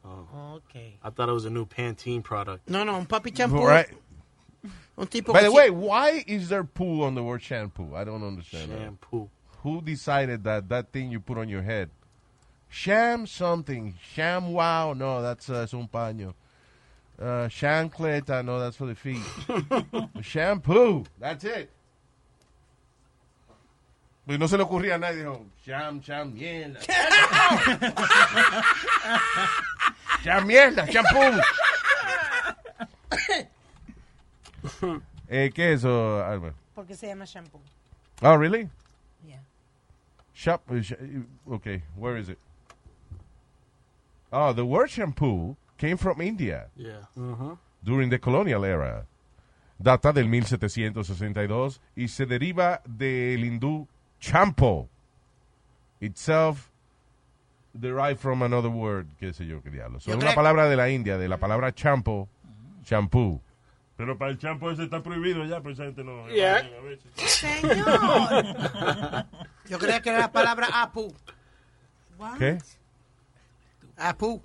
[0.04, 1.00] Oh, okay.
[1.04, 2.70] I thought it was a new Pantene product.
[2.70, 3.88] No, no, un papi champú, Right.
[4.98, 7.96] un tipo By que the way, why is there poo on the word shampoo?
[7.96, 8.72] I don't understand.
[8.72, 8.78] that.
[8.80, 9.30] Shampoo.
[9.66, 11.90] Who decided that that thing you put on your head?
[12.70, 13.96] Sham something.
[14.14, 14.94] Sham wow.
[14.94, 16.36] No, that's uh, es un paño.
[17.20, 18.46] Uh, chancleta.
[18.46, 19.24] No, that's for the feet.
[20.22, 21.04] Shampoo.
[21.20, 21.72] That's it.
[24.28, 25.24] Pues no se le ocurría a nadie.
[25.24, 26.80] Dijo, sham, sham, mierda.
[30.24, 31.42] sham, mierda, shampoo.
[35.28, 36.54] eh, ¿Qué es eso, Alma?
[36.76, 37.60] ¿Por qué se llama shampoo?
[38.22, 38.70] Oh, really?
[39.28, 39.40] Yeah.
[40.36, 40.62] Shop.
[40.70, 40.94] uh, sh-
[41.50, 42.38] Okay, where is it?
[44.32, 47.06] Oh, the word shampoo came from India Yeah.
[47.84, 49.06] during the colonial era.
[49.82, 53.88] Data del 1762 y se deriva del hindú
[54.20, 54.88] champo,
[56.02, 56.70] itself
[57.74, 60.00] derived from another word, qué sé yo, qué diablo.
[60.00, 62.28] So, Yo una palabra de la India, de la palabra champo,
[62.84, 63.42] shampoo.
[63.98, 66.28] Pero para el champo ese está prohibido ya, esa gente no.
[66.30, 66.58] Yeah.
[66.58, 67.12] a veces.
[67.16, 69.26] Señor.
[69.70, 71.14] yo creía que era la palabra apu,
[72.38, 72.58] ¿Qué?
[73.98, 74.42] apu,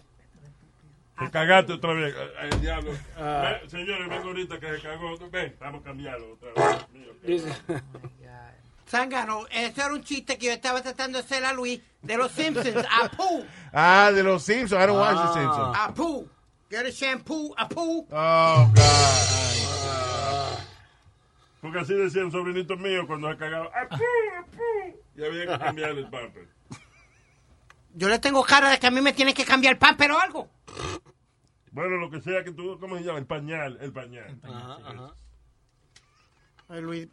[1.19, 2.15] Te cagaste otra vez.
[2.43, 2.93] El diablo.
[2.93, 5.19] Ven, señores, vengo ahorita que se cagó.
[5.31, 6.89] Ven, vamos a cambiarlo otra vez.
[6.93, 7.81] Mío, que-
[8.89, 12.33] Zángano, eso era un chiste que yo estaba tratando de hacer a Luis de los
[12.33, 12.85] Simpsons.
[13.03, 13.45] Apu.
[13.73, 14.83] Ah, de los Simpsons.
[14.83, 15.33] I don't watch Ah.
[15.33, 15.77] the Simpsons.
[15.79, 16.29] Apu.
[16.71, 17.53] Get a shampoo.
[17.59, 18.07] Apu.
[18.11, 20.59] Oh, God.
[21.61, 23.69] Porque así decían sobrinitos míos cuando se cagaban.
[23.75, 23.97] ¡Apu,
[24.39, 24.63] apu!
[25.17, 26.49] Y había que cambiarle el pamper.
[27.95, 30.19] Yo le tengo cara de que a mí me tienen que cambiar el pan, pero
[30.19, 30.49] algo.
[31.73, 33.19] Bueno, lo que sea que tú, ¿cómo se llama?
[33.19, 34.41] El pañal, el pañal.
[36.69, 37.09] Ay, Luis.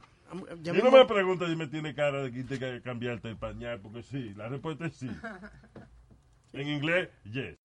[0.61, 3.27] ya Y mismo- no me preguntes si me tiene cara de que tenga que cambiarte
[3.29, 5.09] el pañal, porque sí, la respuesta es sí.
[6.53, 7.57] En inglés, yes.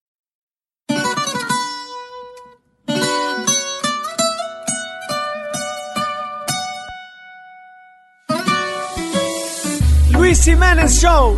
[10.32, 11.38] Luis Jiménez Show.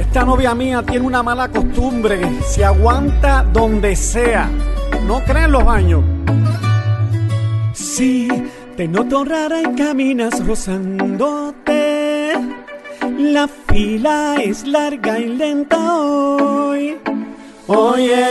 [0.00, 2.18] Esta novia mía tiene una mala costumbre.
[2.48, 4.48] Se aguanta donde sea.
[5.06, 6.02] No creen los baños.
[7.74, 8.26] Sí,
[8.74, 12.32] te noto rara y caminas rozándote.
[13.18, 16.96] La fila es larga y lenta hoy.
[17.66, 18.28] Oye,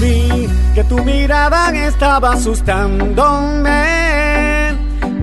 [0.00, 4.29] vi que tu mirada estaba asustándome.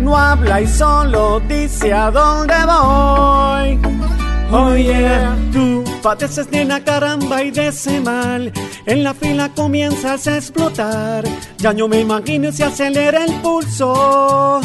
[0.07, 3.77] No habla y solo dice a dónde voy.
[4.57, 5.19] Oye,
[5.51, 8.53] tú padeces de una caramba y de mal.
[8.85, 11.25] En la fila comienzas a explotar.
[11.57, 14.61] Ya no me imagino si acelera el pulso.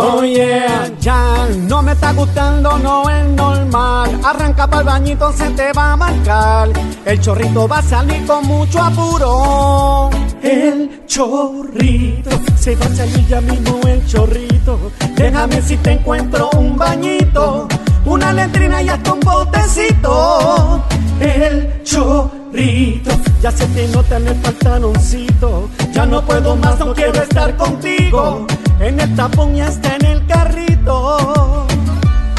[0.00, 0.64] Oye,
[1.00, 4.20] ya no me está gustando, no es normal.
[4.22, 6.68] Arranca para el bañito, se te va a marcar.
[7.04, 10.10] El chorrito va a salir con mucho apuro.
[10.40, 14.92] El chorrito, se va a salir ya mismo el chorrito.
[15.16, 17.66] Déjame si te encuentro un bañito,
[18.04, 20.80] una letrina y hasta un botecito.
[21.18, 23.10] El chorrito,
[23.42, 25.57] ya se te nota en el pantaloncito.
[25.98, 28.46] Ya no puedo más, no quiero estar contigo.
[28.78, 31.66] En el tapón y hasta en el carrito.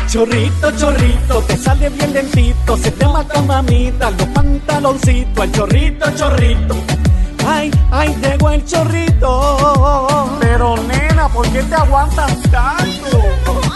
[0.08, 2.78] Chorrito, chorrito, te sale bien lentito.
[2.78, 5.44] Se te marca mamita, los pantaloncitos.
[5.44, 6.74] El chorrito, chorrito.
[7.46, 10.38] Ay, ay, llegó el chorrito.
[10.40, 13.22] Pero nena, ¿por qué te aguantas tanto?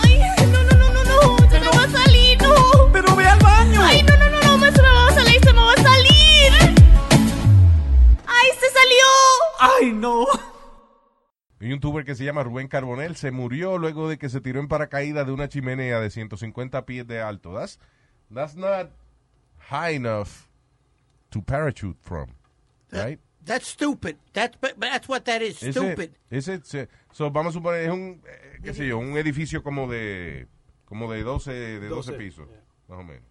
[0.01, 0.21] Ay,
[0.53, 2.55] no, no, no, no, no, se me va a salir, no.
[2.93, 3.81] Pero ve al baño.
[3.83, 6.53] Ay, no, no, no, no, se me va a salir, se me va a salir.
[8.25, 9.32] Ay, se salió.
[9.63, 10.25] Ay, no.
[11.61, 14.67] Un youtuber que se llama Rubén Carbonell se murió luego de que se tiró en
[14.67, 17.53] paracaídas de una chimenea de 150 pies de alto.
[17.53, 17.79] That's,
[18.33, 18.89] that's not
[19.69, 20.47] high enough
[21.29, 22.31] to parachute from,
[22.91, 23.19] right?
[23.45, 24.17] That's stupid.
[24.33, 25.57] That's, but that's what that is.
[25.57, 26.11] Stupid.
[26.29, 29.87] ese- se- so, vamos a suponer, es un, eh, qué sé yo, un edificio como
[29.89, 30.47] de,
[30.85, 32.47] como de 12, de 12, 12, pisos,
[32.89, 33.23] más o menos.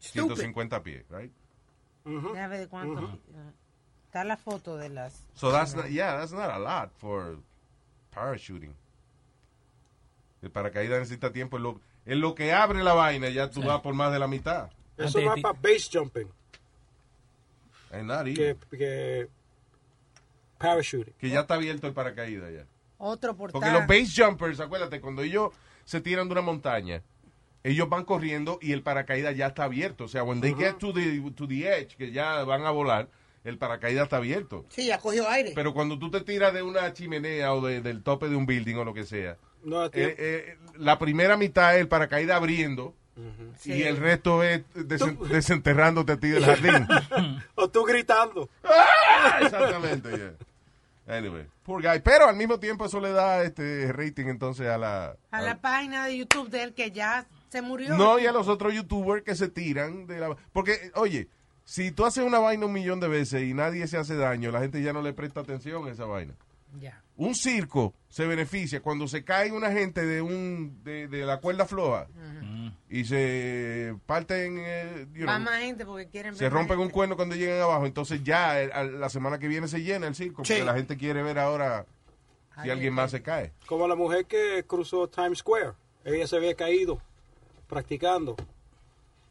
[0.00, 0.34] Stupid.
[0.36, 1.32] 150 pies, right?
[2.04, 3.18] Déjame ver de cuánto.
[4.16, 5.26] Está la foto de las.
[5.34, 7.36] So that's not, yeah, that's not a lot for
[8.14, 8.72] parachuting.
[10.40, 11.58] El paracaídas necesita tiempo.
[11.58, 14.26] En lo, en lo que abre la vaina, ya tú vas por más de la
[14.26, 14.70] mitad.
[14.96, 16.28] Eso no es para base jumping.
[17.92, 18.58] And not Que, even.
[18.70, 19.28] que
[20.56, 21.12] parachuting.
[21.18, 22.64] Que ya está abierto el paracaídas ya.
[22.96, 23.60] Otro portal.
[23.60, 25.50] Porque los base jumpers, acuérdate, cuando ellos
[25.84, 27.02] se tiran de una montaña,
[27.62, 30.04] ellos van corriendo y el paracaídas ya está abierto.
[30.04, 33.10] O sea, when they get to the, to the edge, que ya van a volar,
[33.46, 34.64] el paracaídas está abierto.
[34.68, 35.52] Sí, ya cogió aire.
[35.54, 38.74] Pero cuando tú te tiras de una chimenea o de- del tope de un building
[38.76, 42.94] o lo que sea, No, eh, eh, la primera mitad es el paracaídas abriendo
[43.64, 46.86] y el resto es desen- desenterrándote a ti del jardín.
[47.54, 48.48] o tú gritando.
[48.62, 50.32] Ah, Exactamente, yeah.
[51.08, 52.00] Anyway, poor guy.
[52.02, 55.16] Pero al mismo tiempo eso le da este rating entonces a la...
[55.30, 57.96] A la página de YouTube de él que ya se murió.
[57.96, 60.36] No, y a los otros youtubers que se tiran de la...
[60.52, 61.28] Porque, oye,
[61.66, 64.60] si tú haces una vaina un millón de veces y nadie se hace daño, la
[64.60, 66.32] gente ya no le presta atención a esa vaina.
[66.80, 67.02] Ya.
[67.16, 71.64] Un circo se beneficia cuando se cae una gente de un de, de la cuerda
[71.66, 72.06] floja
[72.88, 76.86] y se parten, eh, you Va know, más gente porque quieren se ver rompen más
[76.86, 77.84] un cuerno cuando llegan abajo.
[77.86, 80.96] Entonces ya eh, a- la semana que viene se llena el circo porque la gente
[80.96, 81.84] quiere ver ahora
[82.56, 83.52] si Ay, alguien más se cae.
[83.66, 85.72] Como la mujer que cruzó Times Square.
[86.04, 87.00] Ella se había caído
[87.68, 88.36] practicando.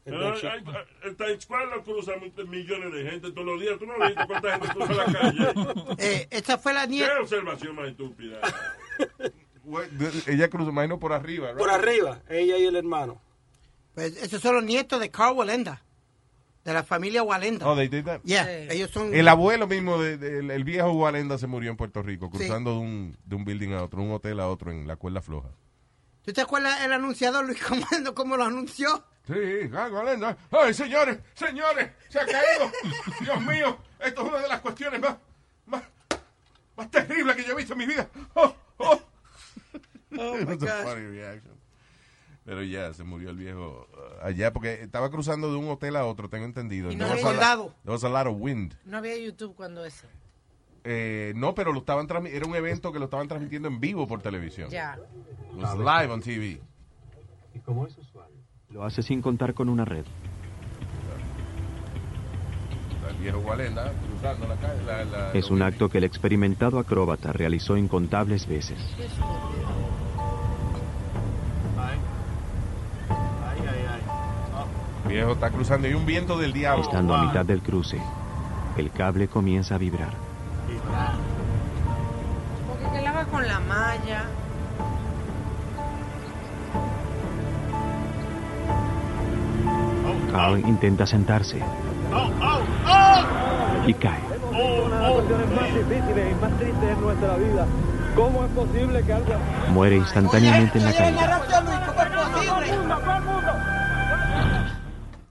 [0.06, 3.78] Times Square lo cruzan millones de gente todos los días.
[3.78, 5.46] ¿Tú no has visto cuánta gente cruza la calle?
[5.98, 7.12] Eh, esta fue la nieta.
[7.14, 8.38] ¿Qué observación más estúpida?
[10.28, 11.52] Ella cruzó, imagino, por arriba.
[11.56, 13.20] Por arriba, ella y el hermano.
[13.94, 15.82] Pues esos son los nietos de Carl Walenda.
[16.64, 17.68] De la familia Walenda.
[17.68, 18.20] Oh, they did that?
[18.24, 19.14] Yeah, ellos son...
[19.14, 22.72] El abuelo mismo, de- de- el, el viejo Walenda se murió en Puerto Rico, cruzando
[22.72, 25.48] de, un, de un building a otro, un hotel a otro en la cuerda floja.
[26.26, 27.86] ¿Tú te acuerdas el anunciador, Luis, cómo,
[28.16, 29.04] cómo lo anunció?
[29.28, 30.36] Sí, Gago Alenda.
[30.50, 32.72] Ay, señores, señores, se ha caído.
[33.20, 35.16] Dios mío, esto es una de las cuestiones más,
[35.66, 35.82] más,
[36.76, 38.08] más terribles que yo he visto en mi vida.
[38.34, 39.00] Oh, oh.
[40.18, 40.68] Oh, my gosh.
[40.82, 41.54] funny reaction.
[42.44, 46.06] Pero ya, se murió el viejo uh, allá porque estaba cruzando de un hotel a
[46.06, 46.90] otro, tengo entendido.
[46.90, 47.72] Y no había soldado.
[47.84, 48.76] There was a lot of wind.
[48.84, 50.08] No había YouTube cuando eso.
[50.88, 54.22] Eh, no, pero lo estaban era un evento que lo estaban transmitiendo en vivo por
[54.22, 54.70] televisión.
[54.70, 54.96] Ya.
[55.52, 56.60] It was live on TV.
[57.54, 58.28] Y como es usual,
[58.70, 60.04] lo hace sin contar con una red.
[63.10, 64.82] El viejo Walenda cruzando la calle.
[64.84, 68.78] la- la- Es un acto que el experimentado acróbata realizó incontables veces.
[75.04, 76.82] el viejo está cruzando y un viento del diablo.
[76.82, 78.00] Estando a mitad del cruce,
[78.76, 80.25] el cable comienza a vibrar.
[82.68, 84.24] Porque que la va con la malla.
[90.30, 91.62] Carl intenta sentarse
[93.86, 94.20] y cae.
[94.50, 97.66] Una de las cuestiones más difíciles y más tristes en nuestra vida.
[98.14, 99.34] ¿Cómo es posible que algo
[99.68, 101.42] Muere instantáneamente en la caída.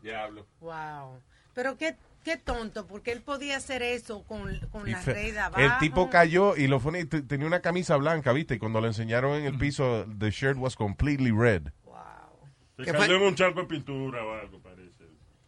[0.04, 0.46] Diablo.
[0.60, 1.20] Wow.
[1.56, 1.96] Pero qué,
[2.26, 5.62] qué tonto, porque él podía hacer eso con, con la red de abajo.
[5.62, 8.56] el tipo cayó y lo t- tenía una camisa blanca, ¿viste?
[8.56, 11.68] Y cuando lo enseñaron en el piso, the shirt was completely red.
[12.78, 13.16] Se ¿Qué cayó fue?
[13.16, 15.06] en un charco de pintura o algo, parece.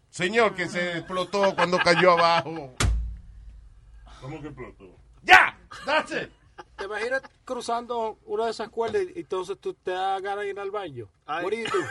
[0.09, 2.73] Señor, que se explotó cuando cayó abajo.
[4.21, 4.95] ¿Cómo que explotó?
[5.23, 5.57] ¡Ya!
[5.85, 6.29] ¡That's it!
[6.77, 10.59] ¿Te imaginas cruzando una de esas cuerdas y entonces tú te das ganas de ir
[10.59, 11.09] al baño?
[11.27, 11.83] What do you do?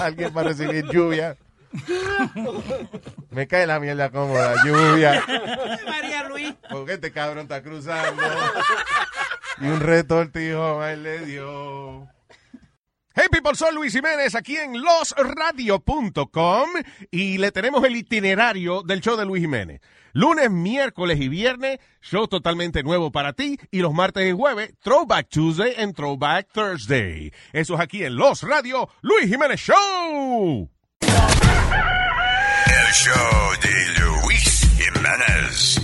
[0.00, 1.36] Alguien para recibir lluvia.
[3.30, 5.24] Me cae la mierda cómoda, lluvia.
[5.86, 6.54] María Luis.
[6.70, 8.22] Porque este cabrón está cruzando.
[9.60, 12.08] Y un retortijo ahí le dio.
[13.14, 16.70] Hey people, soy Luis Jiménez aquí en losradio.com
[17.10, 19.80] y le tenemos el itinerario del show de Luis Jiménez.
[20.12, 25.28] Lunes, miércoles y viernes, show totalmente nuevo para ti y los martes y jueves, Throwback
[25.28, 27.32] Tuesday and Throwback Thursday.
[27.52, 30.70] Eso es aquí en Los Radio, Luis Jiménez Show.
[31.72, 35.78] El show de Luis Jiménez.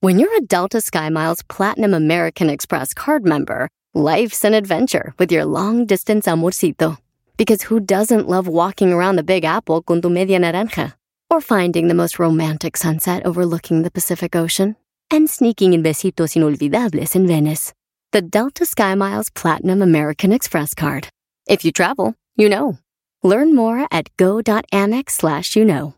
[0.00, 5.44] When you're a Delta SkyMiles Platinum American Express card member, life's an adventure with your
[5.44, 6.98] long distance amorcito.
[7.36, 10.94] Because who doesn't love walking around the Big Apple con tu media naranja?
[11.30, 14.76] Or finding the most romantic sunset overlooking the Pacific Ocean?
[15.10, 17.72] And sneaking in besitos inolvidables in Venice.
[18.12, 21.08] The Delta SkyMiles Platinum American Express card.
[21.46, 22.78] If you travel, you know.
[23.22, 25.94] Learn more at go.amex slash you know.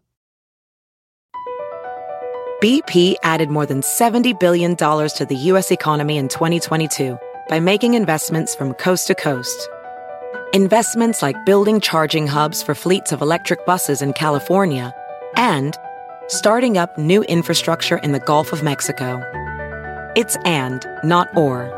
[2.63, 5.71] BP added more than $70 billion to the U.S.
[5.71, 7.17] economy in 2022
[7.49, 9.69] by making investments from coast to coast.
[10.53, 14.93] Investments like building charging hubs for fleets of electric buses in California
[15.37, 15.77] and
[16.27, 19.23] starting up new infrastructure in the Gulf of Mexico.
[20.17, 21.78] It's and, not or.